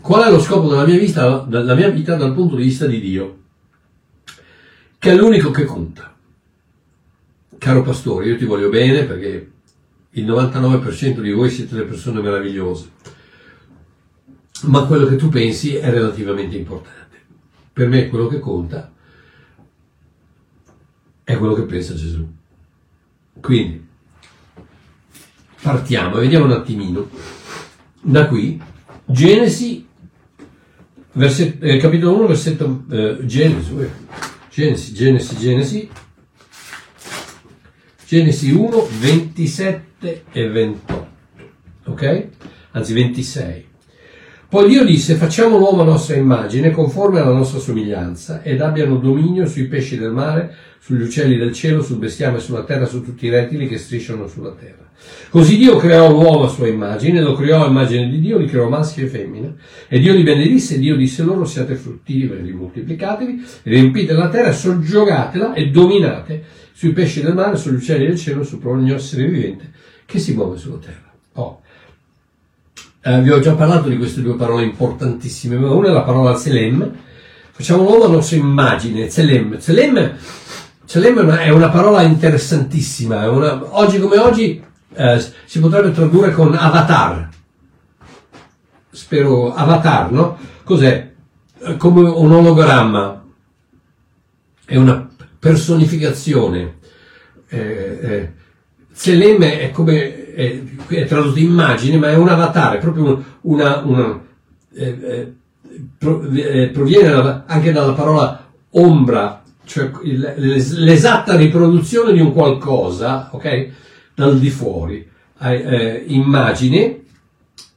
qual 0.00 0.24
è 0.24 0.30
lo 0.30 0.40
scopo 0.40 0.68
della 0.68 0.86
mia, 0.86 0.98
vita, 0.98 1.38
della 1.48 1.74
mia 1.74 1.88
vita 1.88 2.14
dal 2.14 2.34
punto 2.34 2.56
di 2.56 2.64
vista 2.64 2.86
di 2.86 3.00
Dio? 3.00 3.38
Che 4.98 5.10
è 5.10 5.14
l'unico 5.14 5.50
che 5.50 5.64
conta. 5.64 6.14
Caro 7.58 7.82
pastore, 7.82 8.26
io 8.26 8.36
ti 8.36 8.44
voglio 8.44 8.68
bene 8.68 9.04
perché 9.04 9.50
il 10.10 10.26
99% 10.26 11.20
di 11.20 11.32
voi 11.32 11.50
siete 11.50 11.74
delle 11.74 11.86
persone 11.86 12.20
meravigliose, 12.20 12.90
ma 14.64 14.84
quello 14.84 15.06
che 15.06 15.16
tu 15.16 15.28
pensi 15.28 15.74
è 15.74 15.90
relativamente 15.90 16.56
importante. 16.56 17.04
Per 17.72 17.88
me 17.88 18.08
quello 18.08 18.26
che 18.26 18.38
conta 18.38 18.92
è 21.22 21.36
quello 21.36 21.54
che 21.54 21.62
pensa 21.62 21.94
Gesù. 21.94 22.26
Quindi, 23.40 23.86
partiamo 25.60 26.16
e 26.16 26.20
vediamo 26.20 26.46
un 26.46 26.52
attimino 26.52 27.08
da 28.00 28.26
qui, 28.28 28.60
Genesi, 29.04 29.86
verset, 31.12 31.62
eh, 31.62 31.76
capitolo 31.78 32.16
1, 32.16 32.26
versetto 32.26 32.84
eh, 32.90 33.18
Genesi, 33.24 33.74
Genesi, 34.50 34.94
Genesi, 34.94 35.36
Genesi, 35.36 35.90
Genesi 38.06 38.50
1, 38.52 38.88
27 39.00 40.24
e 40.32 40.48
28, 40.48 41.08
ok? 41.84 42.28
Anzi 42.70 42.92
26. 42.92 43.65
Poi 44.48 44.68
Dio 44.68 44.84
disse, 44.84 45.16
facciamo 45.16 45.58
l'uomo 45.58 45.82
a 45.82 45.86
nostra 45.86 46.14
immagine, 46.14 46.70
conforme 46.70 47.18
alla 47.18 47.32
nostra 47.32 47.58
somiglianza, 47.58 48.42
ed 48.42 48.60
abbiano 48.60 48.98
dominio 48.98 49.44
sui 49.44 49.66
pesci 49.66 49.98
del 49.98 50.12
mare, 50.12 50.54
sugli 50.78 51.02
uccelli 51.02 51.36
del 51.36 51.52
cielo, 51.52 51.82
sul 51.82 51.96
bestiame 51.96 52.38
sulla 52.38 52.62
terra, 52.62 52.86
su 52.86 53.02
tutti 53.02 53.26
i 53.26 53.28
rettili 53.28 53.66
che 53.66 53.76
strisciano 53.76 54.28
sulla 54.28 54.52
terra. 54.52 54.88
Così 55.30 55.56
Dio 55.56 55.76
creò 55.78 56.12
l'uomo 56.12 56.44
a 56.44 56.48
sua 56.48 56.68
immagine, 56.68 57.22
lo 57.22 57.34
creò 57.34 57.64
a 57.64 57.68
immagine 57.68 58.08
di 58.08 58.20
Dio, 58.20 58.38
li 58.38 58.46
creò 58.46 58.68
maschi 58.68 59.02
e 59.02 59.08
femmina. 59.08 59.52
E 59.88 59.98
Dio 59.98 60.14
li 60.14 60.22
benedisse, 60.22 60.76
e 60.76 60.78
Dio 60.78 60.94
disse 60.94 61.24
loro, 61.24 61.44
siate 61.44 61.74
fruttiveri, 61.74 62.52
moltiplicatevi, 62.52 63.44
riempite 63.64 64.12
la 64.12 64.28
terra, 64.28 64.52
soggiogatela 64.52 65.54
e 65.54 65.70
dominate 65.70 66.44
sui 66.72 66.92
pesci 66.92 67.20
del 67.20 67.34
mare, 67.34 67.56
sugli 67.56 67.74
uccelli 67.74 68.06
del 68.06 68.16
cielo, 68.16 68.44
su 68.44 68.60
ogni 68.62 68.92
essere 68.92 69.26
vivente 69.26 69.72
che 70.06 70.20
si 70.20 70.34
muove 70.34 70.56
sulla 70.56 70.78
terra. 70.78 71.12
Oh. 71.32 71.62
Eh, 73.06 73.20
vi 73.22 73.30
ho 73.30 73.38
già 73.38 73.54
parlato 73.54 73.88
di 73.88 73.96
queste 73.96 74.20
due 74.20 74.34
parole 74.34 74.64
importantissime, 74.64 75.54
una 75.54 75.90
è 75.90 75.92
la 75.92 76.02
parola 76.02 76.34
Selem. 76.34 76.92
Facciamo 77.52 77.84
l'uomo 77.84 78.06
a 78.06 78.08
nostra 78.08 78.36
immagine, 78.36 79.08
Selem. 79.10 79.58
Selem, 79.58 80.16
Selem 80.84 81.30
è 81.36 81.50
una 81.50 81.68
parola 81.68 82.02
interessantissima. 82.02 83.30
Una, 83.30 83.60
oggi 83.78 84.00
come 84.00 84.18
oggi 84.18 84.60
eh, 84.92 85.24
si 85.44 85.60
potrebbe 85.60 85.92
tradurre 85.92 86.32
con 86.32 86.52
avatar. 86.52 87.28
Spero 88.90 89.54
avatar, 89.54 90.10
no? 90.10 90.36
Cos'è? 90.64 91.12
Eh, 91.60 91.76
come 91.76 92.08
un 92.08 92.32
ologramma. 92.32 93.24
È 94.64 94.74
una 94.74 95.08
personificazione. 95.38 96.78
Eh, 97.50 97.98
eh, 98.02 98.32
Seleme 98.90 99.60
è 99.60 99.70
come 99.70 100.25
è, 100.36 100.62
è 100.88 101.06
tradotto 101.06 101.38
immagine, 101.38 101.96
ma 101.96 102.10
è 102.10 102.16
un 102.16 102.28
avatar, 102.28 102.76
è 102.76 102.78
proprio 102.78 103.24
una, 103.42 103.78
una 103.84 104.22
eh, 104.74 104.98
eh, 105.02 105.34
eh 106.34 106.68
proviene 106.68 107.42
anche 107.46 107.72
dalla 107.72 107.94
parola 107.94 108.46
ombra, 108.72 109.42
cioè 109.64 109.90
l'esatta 110.02 111.36
riproduzione 111.36 112.12
di 112.12 112.20
un 112.20 112.32
qualcosa, 112.32 113.30
ok? 113.32 113.68
dal 114.14 114.38
di 114.38 114.50
fuori, 114.50 115.08
eh, 115.40 116.04
immagine, 116.08 117.02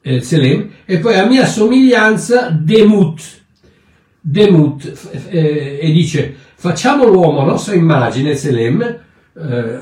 eh, 0.02 0.22
Selem, 0.22 0.70
e 0.86 1.00
poi 1.00 1.18
a 1.18 1.26
mia 1.26 1.46
somiglianza 1.46 2.50
Demut, 2.50 3.22
Demut, 4.20 5.28
eh, 5.30 5.80
e 5.82 5.92
dice 5.92 6.36
facciamo 6.56 7.06
l'uomo 7.06 7.42
a 7.42 7.46
nostra 7.46 7.74
immagine, 7.74 8.36
Selem, 8.36 9.08
eh, 9.40 9.82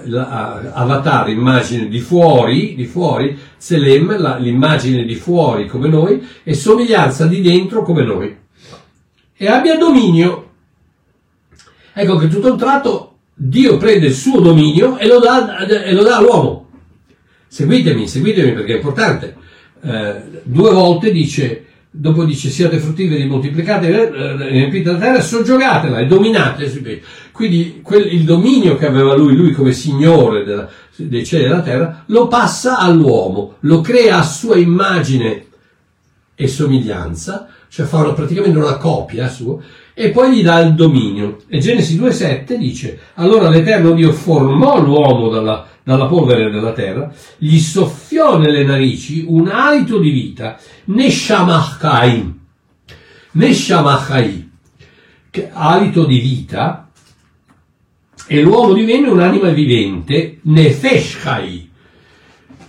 avatar, 0.74 1.30
immagine 1.30 1.88
di 1.88 2.00
fuori, 2.00 2.76
di 2.76 2.86
fuori, 2.86 3.38
Selem, 3.58 4.20
la, 4.20 4.38
l'immagine 4.38 5.04
di 5.04 5.16
fuori 5.16 5.68
come 5.68 5.88
noi, 5.88 6.26
e 6.44 6.54
somiglianza 6.54 7.26
di 7.26 7.42
dentro 7.42 7.82
come 7.82 8.04
noi. 8.04 8.38
E 9.36 9.48
abbia 9.48 9.78
dominio. 9.78 10.46
Ecco 11.94 12.16
che 12.18 12.28
tutto 12.28 12.52
un 12.52 12.58
tratto 12.58 13.16
Dio 13.34 13.78
prende 13.78 14.08
il 14.08 14.14
suo 14.14 14.40
dominio 14.40 14.98
e 14.98 15.08
lo 15.08 15.20
dà, 15.20 15.66
e 15.66 15.94
lo 15.94 16.04
dà 16.04 16.18
all'uomo. 16.18 16.70
Seguitemi, 17.48 18.08
seguitemi 18.08 18.54
perché 18.54 18.74
è 18.74 18.76
importante. 18.78 19.36
Eh, 19.82 20.42
due 20.44 20.72
volte 20.72 21.12
dice, 21.12 21.67
dopo 22.00 22.24
dice 22.24 22.50
siate 22.50 22.78
fruttiveri, 22.78 23.26
moltiplicate, 23.26 23.88
eh, 23.88 24.48
riempite 24.50 24.92
la 24.92 24.98
terra, 24.98 25.22
soggiogatela 25.22 26.00
e 26.00 26.06
dominate. 26.06 27.02
Quindi 27.32 27.82
quel, 27.84 28.12
il 28.14 28.24
dominio 28.24 28.78
che 28.78 28.86
aveva 28.86 29.16
lui, 29.16 29.36
lui 29.36 29.52
come 29.52 29.74
signore 29.74 30.44
della, 30.44 30.70
dei 30.96 31.26
cieli 31.26 31.46
e 31.46 31.48
della 31.48 31.62
terra, 31.62 32.04
lo 32.08 32.28
passa 32.28 32.78
all'uomo, 32.78 33.56
lo 33.62 33.82
crea 33.82 34.20
a 34.20 34.24
sua 34.24 34.58
immagine 34.58 35.46
e 36.36 36.48
somiglianza, 36.48 37.48
cioè 37.68 37.86
fa 37.86 37.98
una, 37.98 38.14
praticamente 38.14 38.58
una 38.58 38.78
copia 38.78 39.28
sua, 39.28 39.58
e 40.00 40.12
poi 40.12 40.32
gli 40.32 40.44
dà 40.44 40.60
il 40.60 40.76
dominio. 40.76 41.40
E 41.48 41.58
Genesi 41.58 42.00
2.7 42.00 42.54
dice, 42.54 43.00
allora 43.16 43.50
l'Eterno 43.50 43.94
Dio 43.94 44.12
formò 44.12 44.80
l'uomo 44.80 45.28
dalla, 45.28 45.68
dalla 45.82 46.06
polvere 46.06 46.52
della 46.52 46.72
terra, 46.72 47.12
gli 47.40 47.58
soffiò 47.58 48.38
nelle 48.38 48.64
narici 48.64 49.26
un 49.28 49.48
alito 49.48 49.98
di 49.98 50.12
vita, 50.12 50.60
Neshamachai, 50.84 52.40
Neshamachai, 53.32 54.50
alito 55.54 56.06
di 56.06 56.20
vita, 56.20 56.92
e 58.28 58.42
l'uomo 58.44 58.74
divenne 58.74 59.10
un'anima 59.10 59.50
vivente, 59.50 60.38
Nefeshchai. 60.44 61.72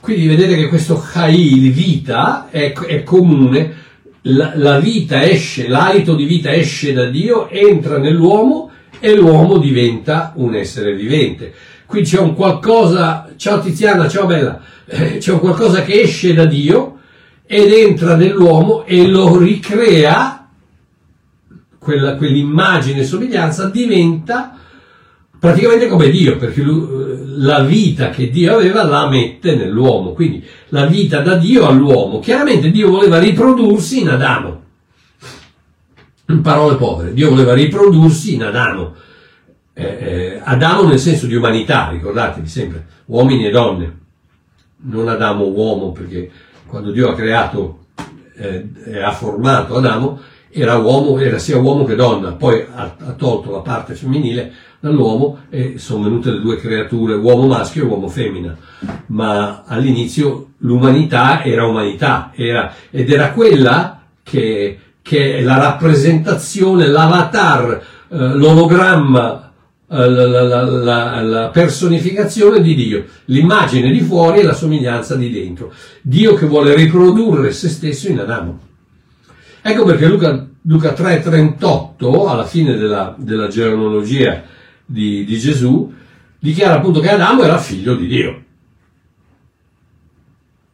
Quindi 0.01 0.27
vedete 0.29 0.57
che 0.57 0.69
questo 0.69 0.97
Chai, 0.97 1.69
vita, 1.69 2.49
è, 2.49 2.73
è 2.73 3.03
comune, 3.03 3.87
la, 4.29 4.53
la 4.57 4.79
vita 4.79 5.23
esce, 5.23 5.69
l'alito 5.69 6.15
di 6.15 6.25
vita 6.25 6.53
esce 6.53 6.93
da 6.93 7.07
Dio, 7.07 7.49
entra 7.49 7.99
nell'uomo 7.99 8.71
e 9.01 9.15
l'uomo 9.15 9.59
diventa 9.59 10.33
un 10.37 10.55
essere 10.55 10.95
vivente. 10.95 11.53
Qui 11.87 12.03
c'è 12.03 12.19
un 12.19 12.35
qualcosa, 12.35 13.33
ciao 13.37 13.61
Tiziana, 13.61 14.09
ciao 14.09 14.27
Bella, 14.27 14.61
eh, 14.87 15.19
c'è 15.19 15.33
un 15.33 15.41
qualcosa 15.41 15.83
che 15.83 16.01
esce 16.01 16.35
da 16.35 16.45
Dio 16.45 16.99
ed 17.47 17.73
entra 17.73 18.15
nell'uomo 18.15 18.85
e 18.85 19.07
lo 19.07 19.39
ricrea, 19.39 20.49
quella, 21.79 22.17
quell'immagine 22.17 23.01
e 23.01 23.05
somiglianza 23.05 23.71
diventa 23.71 24.59
praticamente 25.39 25.89
come 25.89 26.11
Dio, 26.11 26.37
perché 26.37 26.63
lui, 26.63 26.87
la 27.39 27.61
vita 27.61 28.11
che 28.11 28.31
Dio 28.31 28.55
aveva 28.55 28.85
la 28.85 29.09
mette 29.09 29.55
nell'uomo, 29.55 30.13
quindi 30.13 30.45
la 30.69 30.87
vita 30.87 31.21
da 31.21 31.37
Dio 31.37 31.67
all'uomo. 31.67 32.19
Chiaramente 32.19 32.71
Dio 32.71 32.91
voleva 32.91 33.19
riprodursi 33.19 34.01
in 34.01 34.09
Adamo. 34.09 34.63
In 36.29 36.43
parole 36.43 36.77
povere, 36.77 37.15
Dio 37.15 37.31
voleva 37.31 37.55
riprodursi 37.55 38.35
in 38.35 38.45
Adamo. 38.45 38.95
Eh, 39.73 39.85
eh, 39.85 40.41
Adamo 40.43 40.89
nel 40.89 40.99
senso 40.99 41.27
di 41.27 41.35
umanità, 41.35 41.89
ricordatevi 41.91 42.49
sempre, 42.49 42.87
uomini 43.07 43.47
e 43.47 43.51
donne, 43.51 43.99
non 44.83 45.09
Adamo 45.09 45.47
uomo, 45.47 45.93
perché 45.93 46.31
quando 46.67 46.91
Dio 46.91 47.09
ha 47.09 47.15
creato 47.15 47.87
eh, 48.39 49.03
ha 49.03 49.13
formato 49.13 49.77
Adamo, 49.77 50.21
era, 50.51 50.77
uomo, 50.77 51.19
era 51.19 51.39
sia 51.39 51.59
uomo 51.59 51.85
che 51.85 51.95
donna, 51.95 52.33
poi 52.33 52.65
ha, 52.75 52.95
ha 52.99 53.13
tolto 53.13 53.51
la 53.51 53.61
parte 53.61 53.95
femminile 53.95 54.53
dall'uomo 54.81 55.41
e 55.51 55.75
sono 55.79 56.05
venute 56.05 56.31
le 56.31 56.41
due 56.41 56.57
creature, 56.57 57.15
uomo 57.15 57.47
maschio 57.47 57.83
e 57.85 57.87
uomo 57.87 58.09
femmina. 58.09 58.57
Ma 59.07 59.65
all'inizio 59.67 60.51
l'umanità 60.59 61.43
era 61.43 61.67
umanità, 61.67 62.33
era, 62.35 62.73
ed 62.91 63.11
era 63.11 63.33
quella 63.33 64.03
che, 64.23 64.79
che 65.03 65.39
è 65.39 65.43
la 65.43 65.59
rappresentazione, 65.59 66.87
l'avatar, 66.87 67.83
eh, 68.09 68.17
l'ologramma, 68.35 69.53
eh, 69.91 70.09
la, 70.09 70.27
la, 70.27 70.65
la, 70.65 71.23
la, 71.23 71.49
personificazione 71.49 72.61
di 72.61 72.75
Dio, 72.75 73.05
l'immagine 73.27 73.91
di 73.91 74.01
fuori 74.01 74.41
e 74.41 74.43
la 74.45 74.55
somiglianza 74.55 75.17
di 75.17 75.31
dentro. 75.31 75.73
Dio 76.03 76.35
che 76.35 76.47
vuole 76.47 76.75
riprodurre 76.75 77.53
se 77.53 77.69
stesso 77.69 78.09
in 78.09 78.21
Adamo. 78.21 78.68
Ecco 79.61 79.85
perché 79.85 80.07
Luca, 80.07 80.49
Luca 80.63 80.93
3,38, 80.93 82.29
alla 82.29 82.45
fine 82.45 82.77
della, 82.77 83.15
della 83.19 83.49
genealogia 83.49 84.43
di, 84.85 85.25
di 85.25 85.39
Gesù, 85.39 85.93
dichiara 86.39 86.77
appunto 86.77 87.01
che 87.01 87.11
Adamo 87.11 87.43
era 87.43 87.59
figlio 87.59 87.95
di 87.95 88.07
Dio. 88.07 88.43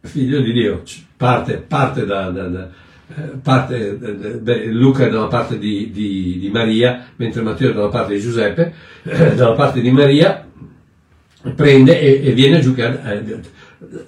Figlio 0.01 0.40
di 0.40 0.53
Dio, 0.53 0.83
parte, 1.16 1.57
parte 1.57 2.05
da, 2.05 2.29
da, 2.29 2.47
da, 2.49 2.70
eh, 3.16 3.23
parte, 3.42 3.92
beh, 3.94 4.66
Luca 4.66 5.07
è 5.07 5.11
dalla 5.11 5.29
parte 5.29 5.59
di, 5.59 5.90
di, 5.90 6.38
di, 6.38 6.51
Maria, 6.51 7.07
mentre 7.16 7.42
Matteo 7.42 7.70
è 7.70 7.75
dalla 7.75 7.88
parte 7.88 8.14
di 8.14 8.20
Giuseppe, 8.20 8.75
eh, 9.03 9.35
dalla 9.35 9.55
parte 9.55 9.81
di 9.81 9.90
Maria 9.90 10.47
prende 11.55 12.01
e, 12.01 12.29
e 12.29 12.33
viene 12.33 12.57
a 12.57 12.61
giocare, 12.61 13.25
eh, 13.27 13.40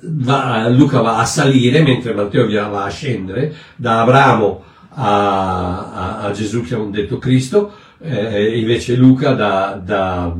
va, 0.02 0.68
Luca 0.68 1.00
va 1.00 1.18
a 1.18 1.24
salire 1.24 1.82
mentre 1.82 2.14
Matteo 2.14 2.48
va 2.70 2.84
a 2.84 2.90
scendere 2.90 3.54
da 3.76 4.02
Abramo 4.02 4.64
a, 4.90 5.92
a, 5.92 6.18
a 6.20 6.30
Gesù 6.30 6.62
che 6.62 6.76
è 6.76 6.80
detto 6.88 7.18
Cristo, 7.18 7.74
eh, 8.00 8.58
invece 8.58 8.96
Luca 8.96 9.32
da, 9.32 9.80
da, 9.82 10.34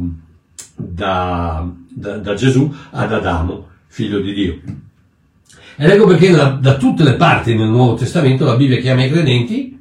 da, 0.75 1.69
da, 1.89 2.35
Gesù 2.35 2.75
ad 2.91 3.13
Adamo, 3.13 3.69
figlio 3.87 4.21
di 4.21 4.33
Dio. 4.33 4.61
Ed 5.77 5.91
ecco 5.91 6.07
perché 6.07 6.31
da, 6.31 6.51
da 6.51 6.77
tutte 6.77 7.05
le 7.05 7.15
parti 7.15 7.55
nel 7.55 7.69
Nuovo 7.69 7.95
Testamento 7.95 8.45
la 8.45 8.57
Bibbia 8.57 8.79
chiama 8.79 9.05
i 9.05 9.11
credenti 9.11 9.79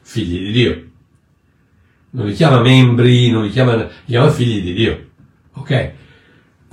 figli 0.00 0.38
di 0.38 0.52
Dio. 0.52 0.84
Non 2.10 2.26
li 2.26 2.32
chiama 2.32 2.60
membri, 2.60 3.30
non 3.30 3.42
li 3.42 3.50
chiama, 3.50 3.74
li 3.74 3.88
chiama 4.06 4.30
figli 4.30 4.62
di 4.62 4.72
Dio. 4.72 5.04
Ok? 5.54 5.92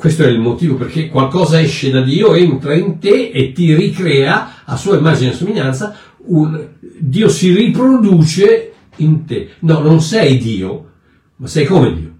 Questo 0.04 0.24
è 0.26 0.28
il 0.28 0.40
motivo 0.42 0.76
perché 0.76 1.08
qualcosa 1.08 1.62
esce 1.62 1.90
da 1.90 2.02
Dio, 2.02 2.36
entra 2.36 2.74
in 2.74 3.00
te 3.00 3.30
e 3.30 3.54
ti 3.54 3.74
ricrea 3.74 4.66
a 4.66 4.76
sua 4.76 4.98
immagine 4.98 5.32
e 5.32 5.34
somiglianza. 5.34 5.98
Un, 6.26 6.72
Dio 7.00 7.30
si 7.30 7.54
riproduce 7.54 8.74
in 8.98 9.24
te. 9.24 9.52
No, 9.60 9.80
non 9.80 10.02
sei 10.02 10.38
Dio, 10.40 10.92
ma 11.38 11.48
sei 11.48 11.66
come 11.66 11.94
Dio. 11.94 12.16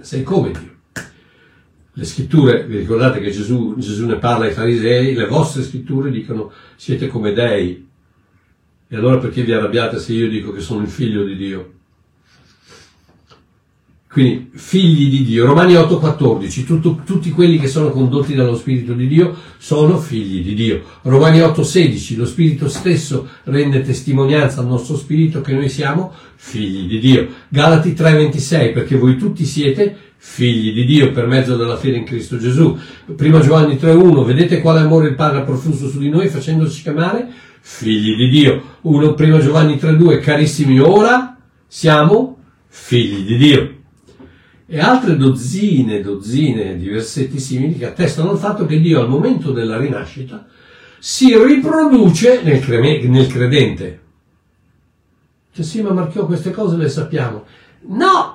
Sei 0.00 0.22
come 0.22 0.52
Dio. 0.52 0.76
Le 1.92 2.04
scritture, 2.04 2.66
vi 2.66 2.78
ricordate 2.78 3.18
che 3.18 3.32
Gesù, 3.32 3.74
Gesù 3.78 4.06
ne 4.06 4.18
parla 4.18 4.44
ai 4.44 4.52
farisei, 4.52 5.12
le 5.12 5.26
vostre 5.26 5.64
scritture 5.64 6.12
dicono 6.12 6.52
siete 6.76 7.08
come 7.08 7.32
dei. 7.32 7.88
E 8.86 8.96
allora 8.96 9.18
perché 9.18 9.42
vi 9.42 9.52
arrabbiate 9.52 9.98
se 9.98 10.12
io 10.12 10.28
dico 10.28 10.52
che 10.52 10.60
sono 10.60 10.82
il 10.82 10.88
figlio 10.88 11.24
di 11.24 11.34
Dio? 11.34 11.75
Quindi 14.16 14.48
figli 14.54 15.10
di 15.10 15.24
Dio. 15.24 15.44
Romani 15.44 15.74
8:14, 15.74 16.64
tutto, 16.64 17.02
tutti 17.04 17.28
quelli 17.32 17.58
che 17.58 17.66
sono 17.66 17.90
condotti 17.90 18.32
dallo 18.32 18.56
Spirito 18.56 18.94
di 18.94 19.06
Dio 19.08 19.36
sono 19.58 19.98
figli 19.98 20.42
di 20.42 20.54
Dio. 20.54 20.80
Romani 21.02 21.40
8:16, 21.40 22.16
lo 22.16 22.24
Spirito 22.24 22.66
stesso 22.66 23.28
rende 23.44 23.82
testimonianza 23.82 24.60
al 24.60 24.68
nostro 24.68 24.96
spirito 24.96 25.42
che 25.42 25.52
noi 25.52 25.68
siamo 25.68 26.14
figli 26.34 26.86
di 26.86 26.98
Dio. 26.98 27.28
Galati 27.50 27.92
3:26, 27.92 28.72
perché 28.72 28.96
voi 28.96 29.18
tutti 29.18 29.44
siete 29.44 29.94
figli 30.16 30.72
di 30.72 30.86
Dio 30.86 31.12
per 31.12 31.26
mezzo 31.26 31.54
della 31.54 31.76
fede 31.76 31.98
in 31.98 32.04
Cristo 32.04 32.38
Gesù. 32.38 32.74
Prima 33.14 33.40
Giovanni 33.40 33.76
3:1, 33.76 34.24
vedete 34.24 34.62
quale 34.62 34.80
amore 34.80 35.08
il 35.08 35.14
Padre 35.14 35.40
ha 35.40 35.42
profuso 35.42 35.90
su 35.90 35.98
di 35.98 36.08
noi 36.08 36.28
facendoci 36.28 36.80
chiamare 36.80 37.28
figli 37.60 38.16
di 38.16 38.30
Dio. 38.30 38.78
1 38.80 39.12
Prima 39.12 39.40
Giovanni 39.40 39.76
3:2, 39.76 40.20
carissimi, 40.20 40.80
ora 40.80 41.36
siamo 41.66 42.38
figli 42.66 43.26
di 43.26 43.36
Dio 43.36 43.75
e 44.68 44.80
altre 44.80 45.16
dozzine 45.16 46.00
dozzine 46.00 46.76
di 46.76 46.88
versetti 46.88 47.38
simili 47.38 47.78
che 47.78 47.86
attestano 47.86 48.32
il 48.32 48.38
fatto 48.38 48.66
che 48.66 48.80
Dio 48.80 49.00
al 49.00 49.08
momento 49.08 49.52
della 49.52 49.78
rinascita 49.78 50.46
si 50.98 51.36
riproduce 51.36 52.42
nel, 52.42 52.60
cre- 52.60 53.06
nel 53.06 53.26
credente. 53.28 54.00
Cioè 55.54 55.64
sì, 55.64 55.82
ma 55.82 55.92
Marchiò 55.92 56.26
queste 56.26 56.50
cose 56.50 56.76
le 56.76 56.88
sappiamo. 56.88 57.44
No! 57.88 58.34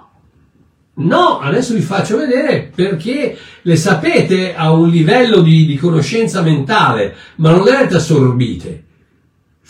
No, 0.93 1.39
adesso 1.39 1.73
vi 1.73 1.81
faccio 1.81 2.17
vedere 2.17 2.71
perché 2.73 3.37
le 3.61 3.75
sapete 3.75 4.53
a 4.55 4.71
un 4.71 4.89
livello 4.89 5.41
di, 5.41 5.65
di 5.65 5.77
conoscenza 5.77 6.41
mentale, 6.41 7.15
ma 7.37 7.51
non 7.51 7.63
le 7.63 7.75
avete 7.75 7.95
assorbite 7.95 8.83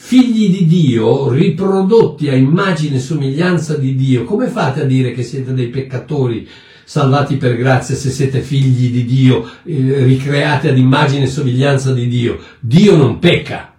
figli 0.04 0.50
di 0.50 0.66
Dio, 0.66 1.30
riprodotti 1.30 2.28
a 2.28 2.34
immagine 2.34 2.96
e 2.96 3.00
somiglianza 3.00 3.78
di 3.78 3.96
Dio, 3.96 4.26
come 4.26 4.48
fate 4.48 4.82
a 4.82 4.86
dire 4.86 5.14
che 5.14 5.22
siete 5.22 5.54
dei 5.54 5.68
peccatori 5.68 6.50
salvati 6.84 7.38
per 7.38 7.56
grazia 7.56 7.96
se 7.96 8.10
siete 8.10 8.42
figli 8.42 8.92
di 8.92 9.06
Dio, 9.06 9.48
eh, 9.64 10.04
ricreati 10.04 10.68
ad 10.68 10.78
immagine 10.80 11.26
e 11.26 11.28
somiglianza 11.28 11.94
di 11.94 12.08
Dio? 12.08 12.40
Dio 12.60 12.98
non 12.98 13.20
pecca. 13.20 13.74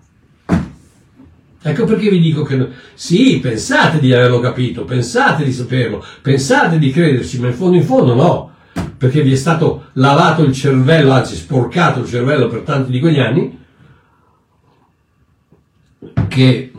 Ecco 1.61 1.85
perché 1.85 2.09
vi 2.09 2.21
dico 2.21 2.45
che 2.45 2.69
sì, 2.95 3.41
pensate 3.41 3.99
di 3.99 4.15
averlo 4.15 4.39
capito, 4.39 4.85
pensate 4.85 5.45
di 5.45 5.53
saperlo, 5.53 6.03
pensate 6.23 6.79
di 6.79 6.93
crederci, 6.93 7.41
ma 7.41 7.49
in 7.49 7.55
fondo 7.55 7.77
in 7.77 7.85
fondo 7.85 8.15
no, 8.15 8.51
perché 8.97 9.23
vi 9.23 9.33
è 9.33 9.37
stato 9.37 9.87
lavato 9.95 10.45
il 10.45 10.55
cervello, 10.55 11.11
anzi 11.11 11.35
sporcato 11.35 12.01
il 12.01 12.07
cervello 12.07 12.47
per 12.47 12.61
tanti 12.61 12.93
di 12.93 13.01
quegli 13.01 13.19
anni, 13.19 13.59
che, 16.33 16.73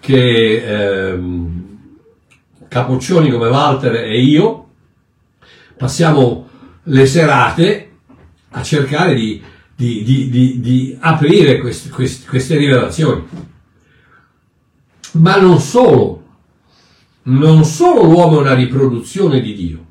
che 0.00 1.10
ehm, 1.10 1.76
capoccioni 2.68 3.30
come 3.30 3.48
Walter 3.48 3.96
e 3.96 4.22
io 4.22 4.68
passiamo 5.76 6.48
le 6.84 7.04
serate 7.06 7.90
a 8.48 8.62
cercare 8.62 9.14
di, 9.14 9.42
di, 9.74 10.02
di, 10.02 10.60
di 10.60 10.96
aprire 10.98 11.58
queste, 11.58 11.90
queste, 11.90 12.26
queste 12.26 12.56
rivelazioni. 12.56 13.26
Ma 15.12 15.36
non 15.36 15.60
solo, 15.60 16.22
non 17.24 17.64
solo 17.64 18.04
l'uomo 18.04 18.38
è 18.38 18.40
una 18.40 18.54
riproduzione 18.54 19.42
di 19.42 19.54
Dio, 19.54 19.83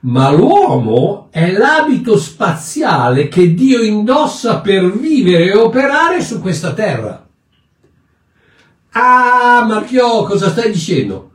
ma 0.00 0.30
l'uomo 0.30 1.28
è 1.30 1.52
l'abito 1.52 2.16
spaziale 2.16 3.28
che 3.28 3.52
Dio 3.52 3.82
indossa 3.82 4.60
per 4.60 4.90
vivere 4.96 5.46
e 5.46 5.56
operare 5.56 6.22
su 6.22 6.40
questa 6.40 6.72
terra. 6.72 7.28
Ah, 8.92 9.64
Marchiò, 9.66 10.24
cosa 10.24 10.50
stai 10.50 10.72
dicendo? 10.72 11.32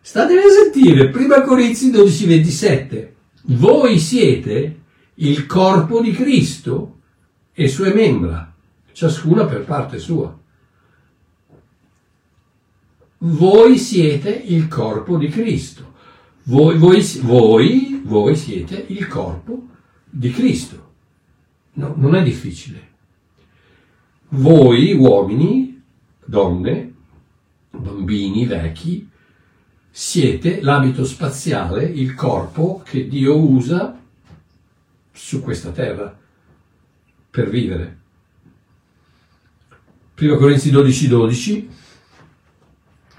Statemi 0.00 0.38
a 0.38 0.48
sentire, 0.48 1.08
prima 1.08 1.42
Corinzi 1.42 1.90
12, 1.90 2.26
27. 2.26 3.14
Voi 3.42 3.98
siete 3.98 4.78
il 5.14 5.46
corpo 5.46 6.00
di 6.00 6.12
Cristo 6.12 6.98
e 7.52 7.68
sue 7.68 7.92
membra, 7.92 8.52
ciascuna 8.92 9.44
per 9.44 9.64
parte 9.64 9.98
sua. 9.98 10.34
Voi 13.22 13.76
siete 13.76 14.30
il 14.30 14.68
corpo 14.68 15.18
di 15.18 15.28
Cristo 15.28 15.89
voi, 16.44 16.78
voi, 16.78 17.02
voi, 17.22 18.02
voi 18.04 18.36
siete 18.36 18.84
il 18.88 19.06
corpo 19.06 19.66
di 20.08 20.30
Cristo. 20.30 20.88
No, 21.74 21.94
non 21.96 22.14
è 22.14 22.22
difficile. 22.22 22.88
Voi, 24.30 24.92
uomini, 24.92 25.82
donne, 26.24 26.92
bambini, 27.70 28.46
vecchi, 28.46 29.08
siete 29.90 30.60
l'abito 30.62 31.04
spaziale, 31.04 31.84
il 31.84 32.14
corpo 32.14 32.82
che 32.84 33.08
Dio 33.08 33.36
usa 33.36 33.98
su 35.12 35.42
questa 35.42 35.70
terra 35.70 36.16
per 37.30 37.48
vivere. 37.48 37.98
Prima 40.14 40.36
Corinzi 40.36 40.70
12, 40.70 41.08
12, 41.08 41.70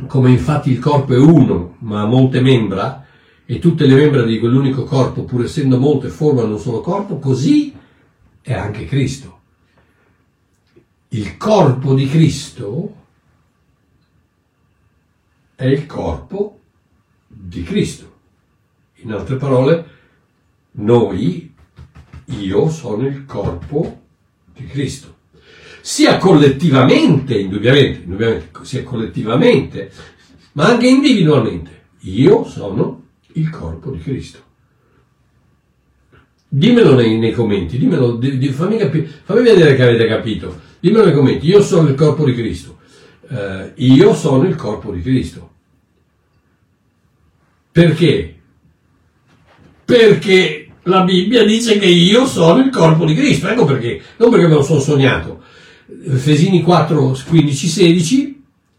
come 0.07 0.31
infatti 0.31 0.71
il 0.71 0.79
corpo 0.79 1.13
è 1.13 1.17
uno, 1.17 1.75
ma 1.79 2.01
ha 2.01 2.05
molte 2.05 2.41
membra, 2.41 3.05
e 3.51 3.59
tutte 3.59 3.85
le 3.85 3.95
membra 3.95 4.23
di 4.23 4.39
quell'unico 4.39 4.85
corpo, 4.85 5.25
pur 5.25 5.43
essendo 5.43 5.77
molte, 5.77 6.07
formano 6.07 6.53
un 6.53 6.57
solo 6.57 6.79
corpo, 6.79 7.19
così 7.19 7.75
è 8.39 8.53
anche 8.53 8.85
Cristo. 8.85 9.39
Il 11.09 11.35
corpo 11.35 11.93
di 11.93 12.07
Cristo 12.07 12.95
è 15.53 15.65
il 15.65 15.85
corpo 15.85 16.59
di 17.27 17.61
Cristo. 17.63 18.19
In 18.99 19.11
altre 19.11 19.35
parole, 19.35 19.85
noi, 20.75 21.53
io 22.27 22.69
sono 22.69 23.05
il 23.05 23.25
corpo 23.25 24.01
di 24.55 24.65
Cristo. 24.65 25.17
Sia 25.81 26.17
collettivamente, 26.19 27.37
indubbiamente, 27.37 27.99
indubbiamente 27.99 28.63
sia 28.63 28.83
collettivamente, 28.83 29.91
ma 30.53 30.67
anche 30.67 30.87
individualmente. 30.87 31.79
Io 32.03 32.45
sono 32.45 33.00
il 33.33 33.49
corpo 33.49 33.91
di 33.91 33.99
Cristo. 33.99 34.39
Dimmelo 36.47 36.95
nei, 36.95 37.17
nei 37.17 37.31
commenti, 37.31 37.77
dimmelo, 37.77 38.15
di, 38.15 38.37
di, 38.37 38.49
fammi, 38.49 38.77
capi, 38.77 39.07
fammi, 39.23 39.41
vedere 39.41 39.75
che 39.75 39.83
avete 39.83 40.07
capito. 40.07 40.59
Dimmelo 40.79 41.05
nei 41.05 41.13
commenti, 41.13 41.47
io 41.47 41.61
sono 41.61 41.87
il 41.87 41.95
corpo 41.95 42.25
di 42.25 42.33
Cristo. 42.33 42.79
Uh, 43.29 43.71
io 43.75 44.13
sono 44.13 44.43
il 44.43 44.55
corpo 44.55 44.91
di 44.91 45.01
Cristo. 45.01 45.49
Perché? 47.71 48.35
Perché 49.85 50.71
la 50.83 51.03
Bibbia 51.03 51.45
dice 51.45 51.77
che 51.77 51.85
io 51.85 52.25
sono 52.25 52.61
il 52.61 52.69
corpo 52.69 53.05
di 53.05 53.15
Cristo. 53.15 53.47
Ecco 53.47 53.63
perché, 53.63 54.01
non 54.17 54.29
perché 54.29 54.47
me 54.47 54.55
lo 54.55 54.63
sono 54.63 54.81
sognato. 54.81 55.41
Efesini 56.05 56.61
4, 56.61 57.17
15, 57.27 57.67
16 57.67 58.30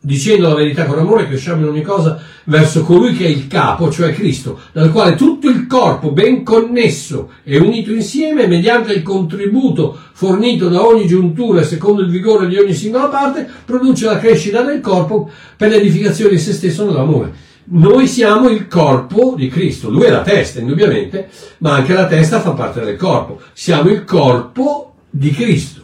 dicendo 0.05 0.49
la 0.49 0.55
verità 0.55 0.85
con 0.85 0.99
amore, 0.99 1.29
cresciamo 1.29 1.63
in 1.63 1.69
ogni 1.69 1.83
cosa 1.83 2.21
verso 2.45 2.83
colui 2.83 3.15
che 3.15 3.25
è 3.25 3.29
il 3.29 3.47
capo, 3.47 3.89
cioè 3.91 4.13
Cristo, 4.13 4.59
dal 4.73 4.91
quale 4.91 5.15
tutto 5.15 5.49
il 5.49 5.67
corpo, 5.69 6.11
ben 6.11 6.43
connesso 6.43 7.31
e 7.45 7.59
unito 7.59 7.93
insieme, 7.93 8.49
mediante 8.49 8.93
il 8.93 9.03
contributo 9.03 9.97
fornito 10.13 10.69
da 10.69 10.85
ogni 10.85 11.07
giuntura 11.07 11.63
secondo 11.63 12.03
il 12.03 12.11
vigore 12.11 12.49
di 12.49 12.57
ogni 12.57 12.75
singola 12.75 13.07
parte, 13.07 13.49
produce 13.65 14.07
la 14.07 14.19
crescita 14.19 14.63
del 14.63 14.81
corpo 14.81 15.31
per 15.57 15.71
l'edificazione 15.71 16.33
di 16.33 16.39
se 16.39 16.53
stesso 16.53 16.85
nell'amore. 16.85 17.51
Noi 17.65 18.09
siamo 18.09 18.49
il 18.49 18.67
corpo 18.67 19.35
di 19.37 19.47
Cristo, 19.47 19.89
lui 19.89 20.07
è 20.07 20.11
la 20.11 20.23
testa 20.23 20.59
indubbiamente, 20.59 21.29
ma 21.59 21.75
anche 21.75 21.95
la 21.95 22.09
testa 22.09 22.41
fa 22.41 22.51
parte 22.51 22.81
del 22.81 22.97
corpo. 22.97 23.41
Siamo 23.53 23.89
il 23.91 24.05
corpo 24.05 24.95
di 25.09 25.31
Cristo 25.31 25.82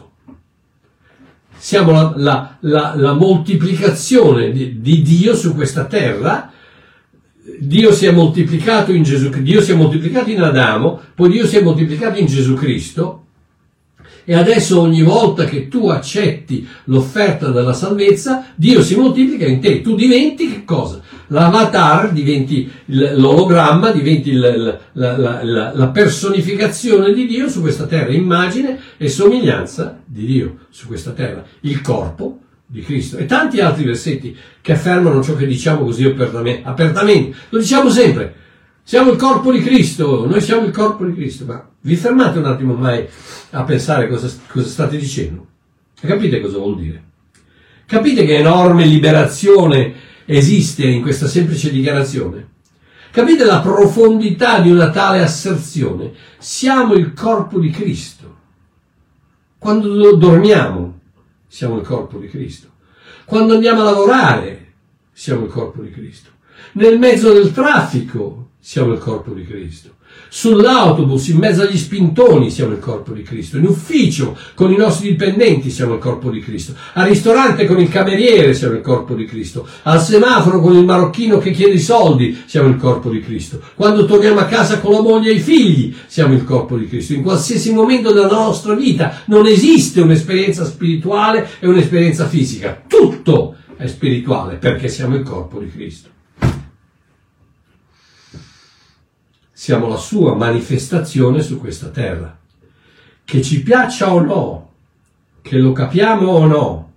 siamo 1.59 1.91
la, 1.91 2.13
la, 2.15 2.57
la, 2.61 2.93
la 2.95 3.13
moltiplicazione 3.13 4.51
di, 4.51 4.79
di, 4.79 5.01
Dio 5.01 5.35
su 5.35 5.53
questa 5.53 5.85
terra. 5.85 6.51
Dio 7.59 7.91
si 7.91 8.05
è 8.05 8.11
moltiplicato 8.11 8.93
in 8.93 9.03
Gesù 9.03 9.29
Dio 9.41 9.61
si 9.61 9.71
è 9.71 9.75
moltiplicato 9.75 10.29
in 10.29 10.41
Adamo, 10.41 11.01
poi 11.13 11.29
Dio 11.29 11.45
si 11.45 11.57
è 11.57 11.61
moltiplicato 11.61 12.17
in 12.17 12.27
Gesù 12.27 12.53
Cristo. 12.53 13.25
E 14.23 14.35
adesso 14.35 14.79
ogni 14.79 15.01
volta 15.01 15.45
che 15.45 15.67
tu 15.67 15.89
accetti 15.89 16.65
l'offerta 16.85 17.49
della 17.49 17.73
salvezza, 17.73 18.45
Dio 18.55 18.83
si 18.83 18.95
moltiplica 18.95 19.45
in 19.45 19.59
te. 19.59 19.81
Tu 19.81 19.95
diventi 19.95 20.51
che 20.51 20.63
cosa? 20.63 21.01
L'avatar 21.29 22.11
diventi 22.11 22.71
l'ologramma, 22.85 23.91
diventi 23.91 24.33
la, 24.33 24.77
la, 24.93 25.17
la, 25.43 25.71
la, 25.73 25.87
personificazione 25.89 27.13
di 27.13 27.25
Dio 27.25 27.49
su 27.49 27.61
questa 27.61 27.85
terra, 27.85 28.11
immagine 28.11 28.79
e 28.97 29.09
somiglianza 29.09 29.99
di 30.05 30.25
Dio 30.25 30.57
su 30.69 30.87
questa 30.87 31.11
terra, 31.11 31.43
il 31.61 31.81
corpo 31.81 32.39
di 32.65 32.81
Cristo. 32.81 33.17
E 33.17 33.25
tanti 33.25 33.59
altri 33.59 33.83
versetti 33.83 34.35
che 34.61 34.71
affermano 34.73 35.23
ciò 35.23 35.35
che 35.35 35.47
diciamo 35.47 35.83
così 35.83 36.05
apertamente. 36.05 37.35
Lo 37.49 37.59
diciamo 37.59 37.89
sempre. 37.89 38.35
Siamo 38.83 39.11
il 39.11 39.17
corpo 39.17 39.51
di 39.51 39.61
Cristo, 39.61 40.25
noi 40.25 40.41
siamo 40.41 40.65
il 40.65 40.71
corpo 40.71 41.05
di 41.05 41.13
Cristo, 41.13 41.45
ma 41.45 41.67
vi 41.81 41.95
fermate 41.95 42.39
un 42.39 42.45
attimo 42.45 42.73
mai 42.73 43.05
a 43.51 43.63
pensare 43.63 44.07
cosa, 44.07 44.27
cosa 44.47 44.67
state 44.67 44.97
dicendo? 44.97 45.45
Capite 46.01 46.41
cosa 46.41 46.57
vuol 46.57 46.75
dire? 46.75 47.03
Capite 47.85 48.25
che 48.25 48.37
enorme 48.37 48.85
liberazione 48.85 49.93
esiste 50.37 50.85
in 50.85 51.01
questa 51.01 51.27
semplice 51.27 51.71
dichiarazione? 51.71 52.57
Capite 53.11 53.43
la 53.45 53.61
profondità 53.61 54.59
di 54.59 54.69
una 54.69 54.91
tale 54.91 55.21
asserzione? 55.21 56.11
Siamo 56.37 56.93
il 56.93 57.13
corpo 57.13 57.59
di 57.59 57.71
Cristo. 57.71 58.37
Quando 59.57 60.15
dormiamo, 60.15 60.99
siamo 61.47 61.79
il 61.79 61.85
corpo 61.85 62.19
di 62.19 62.27
Cristo. 62.27 62.67
Quando 63.25 63.55
andiamo 63.55 63.81
a 63.81 63.85
lavorare, 63.85 64.73
siamo 65.11 65.45
il 65.45 65.51
corpo 65.51 65.81
di 65.81 65.89
Cristo. 65.89 66.29
Nel 66.73 66.99
mezzo 66.99 67.33
del 67.33 67.51
traffico, 67.51 68.51
siamo 68.59 68.93
il 68.93 68.99
corpo 68.99 69.33
di 69.33 69.43
Cristo. 69.43 69.95
Sull'autobus, 70.31 71.29
in 71.29 71.37
mezzo 71.37 71.63
agli 71.63 71.77
spintoni, 71.77 72.51
siamo 72.51 72.73
il 72.73 72.79
corpo 72.79 73.13
di 73.13 73.23
Cristo. 73.23 73.57
In 73.57 73.65
ufficio, 73.65 74.37
con 74.53 74.71
i 74.71 74.77
nostri 74.77 75.09
dipendenti, 75.09 75.71
siamo 75.71 75.95
il 75.95 75.99
corpo 75.99 76.29
di 76.29 76.39
Cristo. 76.39 76.75
Al 76.93 77.07
ristorante, 77.07 77.65
con 77.65 77.79
il 77.79 77.89
cameriere, 77.89 78.53
siamo 78.53 78.75
il 78.75 78.81
corpo 78.81 79.15
di 79.15 79.25
Cristo. 79.25 79.67
Al 79.83 79.99
semaforo, 79.99 80.61
con 80.61 80.77
il 80.77 80.85
marocchino 80.85 81.39
che 81.39 81.49
chiede 81.49 81.73
i 81.73 81.79
soldi, 81.79 82.43
siamo 82.45 82.69
il 82.69 82.77
corpo 82.77 83.09
di 83.09 83.21
Cristo. 83.21 83.59
Quando 83.73 84.05
torniamo 84.05 84.39
a 84.39 84.45
casa 84.45 84.79
con 84.79 84.91
la 84.91 85.01
moglie 85.01 85.31
e 85.31 85.35
i 85.35 85.39
figli, 85.39 85.95
siamo 86.05 86.35
il 86.35 86.43
corpo 86.43 86.77
di 86.77 86.87
Cristo. 86.87 87.13
In 87.13 87.23
qualsiasi 87.23 87.73
momento 87.73 88.11
della 88.11 88.29
nostra 88.29 88.75
vita 88.75 89.21
non 89.25 89.47
esiste 89.47 89.99
un'esperienza 89.99 90.63
spirituale 90.63 91.49
e 91.59 91.67
un'esperienza 91.67 92.27
fisica. 92.27 92.83
Tutto 92.87 93.55
è 93.75 93.87
spirituale 93.87 94.57
perché 94.57 94.89
siamo 94.89 95.15
il 95.15 95.23
corpo 95.23 95.57
di 95.57 95.71
Cristo. 95.71 96.09
Siamo 99.59 99.89
la 99.89 99.97
sua 99.97 100.35
manifestazione 100.35 101.41
su 101.41 101.59
questa 101.59 101.89
terra. 101.89 102.39
Che 103.25 103.41
ci 103.41 103.61
piaccia 103.61 104.13
o 104.13 104.21
no, 104.21 104.69
che 105.41 105.57
lo 105.57 105.73
capiamo 105.73 106.27
o 106.27 106.45
no, 106.45 106.91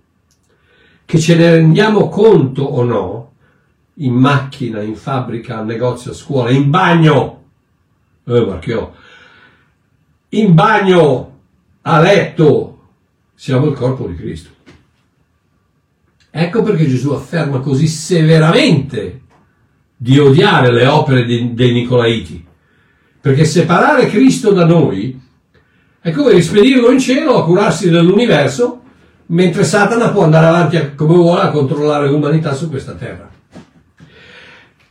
che 1.03 1.19
ce 1.19 1.35
ne 1.35 1.55
rendiamo 1.55 2.07
conto 2.07 2.63
o 2.63 2.83
no, 2.85 3.31
in 3.95 4.13
macchina, 4.13 4.81
in 4.81 4.95
fabbrica, 4.95 5.57
al 5.57 5.65
negozio, 5.65 6.11
a 6.11 6.13
scuola, 6.13 6.51
in 6.51 6.69
bagno, 6.69 7.43
eh, 8.23 8.45
Marchio, 8.45 8.93
in 10.29 10.53
bagno, 10.53 11.39
a 11.81 11.99
letto, 11.99 12.79
siamo 13.35 13.65
il 13.65 13.75
corpo 13.75 14.07
di 14.07 14.15
Cristo. 14.15 14.51
Ecco 16.29 16.63
perché 16.63 16.87
Gesù 16.87 17.11
afferma 17.11 17.59
così 17.59 17.87
severamente 17.87 19.23
di 19.97 20.17
odiare 20.17 20.71
le 20.71 20.87
opere 20.87 21.25
dei 21.25 21.73
Nicolaiti. 21.73 22.51
Perché 23.23 23.45
separare 23.45 24.07
Cristo 24.07 24.51
da 24.51 24.65
noi 24.65 25.17
è 26.01 26.11
come 26.11 26.33
rispedirlo 26.33 26.91
in 26.91 26.99
cielo 26.99 27.37
a 27.37 27.45
curarsi 27.45 27.89
dell'universo, 27.89 28.81
mentre 29.27 29.63
Satana 29.63 30.09
può 30.09 30.23
andare 30.23 30.47
avanti 30.47 30.93
come 30.97 31.15
vuole 31.15 31.43
a 31.43 31.49
controllare 31.49 32.09
l'umanità 32.09 32.53
su 32.53 32.69
questa 32.69 32.91
terra. 32.95 33.29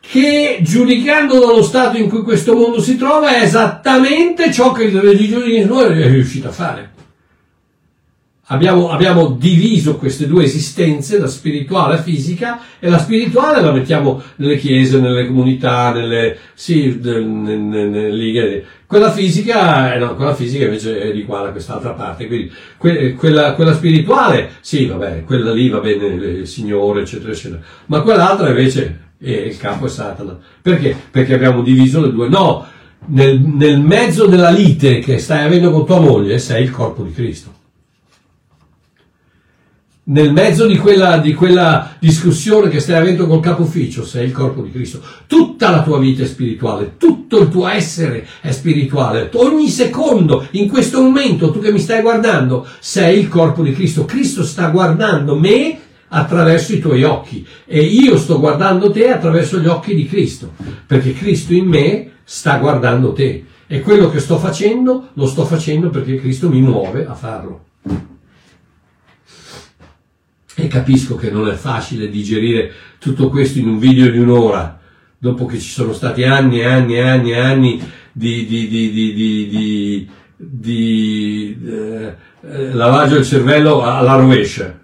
Che 0.00 0.60
giudicando 0.62 1.40
dallo 1.40 1.62
stato 1.62 1.98
in 1.98 2.08
cui 2.08 2.22
questo 2.22 2.54
mondo 2.54 2.80
si 2.80 2.96
trova 2.96 3.36
è 3.36 3.42
esattamente 3.42 4.50
ciò 4.50 4.72
che 4.72 4.84
il 4.84 4.98
religionismo 4.98 5.82
è 5.82 6.08
riuscito 6.08 6.48
a 6.48 6.52
fare. 6.52 6.90
Abbiamo, 8.52 8.90
abbiamo, 8.90 9.28
diviso 9.28 9.96
queste 9.96 10.26
due 10.26 10.44
esistenze, 10.44 11.18
la 11.18 11.26
spirituale 11.26 11.94
e 11.94 11.96
la 11.96 12.02
fisica, 12.02 12.60
e 12.78 12.90
la 12.90 12.98
spirituale 12.98 13.62
la 13.62 13.72
mettiamo 13.72 14.22
nelle 14.36 14.58
chiese, 14.58 15.00
nelle 15.00 15.26
comunità, 15.26 15.90
nelle, 15.90 16.36
sì, 16.52 16.98
nelle. 17.00 18.62
Quella 18.86 19.10
fisica, 19.10 19.94
eh, 19.94 19.98
no, 19.98 20.14
quella 20.16 20.34
fisica 20.34 20.64
invece 20.64 21.00
è 21.00 21.12
di 21.12 21.24
qua 21.24 21.44
da 21.44 21.50
quest'altra 21.50 21.92
parte. 21.92 22.26
Quindi 22.26 22.52
que, 22.76 23.14
quella, 23.14 23.54
quella, 23.54 23.72
spirituale, 23.72 24.50
sì, 24.60 24.84
vabbè, 24.84 25.24
quella 25.24 25.50
lì 25.50 25.70
va 25.70 25.78
bene, 25.78 26.06
il 26.08 26.46
Signore, 26.46 27.00
eccetera, 27.00 27.32
eccetera. 27.32 27.62
Ma 27.86 28.02
quell'altra 28.02 28.50
invece, 28.50 29.12
eh, 29.18 29.32
il 29.32 29.56
capo 29.56 29.86
è 29.86 29.88
Satana. 29.88 30.38
Perché? 30.60 30.94
Perché 31.10 31.32
abbiamo 31.32 31.62
diviso 31.62 32.02
le 32.02 32.12
due. 32.12 32.28
No, 32.28 32.66
nel, 33.06 33.40
nel 33.40 33.80
mezzo 33.80 34.26
della 34.26 34.50
lite 34.50 34.98
che 34.98 35.16
stai 35.16 35.42
avendo 35.42 35.70
con 35.70 35.86
tua 35.86 36.00
moglie 36.00 36.38
sei 36.38 36.64
il 36.64 36.70
corpo 36.70 37.02
di 37.02 37.12
Cristo 37.12 37.60
nel 40.04 40.32
mezzo 40.32 40.66
di 40.66 40.76
quella, 40.78 41.18
di 41.18 41.32
quella, 41.32 41.94
discussione 42.00 42.68
che 42.68 42.80
stai 42.80 42.96
avendo 42.96 43.26
col 43.28 43.40
capo 43.40 43.62
ufficio, 43.62 44.04
sei 44.04 44.26
il 44.26 44.32
corpo 44.32 44.62
di 44.62 44.72
Cristo. 44.72 45.00
Tutta 45.26 45.70
la 45.70 45.82
tua 45.82 45.98
vita 45.98 46.24
è 46.24 46.26
spirituale, 46.26 46.94
tutto 46.96 47.38
il 47.40 47.48
tuo 47.48 47.68
essere 47.68 48.26
è 48.40 48.50
spirituale. 48.50 49.30
Ogni 49.34 49.68
secondo, 49.68 50.46
in 50.52 50.68
questo 50.68 51.00
momento, 51.00 51.52
tu 51.52 51.60
che 51.60 51.70
mi 51.70 51.78
stai 51.78 52.00
guardando, 52.02 52.66
sei 52.80 53.20
il 53.20 53.28
corpo 53.28 53.62
di 53.62 53.72
Cristo. 53.72 54.04
Cristo 54.04 54.42
sta 54.44 54.68
guardando 54.70 55.38
me 55.38 55.78
attraverso 56.08 56.74
i 56.74 56.80
tuoi 56.80 57.04
occhi 57.04 57.46
e 57.64 57.80
io 57.80 58.18
sto 58.18 58.38
guardando 58.38 58.90
te 58.90 59.08
attraverso 59.08 59.58
gli 59.58 59.66
occhi 59.66 59.94
di 59.94 60.06
Cristo, 60.06 60.52
perché 60.86 61.12
Cristo 61.12 61.54
in 61.54 61.66
me 61.66 62.10
sta 62.24 62.58
guardando 62.58 63.12
te. 63.12 63.44
E 63.68 63.80
quello 63.80 64.10
che 64.10 64.18
sto 64.18 64.36
facendo, 64.36 65.10
lo 65.14 65.26
sto 65.26 65.46
facendo 65.46 65.90
perché 65.90 66.16
Cristo 66.16 66.48
mi 66.50 66.60
muove 66.60 67.06
a 67.06 67.14
farlo. 67.14 67.70
E 70.62 70.68
capisco 70.68 71.16
che 71.16 71.28
non 71.28 71.48
è 71.48 71.54
facile 71.54 72.08
digerire 72.08 72.70
tutto 73.00 73.28
questo 73.30 73.58
in 73.58 73.66
un 73.66 73.80
video 73.80 74.08
di 74.12 74.18
un'ora, 74.18 74.78
dopo 75.18 75.44
che 75.44 75.58
ci 75.58 75.68
sono 75.68 75.92
stati 75.92 76.22
anni 76.22 76.60
e 76.60 76.64
anni 76.66 76.94
e 76.94 77.00
anni 77.00 77.30
e 77.32 77.36
anni 77.36 77.82
di, 78.12 78.46
di, 78.46 78.68
di, 78.68 80.08
di 80.36 81.58
eh, 81.66 82.14
lavaggio 82.74 83.14
del 83.14 83.24
cervello 83.24 83.82
alla 83.82 84.14
rovescia. 84.14 84.78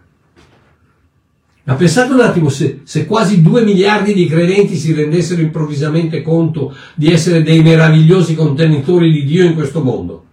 Ma 1.62 1.74
pensate 1.74 2.12
un 2.12 2.22
attimo 2.22 2.48
se, 2.48 2.80
se, 2.82 3.06
quasi 3.06 3.40
due 3.40 3.62
miliardi 3.62 4.14
di 4.14 4.26
credenti 4.26 4.74
si 4.74 4.92
rendessero 4.92 5.42
improvvisamente 5.42 6.22
conto 6.22 6.74
di 6.96 7.12
essere 7.12 7.44
dei 7.44 7.62
meravigliosi 7.62 8.34
contenitori 8.34 9.12
di 9.12 9.24
Dio 9.24 9.44
in 9.44 9.54
questo 9.54 9.80
mondo 9.80 10.24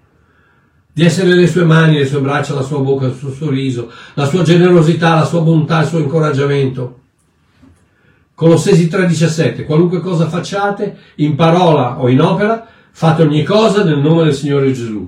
di 0.95 1.03
essere 1.03 1.35
le 1.35 1.45
sue 1.45 1.65
mani, 1.65 1.97
le 1.97 2.05
sue 2.05 2.21
braccia, 2.21 2.53
la 2.53 2.61
sua 2.61 2.79
bocca, 2.79 3.07
il 3.07 3.15
suo 3.15 3.29
sorriso, 3.29 3.91
la 4.13 4.25
sua 4.25 4.43
generosità, 4.43 5.15
la 5.15 5.25
sua 5.25 5.41
bontà, 5.41 5.81
il 5.81 5.87
suo 5.87 5.99
incoraggiamento. 5.99 6.99
Colossesi 8.33 8.87
3:17, 8.87 9.65
qualunque 9.65 9.99
cosa 9.99 10.29
facciate, 10.29 10.97
in 11.15 11.35
parola 11.35 11.99
o 11.99 12.07
in 12.07 12.21
opera, 12.21 12.65
fate 12.91 13.23
ogni 13.23 13.43
cosa 13.43 13.83
nel 13.83 13.97
nome 13.97 14.23
del 14.23 14.33
Signore 14.33 14.71
Gesù, 14.71 15.05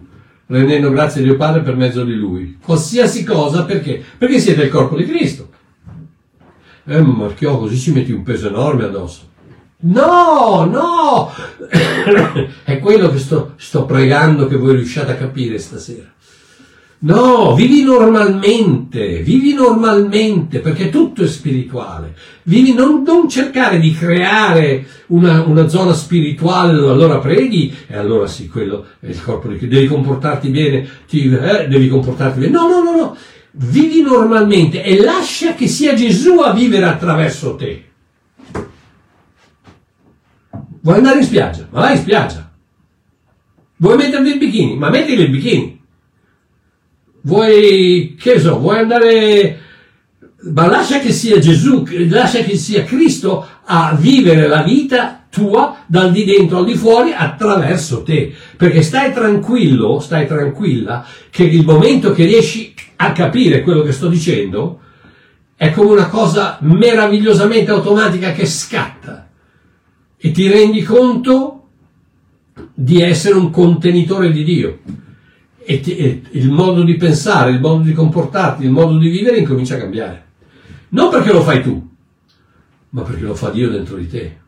rendendo 0.48 0.92
grazie 0.92 1.22
a 1.22 1.24
Dio 1.24 1.38
Padre 1.38 1.62
per 1.62 1.78
mezzo 1.78 2.04
di 2.04 2.16
Lui. 2.16 2.58
Qualsiasi 2.62 3.24
cosa, 3.24 3.64
perché? 3.64 4.04
Perché 4.18 4.40
siete 4.40 4.64
il 4.64 4.70
corpo 4.70 4.98
di 4.98 5.06
Cristo. 5.06 5.48
Eh, 6.84 7.02
Marchiò, 7.02 7.60
così 7.60 7.78
ci 7.78 7.94
metti 7.94 8.12
un 8.12 8.24
peso 8.24 8.50
enorme 8.50 8.84
addosso. 8.84 9.22
No, 9.80 10.66
no! 10.66 11.32
È 12.64 12.80
quello 12.80 13.12
che 13.12 13.20
sto, 13.20 13.54
sto 13.58 13.86
pregando 13.86 14.48
che 14.48 14.56
voi 14.56 14.76
riusciate 14.76 15.12
a 15.12 15.18
capire 15.18 15.60
stasera. 15.60 16.12
No, 17.00 17.54
vivi 17.54 17.84
normalmente, 17.84 19.20
vivi 19.20 19.54
normalmente, 19.54 20.62
perché 20.62 20.90
tutto 20.90 21.22
è 21.22 21.28
spirituale. 21.28 22.16
Vivi, 22.44 22.74
non, 22.74 23.04
non 23.06 23.30
cercare 23.30 23.80
di 23.80 23.94
creare 23.94 24.84
una, 25.08 25.44
una, 25.44 25.68
zona 25.68 25.94
spirituale 25.94 26.72
allora 26.72 27.20
preghi 27.20 27.72
e 27.86 27.96
allora 27.96 28.26
sì, 28.26 28.48
quello 28.48 28.84
è 29.00 29.10
il 29.10 29.24
corpo 29.24 29.48
di 29.48 29.58
Cristo. 29.58 29.76
Devi 29.76 29.88
comportarti 29.88 30.50
bene, 30.50 30.88
ti, 31.08 31.32
eh, 31.32 31.68
devi 31.68 31.88
comportarti 31.88 32.40
bene. 32.40 32.52
No, 32.52 32.68
no, 32.68 32.82
no, 32.82 32.96
no. 32.96 33.18
Vivi 33.52 34.02
normalmente 34.02 34.84
e 34.84 35.00
lascia 35.00 35.54
che 35.54 35.68
sia 35.68 35.94
Gesù 35.94 36.40
a 36.40 36.52
vivere 36.52 36.86
attraverso 36.86 37.54
te. 37.54 37.87
Vuoi 40.88 41.00
andare 41.00 41.20
in 41.20 41.26
spiaggia? 41.26 41.68
Ma 41.70 41.82
vai 41.82 41.96
in 41.96 42.02
spiaggia. 42.02 42.50
Vuoi 43.76 43.98
metterti 43.98 44.30
il 44.30 44.38
bikini? 44.38 44.78
Ma 44.78 44.90
mettiti 44.90 45.22
il 45.22 45.30
bikini 45.30 45.78
vuoi, 47.28 48.16
che 48.18 48.40
so, 48.40 48.58
vuoi 48.58 48.78
andare, 48.78 49.60
ma 50.54 50.68
lascia 50.68 51.00
che 51.00 51.12
sia 51.12 51.40
Gesù, 51.40 51.84
lascia 52.08 52.40
che 52.40 52.56
sia 52.56 52.86
Cristo 52.86 53.46
a 53.66 53.98
vivere 54.00 54.48
la 54.48 54.64
vita 54.64 55.26
tua 55.30 55.84
dal 55.86 56.14
di 56.14 56.24
dentro 56.24 56.60
al 56.60 56.66
di 56.66 56.76
fuori 56.76 57.12
attraverso 57.14 58.04
te. 58.04 58.34
Perché 58.56 58.82
stai 58.82 59.12
tranquillo, 59.12 60.00
stai 60.00 60.26
tranquilla, 60.26 61.06
che 61.30 61.44
il 61.44 61.66
momento 61.66 62.14
che 62.14 62.24
riesci 62.24 62.74
a 62.96 63.12
capire 63.12 63.62
quello 63.62 63.84
che 63.84 63.92
sto 63.92 64.08
dicendo 64.08 64.80
è 65.58 65.72
come 65.72 65.92
una 65.92 66.08
cosa 66.08 66.58
meravigliosamente 66.62 67.72
automatica 67.72 68.32
che 68.32 68.46
scatta 68.46 69.27
e 70.18 70.32
ti 70.32 70.48
rendi 70.48 70.82
conto 70.82 71.68
di 72.74 73.02
essere 73.02 73.36
un 73.36 73.52
contenitore 73.52 74.32
di 74.32 74.44
Dio 74.44 74.80
e, 75.58 75.80
ti, 75.80 75.96
e 75.96 76.24
il 76.32 76.50
modo 76.50 76.84
di 76.84 76.96
pensare, 76.96 77.52
il 77.52 77.60
modo 77.60 77.84
di 77.84 77.94
comportarti, 77.94 78.64
il 78.64 78.72
modo 78.72 78.98
di 78.98 79.10
vivere 79.10 79.38
incomincia 79.38 79.76
a 79.76 79.80
cambiare. 79.80 80.26
Non 80.90 81.10
perché 81.10 81.32
lo 81.32 81.44
fai 81.44 81.62
tu, 81.62 81.96
ma 82.90 83.02
perché 83.04 83.24
lo 83.24 83.36
fa 83.36 83.50
Dio 83.50 83.70
dentro 83.70 83.98
di 83.98 84.08
te. 84.08 84.40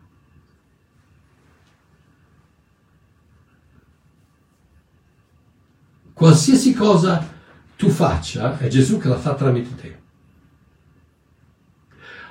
Qualsiasi 6.14 6.74
cosa 6.74 7.38
tu 7.76 7.90
faccia, 7.90 8.58
è 8.58 8.68
Gesù 8.68 8.98
che 8.98 9.08
la 9.08 9.18
fa 9.18 9.36
tramite 9.36 9.76
te. 9.76 9.98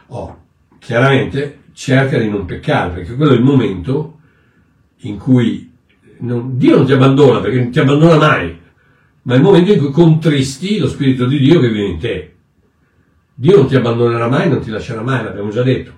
Oh, 0.08 0.44
chiaramente 0.78 1.64
cerca 1.78 2.18
di 2.18 2.28
non 2.28 2.44
peccare, 2.44 2.92
perché 2.92 3.14
quello 3.14 3.32
è 3.32 3.36
il 3.36 3.42
momento 3.42 4.18
in 5.02 5.16
cui 5.16 5.70
non, 6.18 6.58
Dio 6.58 6.76
non 6.76 6.86
ti 6.86 6.92
abbandona, 6.92 7.38
perché 7.38 7.58
non 7.58 7.70
ti 7.70 7.78
abbandona 7.78 8.16
mai 8.16 8.58
ma 9.28 9.34
è 9.34 9.36
il 9.36 9.42
momento 9.42 9.72
in 9.72 9.78
cui 9.78 9.90
contristi 9.90 10.78
lo 10.78 10.88
Spirito 10.88 11.26
di 11.26 11.38
Dio 11.38 11.60
che 11.60 11.68
vive 11.68 11.86
in 11.86 11.98
te. 11.98 12.32
Dio 13.34 13.56
non 13.56 13.68
ti 13.68 13.76
abbandonerà 13.76 14.26
mai, 14.26 14.48
non 14.48 14.60
ti 14.60 14.70
lascerà 14.70 15.02
mai, 15.02 15.22
l'abbiamo 15.22 15.50
già 15.50 15.62
detto. 15.62 15.92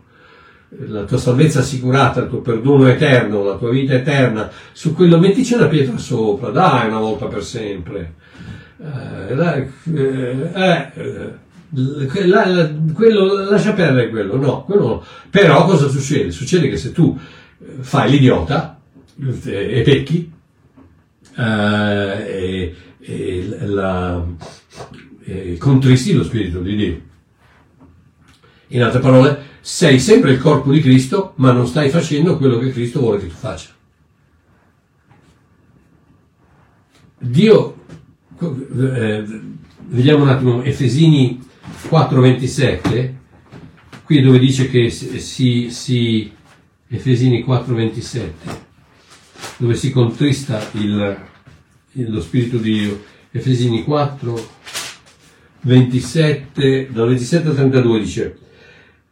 La 0.89 1.05
tua 1.05 1.17
salvezza 1.17 1.61
assicurata, 1.61 2.23
il 2.23 2.29
tuo 2.29 2.41
perdono 2.41 2.89
eterno, 2.89 3.45
la 3.45 3.57
tua 3.57 3.71
vita 3.71 3.95
eterna, 3.95 4.51
su 4.73 4.95
quello 4.95 5.17
mettici 5.17 5.55
una 5.55 5.69
pietra 5.69 5.97
sopra, 5.97 6.51
dai 6.51 6.89
una 6.89 6.99
volta 6.99 7.27
per 7.27 7.45
sempre. 7.45 8.15
Eh, 8.79 9.35
dai, 9.37 9.71
eh, 9.95 10.51
eh, 10.53 11.33
la, 11.73 12.47
la, 12.47 12.75
quello, 12.93 13.49
lascia 13.49 13.73
perdere 13.73 14.11
quello, 14.11 14.37
no, 14.37 14.65
quello 14.65 14.87
no. 14.87 15.05
Però 15.31 15.65
cosa 15.65 15.89
succede? 15.89 16.31
Succede 16.31 16.69
che 16.69 16.77
se 16.77 16.93
tu 16.93 17.19
fai 17.81 18.11
l'idiota 18.11 18.81
e 19.45 19.83
pecchi, 19.85 20.33
eh, 21.37 21.43
e, 21.43 22.75
e 23.01 23.67
la, 23.67 24.25
e 25.25 25.57
contristi 25.59 26.13
lo 26.13 26.25
Spirito 26.25 26.61
di 26.61 26.77
Dio. 26.77 27.01
In 28.69 28.83
altre 28.83 29.01
parole, 29.01 29.43
sei 29.61 29.99
sempre 29.99 30.33
il 30.33 30.41
corpo 30.41 30.73
di 30.73 30.81
Cristo, 30.81 31.33
ma 31.37 31.53
non 31.53 31.67
stai 31.67 31.91
facendo 31.91 32.37
quello 32.37 32.59
che 32.59 32.73
Cristo 32.73 33.01
vuole 33.01 33.19
che 33.19 33.27
tu 33.27 33.35
faccia. 33.35 33.71
Dio, 37.19 37.77
eh, 38.41 39.25
vediamo 39.89 40.23
un 40.23 40.29
attimo 40.31 40.63
Efesini 40.63 41.49
4:27, 41.89 43.15
qui 44.05 44.21
dove 44.21 44.39
dice 44.39 44.69
che 44.69 44.91
si, 44.91 45.71
si 45.71 46.33
Efesini 46.89 47.45
4:27, 47.47 48.31
dove 49.59 49.75
si 49.75 49.91
contrista 49.91 50.61
il, 50.73 51.17
lo 51.93 52.21
Spirito 52.21 52.57
di 52.57 52.73
Dio. 52.73 53.01
Efesini 53.33 53.85
4, 53.85 54.49
27, 55.61 56.89
dal 56.91 57.07
27 57.07 57.49
al 57.49 57.55
32 57.55 58.01
dice, 58.01 58.39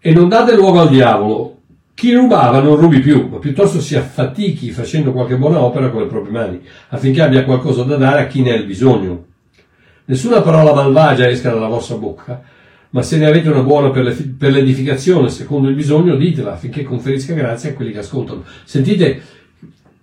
e 0.00 0.12
non 0.12 0.28
date 0.28 0.56
luogo 0.56 0.80
al 0.80 0.88
diavolo, 0.88 1.58
chi 1.94 2.12
rubava 2.14 2.60
non 2.60 2.76
rubi 2.76 2.98
più, 2.98 3.28
ma 3.28 3.38
piuttosto 3.38 3.80
si 3.80 3.94
affatichi 3.94 4.70
facendo 4.70 5.12
qualche 5.12 5.36
buona 5.36 5.60
opera 5.60 5.90
con 5.90 6.02
le 6.02 6.08
proprie 6.08 6.32
mani, 6.32 6.60
affinché 6.88 7.22
abbia 7.22 7.44
qualcosa 7.44 7.84
da 7.84 7.96
dare 7.96 8.22
a 8.22 8.26
chi 8.26 8.42
ne 8.42 8.52
ha 8.52 8.56
il 8.56 8.66
bisogno. 8.66 9.26
Nessuna 10.08 10.40
parola 10.40 10.72
malvagia 10.72 11.28
esca 11.28 11.50
dalla 11.50 11.66
vostra 11.66 11.96
bocca, 11.96 12.40
ma 12.90 13.02
se 13.02 13.18
ne 13.18 13.26
avete 13.26 13.50
una 13.50 13.60
buona 13.60 13.90
per, 13.90 14.04
l'edificazione, 14.50 15.28
secondo 15.28 15.68
il 15.68 15.74
bisogno, 15.74 16.16
ditela 16.16 16.54
affinché 16.54 16.82
conferisca 16.82 17.34
grazia 17.34 17.70
a 17.70 17.72
quelli 17.74 17.92
che 17.92 17.98
ascoltano. 17.98 18.44
Sentite 18.64 19.36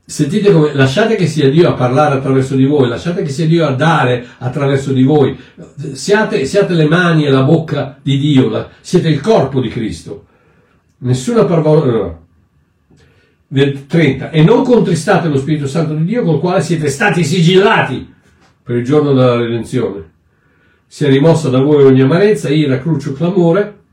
Sentite 0.08 0.52
come 0.52 0.76
lasciate 0.76 1.16
che 1.16 1.26
sia 1.26 1.50
Dio 1.50 1.68
a 1.68 1.74
parlare 1.74 2.18
attraverso 2.18 2.56
di 2.56 2.66
voi, 2.66 2.88
lasciate 2.88 3.24
che 3.24 3.30
sia 3.30 3.48
Dio 3.48 3.66
a 3.66 3.72
dare 3.72 4.24
attraverso 4.38 4.94
di 4.94 5.02
voi. 5.02 5.36
Siate, 5.94 6.46
siate 6.46 6.76
le 6.76 6.86
mani 6.86 7.26
e 7.26 7.32
la 7.32 7.42
bocca 7.42 7.98
di 8.00 8.20
Dio, 8.20 8.48
la, 8.48 8.70
siete 8.82 9.10
il 9.10 9.20
corpo 9.20 9.60
di 9.60 9.70
Cristo. 9.70 10.26
Nessuna 11.00 11.46
parola. 11.46 12.16
30. 13.48 14.30
E 14.30 14.44
non 14.44 14.64
contristate 14.64 15.28
lo 15.28 15.40
Spirito 15.40 15.66
Santo 15.66 15.96
di 15.96 16.06
Dio 16.06 16.24
col 16.24 16.40
quale 16.40 16.62
siete 16.62 16.90
stati 16.90 17.24
sigillati 17.24 18.14
per 18.66 18.78
il 18.78 18.84
giorno 18.84 19.14
della 19.14 19.38
redenzione. 19.38 20.12
Sia 20.88 21.08
rimossa 21.08 21.50
da 21.50 21.62
voi 21.62 21.84
ogni 21.84 22.02
amarezza, 22.02 22.50
ira, 22.50 22.82
crucio, 22.82 23.14
clamore 23.14 23.84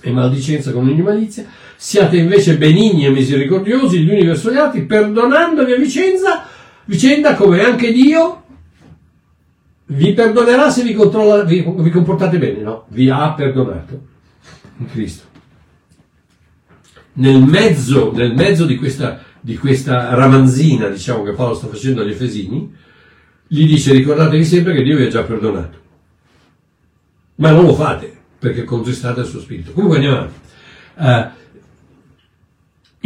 e 0.00 0.10
maldicenza 0.12 0.70
con 0.72 0.86
ogni 0.86 1.02
malizia 1.02 1.46
siate 1.76 2.16
invece 2.16 2.56
benigni 2.56 3.04
e 3.04 3.10
misericordiosi 3.10 4.02
gli 4.02 4.10
uni 4.10 4.24
verso 4.24 4.50
gli 4.50 4.56
altri, 4.56 4.84
perdonandovi 4.84 5.72
a 5.72 5.76
vicenda, 5.76 6.48
vicenda 6.84 7.34
come 7.34 7.62
anche 7.62 7.92
Dio 7.92 8.42
vi 9.88 10.14
perdonerà 10.14 10.70
se 10.70 10.82
vi, 10.82 10.94
vi, 10.94 11.74
vi 11.76 11.90
comportate 11.90 12.38
bene, 12.38 12.60
no? 12.60 12.86
Vi 12.88 13.08
ha 13.08 13.32
perdonato 13.34 14.00
in 14.78 14.90
Cristo. 14.90 15.24
Nel 17.14 17.40
mezzo, 17.40 18.12
nel 18.12 18.34
mezzo 18.34 18.66
di, 18.66 18.76
questa, 18.76 19.20
di 19.40 19.56
questa 19.56 20.14
ramanzina, 20.14 20.88
diciamo, 20.88 21.22
che 21.22 21.32
Paolo 21.32 21.54
sta 21.54 21.68
facendo 21.68 22.02
agli 22.02 22.10
Efesini, 22.10 22.74
gli 23.48 23.66
dice 23.66 23.92
ricordatevi 23.92 24.44
sempre 24.44 24.74
che 24.74 24.82
Dio 24.82 24.96
vi 24.96 25.04
ha 25.04 25.08
già 25.08 25.22
perdonato. 25.22 25.84
Ma 27.36 27.50
non 27.50 27.64
lo 27.64 27.74
fate, 27.74 28.14
perché 28.38 28.64
contristate 28.64 29.20
il 29.20 29.26
suo 29.26 29.40
spirito. 29.40 29.72
Comunque 29.72 29.98
andiamo 29.98 30.16
avanti. 30.16 30.44
Uh, 30.94 31.44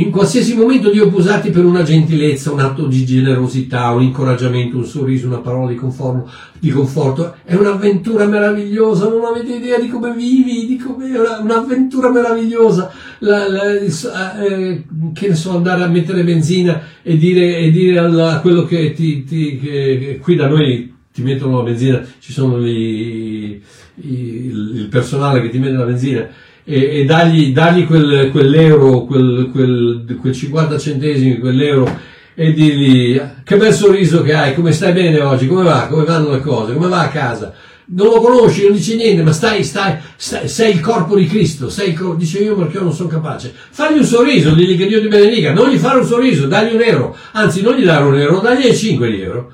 in 0.00 0.10
qualsiasi 0.10 0.54
momento 0.54 0.90
Dio 0.90 1.10
può 1.10 1.18
usarti 1.18 1.50
per 1.50 1.64
una 1.64 1.82
gentilezza, 1.82 2.52
un 2.52 2.60
atto 2.60 2.86
di 2.86 3.04
generosità, 3.04 3.90
un 3.90 4.02
incoraggiamento, 4.02 4.78
un 4.78 4.86
sorriso, 4.86 5.26
una 5.26 5.38
parola 5.38 5.68
di, 5.68 5.74
conforto. 5.74 6.30
Di 6.58 6.70
conforto. 6.70 7.34
È 7.44 7.54
un'avventura 7.54 8.24
meravigliosa, 8.24 9.08
non 9.08 9.24
avete 9.24 9.56
idea 9.56 9.78
di 9.78 9.88
come 9.88 10.14
vivi, 10.14 10.66
di 10.66 10.76
come 10.76 11.12
è 11.12 11.40
un'avventura 11.40 12.10
meravigliosa. 12.10 12.90
La, 13.18 13.46
la, 13.48 13.74
eh, 13.74 14.84
che 15.12 15.28
ne 15.28 15.34
so, 15.34 15.54
andare 15.54 15.82
a 15.82 15.88
mettere 15.88 16.24
benzina 16.24 16.80
e 17.02 17.18
dire, 17.18 17.58
e 17.58 17.70
dire 17.70 17.98
a 17.98 18.40
quello 18.40 18.64
che 18.64 18.92
ti, 18.92 19.24
ti 19.24 19.58
che, 19.58 20.18
qui 20.22 20.34
da 20.34 20.48
noi 20.48 20.94
ti 21.12 21.20
mettono 21.20 21.58
la 21.58 21.64
benzina, 21.64 22.02
ci 22.20 22.32
sono 22.32 22.58
gli, 22.58 23.60
il, 23.96 24.72
il 24.76 24.88
personale 24.88 25.42
che 25.42 25.50
ti 25.50 25.58
mette 25.58 25.76
la 25.76 25.84
benzina 25.84 26.28
e, 26.64 27.00
e 27.00 27.04
dargli, 27.04 27.52
dargli 27.52 27.86
quel, 27.86 28.30
quell'euro, 28.30 29.04
quel, 29.04 29.50
quel, 29.52 30.18
quel 30.20 30.34
50 30.34 30.78
centesimi, 30.78 31.38
quell'euro 31.38 32.08
e 32.34 32.52
dirgli 32.52 33.20
che 33.44 33.56
bel 33.56 33.72
sorriso 33.72 34.22
che 34.22 34.34
hai, 34.34 34.54
come 34.54 34.72
stai 34.72 34.92
bene 34.92 35.20
oggi, 35.20 35.46
come 35.46 35.62
va, 35.62 35.88
come 35.90 36.04
vanno 36.04 36.30
le 36.30 36.40
cose, 36.40 36.72
come 36.72 36.88
va 36.88 37.00
a 37.00 37.08
casa. 37.08 37.52
Non 37.92 38.06
lo 38.06 38.20
conosci, 38.20 38.62
non 38.62 38.72
dici 38.72 38.94
niente, 38.94 39.22
ma 39.22 39.32
stai, 39.32 39.64
stai, 39.64 39.96
stai 40.14 40.48
sei 40.48 40.74
il 40.74 40.80
corpo 40.80 41.16
di 41.16 41.26
Cristo, 41.26 41.68
sei 41.68 41.90
il 41.90 42.14
dice 42.16 42.38
io 42.38 42.54
perché 42.54 42.76
io 42.76 42.84
non 42.84 42.92
sono 42.92 43.08
capace. 43.08 43.52
Fagli 43.70 43.98
un 43.98 44.04
sorriso, 44.04 44.54
digli 44.54 44.78
che 44.78 44.86
Dio 44.86 45.00
ti 45.00 45.08
benedica, 45.08 45.52
non 45.52 45.68
gli 45.68 45.76
fare 45.76 45.98
un 45.98 46.06
sorriso, 46.06 46.46
dagli 46.46 46.74
un 46.74 46.82
euro, 46.82 47.16
anzi 47.32 47.62
non 47.62 47.74
gli 47.74 47.84
dare 47.84 48.04
un 48.04 48.16
euro, 48.16 48.38
dagli 48.38 48.72
5 48.72 49.10
di 49.10 49.20
euro. 49.20 49.52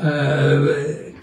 Eh, 0.00 1.14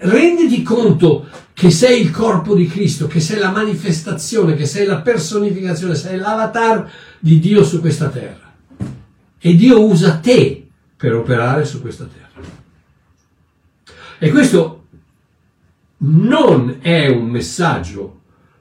renditi 0.00 0.62
conto 0.62 1.26
che 1.56 1.70
sei 1.70 2.02
il 2.02 2.10
corpo 2.10 2.54
di 2.54 2.66
Cristo, 2.66 3.06
che 3.06 3.18
sei 3.18 3.38
la 3.38 3.50
manifestazione, 3.50 4.56
che 4.56 4.66
sei 4.66 4.84
la 4.84 5.00
personificazione, 5.00 5.94
sei 5.94 6.18
l'avatar 6.18 6.92
di 7.18 7.38
Dio 7.38 7.64
su 7.64 7.80
questa 7.80 8.10
terra. 8.10 8.52
E 9.38 9.54
Dio 9.56 9.82
usa 9.82 10.18
te 10.18 10.66
per 10.94 11.14
operare 11.14 11.64
su 11.64 11.80
questa 11.80 12.04
terra. 12.04 12.46
E 14.18 14.28
questo 14.28 14.84
non 15.96 16.76
è 16.82 17.06
un 17.06 17.30
messaggio 17.30 18.20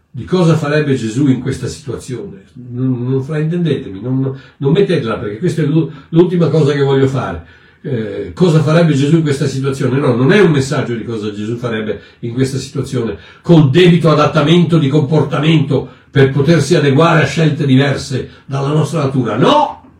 di 0.09 0.23
cosa 0.23 0.55
farebbe 0.55 0.95
Gesù 0.95 1.27
in 1.27 1.41
questa 1.41 1.67
situazione. 1.67 2.45
Non, 2.53 3.09
non 3.09 3.21
fraintendetemi, 3.21 3.99
non, 3.99 4.41
non 4.55 4.71
mettetela 4.71 5.17
perché 5.17 5.39
questa 5.39 5.63
è 5.63 5.65
l'ultima 5.65 6.47
cosa 6.47 6.71
che 6.71 6.81
voglio 6.81 7.07
fare. 7.07 7.45
Eh, 7.87 8.31
cosa 8.33 8.63
farebbe 8.63 8.95
Gesù 8.95 9.17
in 9.17 9.21
questa 9.21 9.45
situazione? 9.45 9.99
No, 9.99 10.15
non 10.15 10.31
è 10.31 10.39
un 10.39 10.49
messaggio 10.49 10.95
di 10.95 11.03
cosa 11.03 11.31
Gesù 11.31 11.55
farebbe 11.55 12.01
in 12.21 12.33
questa 12.33 12.57
situazione, 12.57 13.15
col 13.43 13.69
debito 13.69 14.09
adattamento 14.09 14.79
di 14.79 14.87
comportamento 14.87 15.87
per 16.09 16.31
potersi 16.31 16.73
adeguare 16.73 17.21
a 17.21 17.27
scelte 17.27 17.63
diverse 17.63 18.41
dalla 18.47 18.69
nostra 18.69 19.03
natura. 19.03 19.37
No! 19.37 19.91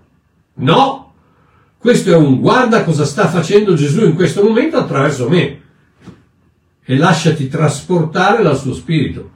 No! 0.55 1.13
Questo 1.77 2.09
è 2.09 2.15
un 2.15 2.39
guarda 2.39 2.83
cosa 2.83 3.05
sta 3.05 3.27
facendo 3.27 3.75
Gesù 3.75 4.03
in 4.03 4.15
questo 4.15 4.41
momento 4.41 4.77
attraverso 4.77 5.29
me 5.29 5.61
e 6.83 6.97
lasciati 6.97 7.47
trasportare 7.47 8.41
dal 8.41 8.57
suo 8.57 8.73
spirito. 8.73 9.29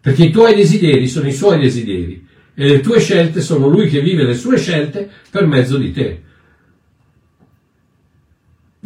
Perché 0.00 0.24
i 0.24 0.30
tuoi 0.32 0.56
desideri 0.56 1.06
sono 1.06 1.28
i 1.28 1.32
suoi 1.32 1.60
desideri 1.60 2.26
e 2.54 2.66
le 2.66 2.80
tue 2.80 2.98
scelte 2.98 3.40
sono 3.40 3.68
lui 3.68 3.88
che 3.88 4.00
vive 4.00 4.24
le 4.24 4.34
sue 4.34 4.58
scelte 4.58 5.08
per 5.30 5.46
mezzo 5.46 5.76
di 5.76 5.92
te. 5.92 6.22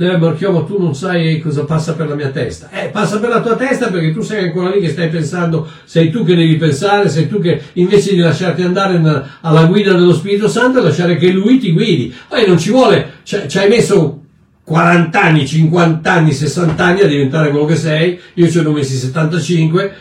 Eh, 0.00 0.16
Marchiò, 0.16 0.64
tu 0.64 0.80
non 0.80 0.94
sai 0.94 1.40
cosa 1.40 1.64
passa 1.64 1.94
per 1.94 2.08
la 2.08 2.14
mia 2.14 2.28
testa. 2.28 2.70
Eh, 2.70 2.86
passa 2.86 3.18
per 3.18 3.30
la 3.30 3.40
tua 3.40 3.56
testa 3.56 3.88
perché 3.88 4.12
tu 4.12 4.20
sei 4.20 4.44
ancora 4.44 4.70
lì 4.70 4.80
che 4.80 4.90
stai 4.90 5.08
pensando, 5.08 5.66
sei 5.84 6.08
tu 6.08 6.24
che 6.24 6.36
devi 6.36 6.54
pensare, 6.54 7.08
sei 7.08 7.26
tu 7.26 7.40
che 7.40 7.60
invece 7.72 8.14
di 8.14 8.20
lasciarti 8.20 8.62
andare 8.62 9.00
alla 9.40 9.64
guida 9.64 9.94
dello 9.94 10.14
Spirito 10.14 10.46
Santo, 10.46 10.80
lasciare 10.80 11.16
che 11.16 11.32
Lui 11.32 11.58
ti 11.58 11.72
guidi. 11.72 12.14
Poi 12.28 12.46
non 12.46 12.58
ci 12.58 12.70
vuole, 12.70 13.14
ci 13.24 13.58
hai 13.58 13.68
messo 13.68 14.22
40 14.62 15.20
anni, 15.20 15.44
50 15.44 16.12
anni, 16.12 16.32
60 16.32 16.84
anni 16.84 17.00
a 17.00 17.08
diventare 17.08 17.50
quello 17.50 17.64
che 17.64 17.76
sei, 17.76 18.20
io 18.34 18.48
ci 18.48 18.58
ho 18.58 18.70
messi 18.70 18.94
75, 18.94 19.92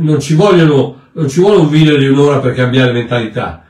non 0.00 0.20
ci 0.20 0.34
vogliono, 0.34 1.00
non 1.12 1.30
ci 1.30 1.40
vuole 1.40 1.60
un 1.60 1.70
video 1.70 1.96
di 1.96 2.06
un'ora 2.06 2.40
per 2.40 2.52
cambiare 2.52 2.92
mentalità. 2.92 3.65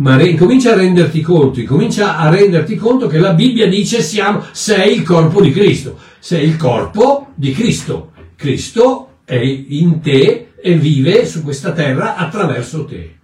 Ma 0.00 0.16
re, 0.16 0.34
comincia 0.34 0.72
a 0.72 0.76
renderti 0.76 1.20
conto, 1.20 1.62
comincia 1.64 2.16
a 2.16 2.30
renderti 2.30 2.74
conto 2.76 3.06
che 3.06 3.18
la 3.18 3.34
Bibbia 3.34 3.68
dice 3.68 4.00
siamo, 4.00 4.42
sei 4.52 4.96
il 4.96 5.02
corpo 5.02 5.42
di 5.42 5.52
Cristo, 5.52 5.98
sei 6.18 6.48
il 6.48 6.56
corpo 6.56 7.32
di 7.34 7.52
Cristo. 7.52 8.12
Cristo 8.34 9.18
è 9.26 9.36
in 9.36 10.00
te 10.00 10.52
e 10.58 10.74
vive 10.76 11.26
su 11.26 11.42
questa 11.42 11.72
terra 11.72 12.16
attraverso 12.16 12.86
te. 12.86 13.16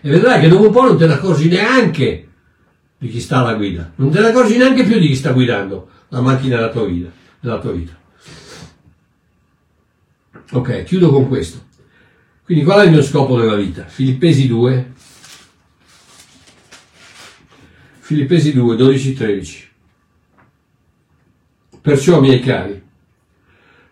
E 0.00 0.08
vedrai 0.08 0.40
che 0.40 0.48
dopo 0.48 0.66
un 0.66 0.72
po' 0.72 0.84
non 0.84 0.96
te 0.96 1.08
ne 1.08 1.14
accorgi 1.14 1.48
neanche 1.48 2.28
di 2.96 3.08
chi 3.08 3.20
sta 3.20 3.38
alla 3.38 3.54
guida. 3.54 3.90
Non 3.96 4.12
te 4.12 4.20
ne 4.20 4.28
accorgi 4.28 4.56
neanche 4.56 4.84
più 4.84 5.00
di 5.00 5.08
chi 5.08 5.16
sta 5.16 5.32
guidando 5.32 5.88
la 6.10 6.20
macchina 6.20 6.54
della 6.54 6.70
tua 6.70 6.84
vita. 6.84 7.10
Della 7.40 7.58
tua 7.58 7.72
vita. 7.72 7.98
Ok, 10.52 10.84
chiudo 10.84 11.10
con 11.10 11.26
questo. 11.26 11.66
Quindi 12.44 12.62
qual 12.62 12.80
è 12.80 12.84
il 12.84 12.92
mio 12.92 13.02
scopo 13.02 13.36
nella 13.36 13.56
vita? 13.56 13.84
Filippesi 13.86 14.46
2. 14.46 14.92
Filippesi 18.08 18.54
2, 18.54 18.74
12, 18.74 19.12
13. 19.12 19.68
Perciò, 21.82 22.20
miei 22.20 22.40
cari, 22.40 22.80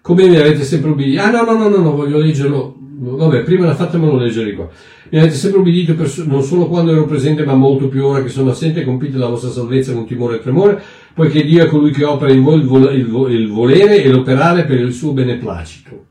come 0.00 0.26
mi 0.26 0.36
avete 0.36 0.64
sempre 0.64 0.88
ubbidito. 0.88 1.20
Ah 1.20 1.30
no, 1.30 1.42
no, 1.42 1.68
no, 1.68 1.76
no, 1.76 1.94
voglio 1.94 2.16
leggerlo. 2.16 2.78
Vabbè, 2.78 3.42
prima 3.42 3.74
fatemelo 3.74 4.16
leggere 4.16 4.54
qua. 4.54 4.70
Mi 5.10 5.18
avete 5.18 5.34
sempre 5.34 5.60
ubbidito 5.60 5.94
non 6.24 6.42
solo 6.42 6.66
quando 6.66 6.92
ero 6.92 7.04
presente, 7.04 7.44
ma 7.44 7.52
molto 7.52 7.88
più 7.88 8.06
ora 8.06 8.22
che 8.22 8.30
sono 8.30 8.52
assente, 8.52 8.84
compite 8.84 9.18
la 9.18 9.28
vostra 9.28 9.50
salvezza 9.50 9.92
con 9.92 10.06
timore 10.06 10.36
e 10.36 10.40
tremore, 10.40 10.82
poiché 11.12 11.44
Dio 11.44 11.64
è 11.64 11.66
colui 11.66 11.90
che 11.90 12.04
opera 12.04 12.32
in 12.32 12.42
voi 12.42 12.60
il, 12.60 12.64
vo- 12.64 12.88
il, 12.88 13.06
vo- 13.06 13.28
il 13.28 13.48
volere 13.48 14.02
e 14.02 14.08
l'operare 14.08 14.64
per 14.64 14.80
il 14.80 14.94
suo 14.94 15.12
beneplacito. 15.12 16.04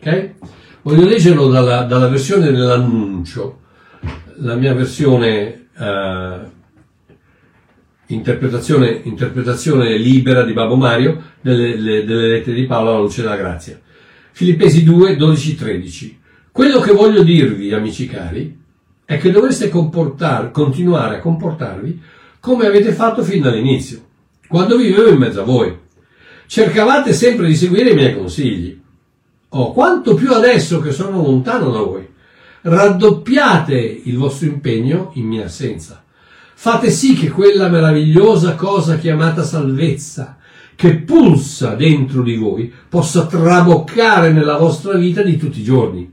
Ok? 0.00 0.30
Voglio 0.82 1.06
leggerlo 1.06 1.46
dalla, 1.46 1.84
dalla 1.84 2.08
versione 2.08 2.50
dell'annuncio, 2.50 3.60
la 4.38 4.56
mia 4.56 4.74
versione 4.74 5.66
uh, 5.76 6.51
interpretazione, 8.14 9.00
interpretazione, 9.04 9.96
libera 9.96 10.44
di 10.44 10.52
Babbo 10.52 10.76
Mario 10.76 11.20
delle, 11.40 11.76
le, 11.76 12.04
delle 12.04 12.28
lettere 12.28 12.56
di 12.56 12.66
Paolo 12.66 12.90
alla 12.90 13.00
luce 13.00 13.22
della 13.22 13.36
grazia. 13.36 13.80
Filippesi 14.32 14.82
2, 14.82 15.16
12, 15.16 15.54
13. 15.54 16.20
Quello 16.50 16.80
che 16.80 16.92
voglio 16.92 17.22
dirvi, 17.22 17.72
amici 17.72 18.06
cari, 18.06 18.58
è 19.04 19.18
che 19.18 19.30
dovreste 19.30 19.68
continuare 19.68 21.16
a 21.16 21.20
comportarvi 21.20 22.00
come 22.40 22.66
avete 22.66 22.92
fatto 22.92 23.22
fin 23.22 23.42
dall'inizio, 23.42 24.04
quando 24.48 24.76
vivevo 24.76 25.08
in 25.08 25.16
mezzo 25.16 25.40
a 25.40 25.44
voi. 25.44 25.76
Cercavate 26.46 27.12
sempre 27.12 27.46
di 27.46 27.56
seguire 27.56 27.90
i 27.90 27.94
miei 27.94 28.14
consigli. 28.14 28.80
Oh, 29.50 29.72
quanto 29.72 30.14
più 30.14 30.32
adesso 30.32 30.80
che 30.80 30.92
sono 30.92 31.22
lontano 31.22 31.70
da 31.70 31.80
voi. 31.80 32.08
Raddoppiate 32.62 34.00
il 34.04 34.16
vostro 34.16 34.46
impegno 34.46 35.12
in 35.14 35.26
mia 35.26 35.44
assenza. 35.44 36.01
Fate 36.62 36.92
sì 36.92 37.14
che 37.14 37.28
quella 37.28 37.68
meravigliosa 37.68 38.54
cosa 38.54 38.96
chiamata 38.96 39.42
salvezza, 39.42 40.36
che 40.76 40.94
pulsa 40.98 41.74
dentro 41.74 42.22
di 42.22 42.36
voi, 42.36 42.72
possa 42.88 43.26
traboccare 43.26 44.30
nella 44.30 44.58
vostra 44.58 44.96
vita 44.96 45.22
di 45.22 45.36
tutti 45.36 45.58
i 45.58 45.64
giorni. 45.64 46.08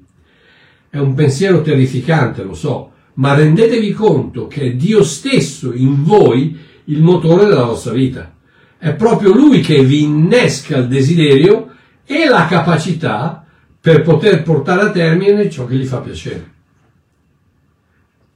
È 0.90 0.98
un 0.98 1.14
pensiero 1.14 1.62
terrificante, 1.62 2.42
lo 2.42 2.56
so, 2.56 2.94
ma 3.14 3.36
rendetevi 3.36 3.92
conto 3.92 4.48
che 4.48 4.62
è 4.62 4.74
Dio 4.74 5.04
stesso 5.04 5.72
in 5.72 6.04
voi 6.04 6.58
il 6.86 7.04
motore 7.04 7.46
della 7.46 7.66
vostra 7.66 7.94
vita. 7.94 8.34
È 8.80 8.92
proprio 8.96 9.32
Lui 9.32 9.62
che 9.62 9.84
vi 9.84 10.02
innesca 10.02 10.78
il 10.78 10.88
desiderio 10.88 11.76
e 12.04 12.26
la 12.26 12.48
capacità 12.48 13.46
per 13.80 14.02
poter 14.02 14.42
portare 14.42 14.82
a 14.82 14.90
termine 14.90 15.48
ciò 15.48 15.68
che 15.68 15.76
gli 15.76 15.86
fa 15.86 16.00
piacere. 16.00 16.58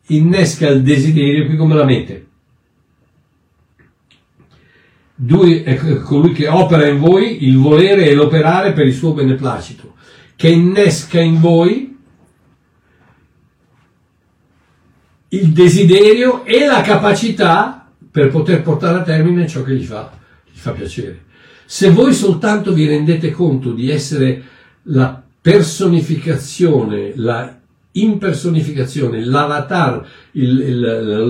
Innesca 0.07 0.67
il 0.67 0.83
desiderio, 0.83 1.45
qui 1.45 1.55
come 1.55 1.75
la 1.75 1.85
mette? 1.85 2.27
Lui 5.15 5.63
è 5.63 5.77
colui 6.01 6.33
che 6.33 6.47
opera 6.47 6.87
in 6.87 6.99
voi 6.99 7.47
il 7.47 7.57
volere 7.57 8.07
e 8.07 8.13
l'operare 8.13 8.73
per 8.73 8.85
il 8.85 8.93
suo 8.93 9.13
beneplacito, 9.13 9.95
che 10.35 10.49
innesca 10.49 11.21
in 11.21 11.39
voi 11.39 11.97
il 15.29 15.47
desiderio 15.51 16.43
e 16.43 16.65
la 16.65 16.81
capacità 16.81 17.89
per 18.11 18.29
poter 18.29 18.61
portare 18.61 18.99
a 18.99 19.03
termine 19.03 19.47
ciò 19.47 19.63
che 19.63 19.75
gli 19.75 19.83
fa, 19.83 20.17
gli 20.51 20.57
fa 20.57 20.71
piacere. 20.71 21.23
Se 21.65 21.89
voi 21.89 22.13
soltanto 22.13 22.73
vi 22.73 22.85
rendete 22.85 23.31
conto 23.31 23.71
di 23.71 23.89
essere 23.89 24.43
la 24.83 25.23
personificazione, 25.41 27.13
la 27.15 27.59
impersonificazione, 27.93 29.23
l'avatar, 29.23 30.05
il, 30.31 30.59
il, 30.59 30.79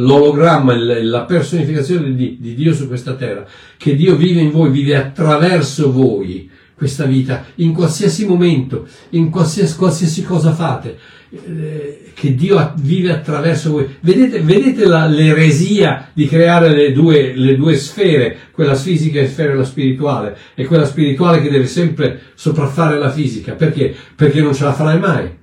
l'ologramma, 0.04 0.74
il, 0.74 1.10
la 1.10 1.24
personificazione 1.24 2.16
di, 2.16 2.38
di 2.40 2.54
Dio 2.54 2.74
su 2.74 2.88
questa 2.88 3.16
terra, 3.16 3.46
che 3.78 3.96
Dio 3.96 4.16
vive 4.16 4.42
in 4.42 4.52
voi, 4.52 4.70
vive 4.70 4.96
attraverso 4.96 5.92
voi 5.92 6.50
questa 6.76 7.06
vita, 7.06 7.46
in 7.56 7.74
qualsiasi 7.74 8.26
momento, 8.26 8.88
in 9.12 9.30
qualsiasi, 9.30 9.78
qualsiasi 9.78 10.24
cosa 10.24 10.54
fate, 10.54 10.98
eh, 11.32 12.12
che 12.14 12.36
Dio 12.36 12.74
vive 12.78 13.12
attraverso 13.12 13.72
voi. 13.72 13.88
Vedete, 14.02 14.40
vedete 14.42 14.86
la, 14.86 15.06
l'eresia 15.06 16.10
di 16.14 16.28
creare 16.28 16.70
le 16.70 16.92
due, 16.92 17.34
le 17.36 17.56
due 17.56 17.76
sfere, 17.76 18.38
quella 18.52 18.76
fisica 18.76 19.20
e 19.20 19.34
quella 19.34 19.64
spirituale, 19.64 20.38
e 20.56 20.66
quella 20.66 20.86
spirituale 20.86 21.42
che 21.42 21.50
deve 21.50 21.68
sempre 21.68 22.20
sopraffare 22.36 22.98
la 22.98 23.10
fisica. 23.10 23.54
Perché? 23.54 23.96
Perché 24.16 24.42
non 24.42 24.54
ce 24.54 24.64
la 24.64 24.74
farai 24.74 25.00
mai. 25.00 25.42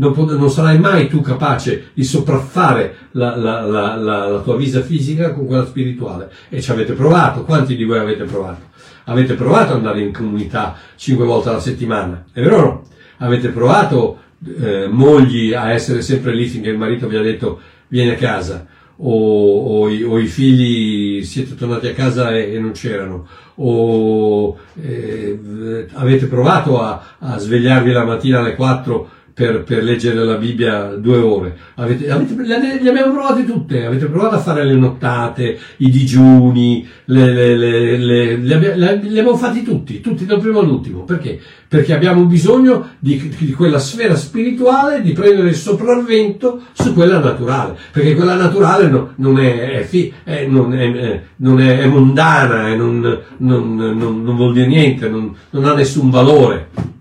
Non, 0.00 0.14
non 0.16 0.50
sarai 0.50 0.78
mai 0.78 1.08
tu 1.08 1.20
capace 1.20 1.90
di 1.92 2.04
sopraffare 2.04 2.96
la, 3.12 3.36
la, 3.36 3.60
la, 3.60 3.94
la, 3.96 4.40
tua 4.40 4.56
vita 4.56 4.80
fisica 4.80 5.32
con 5.32 5.46
quella 5.46 5.66
spirituale. 5.66 6.32
E 6.48 6.62
ci 6.62 6.70
avete 6.70 6.94
provato. 6.94 7.44
Quanti 7.44 7.76
di 7.76 7.84
voi 7.84 7.98
avete 7.98 8.24
provato? 8.24 8.62
Avete 9.04 9.34
provato 9.34 9.72
ad 9.72 9.78
andare 9.78 10.00
in 10.00 10.12
comunità 10.12 10.74
cinque 10.96 11.26
volte 11.26 11.50
alla 11.50 11.60
settimana, 11.60 12.24
è 12.32 12.40
vero 12.40 12.56
o 12.56 12.60
no? 12.60 12.82
Avete 13.18 13.48
provato 13.48 14.18
eh, 14.60 14.88
mogli 14.88 15.52
a 15.52 15.72
essere 15.72 16.00
sempre 16.00 16.34
lì 16.34 16.46
finché 16.46 16.70
il 16.70 16.78
marito 16.78 17.06
vi 17.06 17.16
ha 17.16 17.22
detto 17.22 17.60
vieni 17.88 18.10
a 18.10 18.14
casa 18.14 18.66
o, 18.96 19.82
o, 19.82 19.88
i, 19.88 20.02
o 20.02 20.18
i, 20.18 20.26
figli 20.26 21.22
siete 21.24 21.54
tornati 21.54 21.88
a 21.88 21.94
casa 21.94 22.34
e, 22.34 22.54
e 22.54 22.58
non 22.58 22.72
c'erano 22.72 23.26
o 23.56 24.56
eh, 24.80 25.86
avete 25.92 26.26
provato 26.26 26.80
a, 26.80 27.16
a, 27.18 27.38
svegliarvi 27.38 27.92
la 27.92 28.04
mattina 28.04 28.38
alle 28.40 28.54
4 28.54 29.08
per, 29.40 29.62
per, 29.62 29.82
leggere 29.82 30.22
la 30.22 30.36
Bibbia 30.36 30.96
due 30.96 31.16
ore. 31.16 31.56
Avete, 31.76 32.10
avete, 32.10 32.34
le, 32.42 32.78
le, 32.78 32.90
abbiamo 32.90 33.14
provate 33.14 33.46
tutte, 33.46 33.86
avete 33.86 34.04
provato 34.04 34.34
a 34.34 34.38
fare 34.38 34.66
le 34.66 34.74
nottate, 34.74 35.58
i 35.78 35.88
digiuni, 35.88 36.86
le, 37.06 37.56
le, 37.56 37.96
le, 38.36 38.92
abbiamo 38.92 39.34
fatti 39.36 39.62
tutti, 39.62 40.02
tutti 40.02 40.26
dal 40.26 40.40
primo 40.40 40.58
all'ultimo. 40.58 41.04
Perché? 41.04 41.40
Perché 41.66 41.94
abbiamo 41.94 42.26
bisogno 42.26 42.90
di, 42.98 43.32
di, 43.38 43.52
quella 43.52 43.78
sfera 43.78 44.14
spirituale 44.14 45.00
di 45.00 45.12
prendere 45.12 45.48
il 45.48 45.56
sopravvento 45.56 46.60
su 46.72 46.92
quella 46.92 47.18
naturale. 47.18 47.78
Perché 47.92 48.14
quella 48.14 48.34
naturale 48.34 48.88
no, 48.88 49.12
non, 49.16 49.38
è, 49.38 49.86
è, 49.88 50.10
è, 50.22 50.46
non, 50.46 50.74
è, 50.74 51.22
non 51.36 51.60
è, 51.60 51.86
mondana 51.86 52.74
non, 52.74 53.20
non, 53.38 53.74
non, 53.74 54.36
vuol 54.36 54.52
dire 54.52 54.66
niente, 54.66 55.08
non 55.08 55.64
ha 55.64 55.72
nessun 55.72 56.10
valore. 56.10 56.98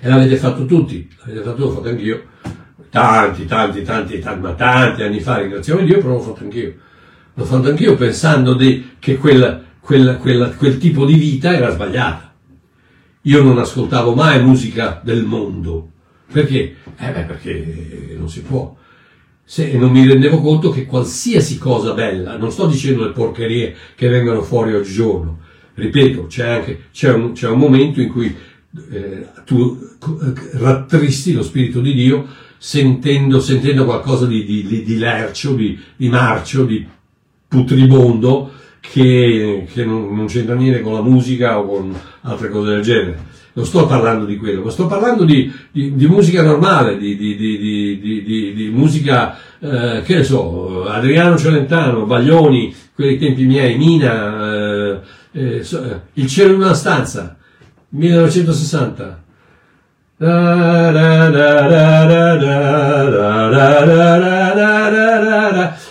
E 0.00 0.08
l'avete 0.08 0.36
fatto 0.36 0.64
tutti, 0.64 1.08
l'avete 1.18 1.42
fatto, 1.42 1.64
l'ho 1.64 1.70
fatto 1.70 1.88
anch'io, 1.90 2.22
tanti, 2.88 3.44
tanti, 3.44 3.82
tanti, 3.82 4.18
tanti, 4.18 4.40
ma 4.40 4.54
tanti 4.54 5.02
anni 5.02 5.20
fa, 5.20 5.38
ringraziamo 5.38 5.82
Dio, 5.82 5.98
però 5.98 6.14
l'ho 6.14 6.20
fatto 6.20 6.42
anch'io. 6.42 6.74
L'ho 7.34 7.44
fatto 7.44 7.68
anch'io 7.68 7.94
pensando 7.96 8.54
di, 8.54 8.92
che 8.98 9.16
quel, 9.18 9.64
quel, 9.80 10.18
quel, 10.18 10.54
quel 10.56 10.78
tipo 10.78 11.04
di 11.04 11.14
vita 11.14 11.54
era 11.54 11.70
sbagliata. 11.70 12.34
Io 13.22 13.42
non 13.42 13.58
ascoltavo 13.58 14.14
mai 14.14 14.42
musica 14.42 15.00
del 15.04 15.24
mondo. 15.24 15.90
Perché? 16.32 16.76
Eh 16.96 17.10
beh, 17.10 17.24
perché 17.24 18.14
non 18.16 18.28
si 18.30 18.40
può. 18.40 18.74
Se, 19.44 19.76
non 19.76 19.90
mi 19.90 20.06
rendevo 20.06 20.40
conto 20.40 20.70
che 20.70 20.86
qualsiasi 20.86 21.58
cosa 21.58 21.92
bella, 21.92 22.36
non 22.38 22.52
sto 22.52 22.66
dicendo 22.66 23.04
le 23.04 23.12
porcherie 23.12 23.74
che 23.96 24.08
vengono 24.08 24.42
fuori 24.42 24.72
oggigiorno, 24.72 25.40
ripeto, 25.74 26.26
c'è 26.26 26.48
anche 26.48 26.82
c'è 26.92 27.12
un, 27.12 27.32
c'è 27.32 27.48
un 27.48 27.58
momento 27.58 28.00
in 28.00 28.08
cui 28.08 28.34
eh, 28.92 29.26
tu 29.44 29.89
rattristi 30.52 31.32
lo 31.32 31.42
Spirito 31.42 31.80
di 31.80 31.94
Dio 31.94 32.26
sentendo, 32.56 33.40
sentendo 33.40 33.84
qualcosa 33.84 34.26
di, 34.26 34.44
di, 34.44 34.84
di 34.84 34.98
lercio, 34.98 35.54
di, 35.54 35.78
di, 35.96 36.08
marcio, 36.08 36.64
di 36.64 36.86
putribondo 37.48 38.52
che, 38.80 39.66
che 39.72 39.84
non, 39.84 40.14
non, 40.14 40.26
c'entra 40.26 40.54
niente 40.54 40.82
con 40.82 40.92
la 40.92 41.02
musica 41.02 41.58
o 41.58 41.66
con 41.66 41.94
altre 42.22 42.50
cose 42.50 42.70
del 42.70 42.82
genere. 42.82 43.28
Non 43.52 43.64
sto 43.64 43.86
parlando 43.86 44.26
di 44.26 44.36
quello, 44.36 44.62
ma 44.62 44.70
sto 44.70 44.86
parlando 44.86 45.24
di, 45.24 45.52
musica 45.72 46.42
normale, 46.42 46.98
di, 46.98 48.70
musica, 48.72 49.36
eh, 49.58 50.02
che 50.04 50.16
ne 50.16 50.22
so, 50.22 50.86
Adriano 50.86 51.36
Celentano, 51.36 52.04
Baglioni, 52.04 52.74
quelli 52.94 53.18
tempi 53.18 53.44
miei, 53.44 53.76
Mina, 53.76 54.92
eh, 54.92 55.00
eh, 55.32 56.00
Il 56.14 56.26
cielo 56.26 56.52
in 56.52 56.60
una 56.60 56.74
stanza 56.74 57.36
1960. 57.88 59.28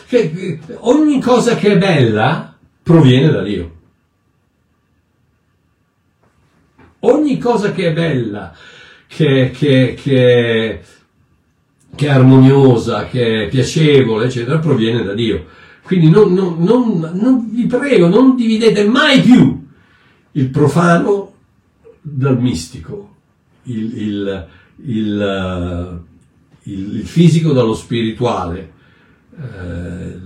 Che 0.07 0.59
ogni 0.82 1.19
cosa 1.19 1.55
che 1.55 1.71
è 1.71 1.77
bella 1.80 2.55
proviene 2.84 3.32
da 3.32 3.41
Dio. 3.41 3.71
Ogni 6.99 7.39
cosa 7.39 7.71
che 7.71 7.88
è 7.88 7.93
bella, 7.93 8.53
che, 9.07 9.49
che, 9.49 9.95
che, 9.99 10.82
che 11.95 12.05
è 12.05 12.09
armoniosa, 12.09 13.07
che 13.07 13.45
è 13.45 13.47
piacevole, 13.47 14.25
eccetera, 14.25 14.59
proviene 14.59 15.01
da 15.01 15.15
Dio. 15.15 15.47
Quindi 15.82 16.07
non, 16.11 16.34
non, 16.34 16.57
non, 16.59 17.11
non 17.15 17.49
vi 17.51 17.65
prego, 17.65 18.07
non 18.07 18.36
dividete 18.36 18.88
mai 18.88 19.21
più 19.21 19.67
il 20.34 20.49
profano 20.49 21.34
dal 21.99 22.39
mistico, 22.39 23.09
il, 23.70 23.97
il, 24.01 24.47
il, 24.86 26.01
il, 26.63 27.01
fisico 27.05 27.53
dallo 27.53 27.74
spirituale, 27.74 28.72
eh, 29.38 30.17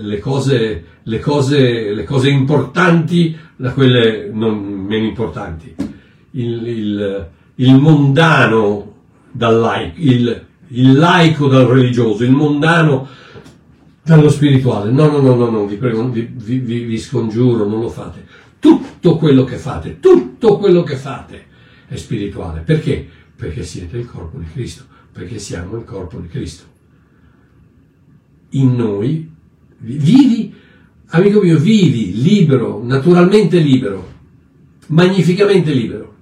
le, 0.00 0.18
cose, 0.18 0.84
le, 1.02 1.18
cose, 1.18 1.94
le 1.94 2.04
cose 2.04 2.30
importanti 2.30 3.36
da 3.56 3.72
quelle 3.72 4.30
non 4.32 4.58
meno 4.58 5.06
importanti, 5.06 5.74
il, 6.32 7.28
mondano 7.56 8.94
dal 9.30 9.58
laico, 9.58 9.94
il, 9.98 10.42
laico 10.68 11.48
dal 11.48 11.66
religioso, 11.66 12.24
il 12.24 12.32
mondano 12.32 13.08
dallo 14.02 14.30
spirituale. 14.30 14.90
No, 14.90 15.06
no, 15.08 15.20
no, 15.20 15.34
no, 15.34 15.50
no 15.50 15.66
vi 15.66 15.76
prego, 15.76 16.08
vi, 16.08 16.28
vi, 16.32 16.58
vi 16.58 16.98
scongiuro, 16.98 17.66
non 17.66 17.80
lo 17.80 17.88
fate. 17.88 18.40
Tutto 18.58 19.16
quello 19.16 19.44
che 19.44 19.56
fate, 19.56 19.98
tutto 20.00 20.56
quello 20.58 20.82
che 20.82 20.96
fate 20.96 21.50
è 21.92 21.96
spirituale. 21.96 22.60
Perché? 22.60 23.06
Perché 23.36 23.62
siete 23.62 23.98
il 23.98 24.06
corpo 24.06 24.38
di 24.38 24.46
Cristo, 24.50 24.84
perché 25.12 25.38
siamo 25.38 25.76
il 25.76 25.84
corpo 25.84 26.18
di 26.18 26.28
Cristo. 26.28 26.64
In 28.50 28.74
noi, 28.74 29.30
vivi, 29.78 30.54
amico 31.08 31.40
mio, 31.40 31.58
vivi 31.58 32.22
libero, 32.22 32.82
naturalmente 32.82 33.58
libero, 33.58 34.10
magnificamente 34.88 35.72
libero, 35.72 36.14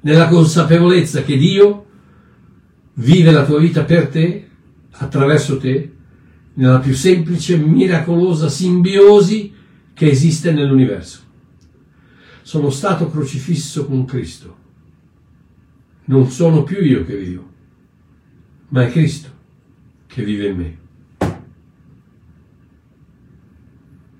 nella 0.00 0.28
consapevolezza 0.28 1.22
che 1.22 1.36
Dio 1.36 1.84
vive 2.94 3.30
la 3.32 3.44
tua 3.44 3.58
vita 3.58 3.84
per 3.84 4.08
te, 4.08 4.48
attraverso 4.92 5.58
te, 5.58 5.92
nella 6.54 6.78
più 6.78 6.94
semplice, 6.94 7.58
miracolosa 7.58 8.48
simbiosi 8.48 9.52
che 9.92 10.08
esiste 10.08 10.52
nell'universo 10.52 11.24
sono 12.46 12.70
stato 12.70 13.10
crocifisso 13.10 13.86
con 13.86 14.04
Cristo. 14.04 14.65
Non 16.06 16.28
sono 16.30 16.62
più 16.62 16.82
io 16.82 17.04
che 17.04 17.16
vivo, 17.16 17.48
ma 18.68 18.84
è 18.84 18.90
Cristo 18.90 19.28
che 20.06 20.24
vive 20.24 20.46
in 20.48 20.56
me. 20.56 20.78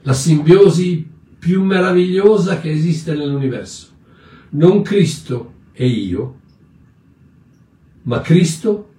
La 0.03 0.12
simbiosi 0.12 1.09
più 1.39 1.62
meravigliosa 1.64 2.61
che 2.61 2.70
esiste 2.70 3.14
nell'universo. 3.14 3.89
Non 4.51 4.82
Cristo 4.82 5.55
e 5.72 5.87
io, 5.87 6.41
ma 8.03 8.20
Cristo 8.20 8.93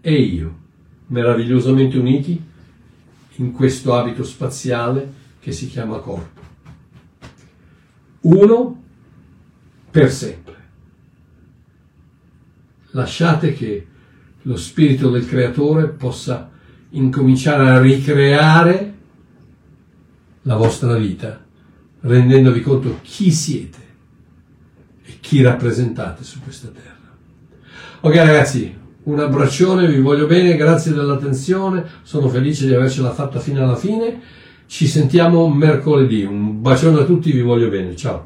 e 0.00 0.14
io, 0.14 0.58
meravigliosamente 1.08 1.98
uniti 1.98 2.42
in 3.36 3.52
questo 3.52 3.94
abito 3.94 4.24
spaziale 4.24 5.12
che 5.40 5.52
si 5.52 5.68
chiama 5.68 5.98
corpo 5.98 6.40
uno 8.22 8.82
per 9.90 10.10
sempre. 10.10 10.59
Lasciate 12.92 13.52
che 13.52 13.86
lo 14.42 14.56
spirito 14.56 15.10
del 15.10 15.26
creatore 15.26 15.88
possa 15.88 16.50
incominciare 16.90 17.68
a 17.70 17.80
ricreare 17.80 18.94
la 20.42 20.56
vostra 20.56 20.96
vita, 20.96 21.44
rendendovi 22.00 22.60
conto 22.60 22.98
chi 23.02 23.30
siete 23.30 23.78
e 25.04 25.18
chi 25.20 25.42
rappresentate 25.42 26.24
su 26.24 26.40
questa 26.42 26.68
terra. 26.68 26.96
Ok 28.00 28.14
ragazzi, 28.16 28.74
un 29.02 29.20
abbraccione, 29.20 29.86
vi 29.86 30.00
voglio 30.00 30.26
bene, 30.26 30.56
grazie 30.56 30.92
dell'attenzione, 30.92 31.84
sono 32.02 32.28
felice 32.28 32.66
di 32.66 32.74
avercela 32.74 33.12
fatta 33.12 33.38
fino 33.38 33.62
alla 33.62 33.76
fine 33.76 34.38
ci 34.70 34.86
sentiamo 34.86 35.48
mercoledì. 35.48 36.22
Un 36.22 36.62
bacione 36.62 37.00
a 37.00 37.04
tutti, 37.04 37.32
vi 37.32 37.40
voglio 37.40 37.68
bene. 37.68 37.96
Ciao. 37.96 38.24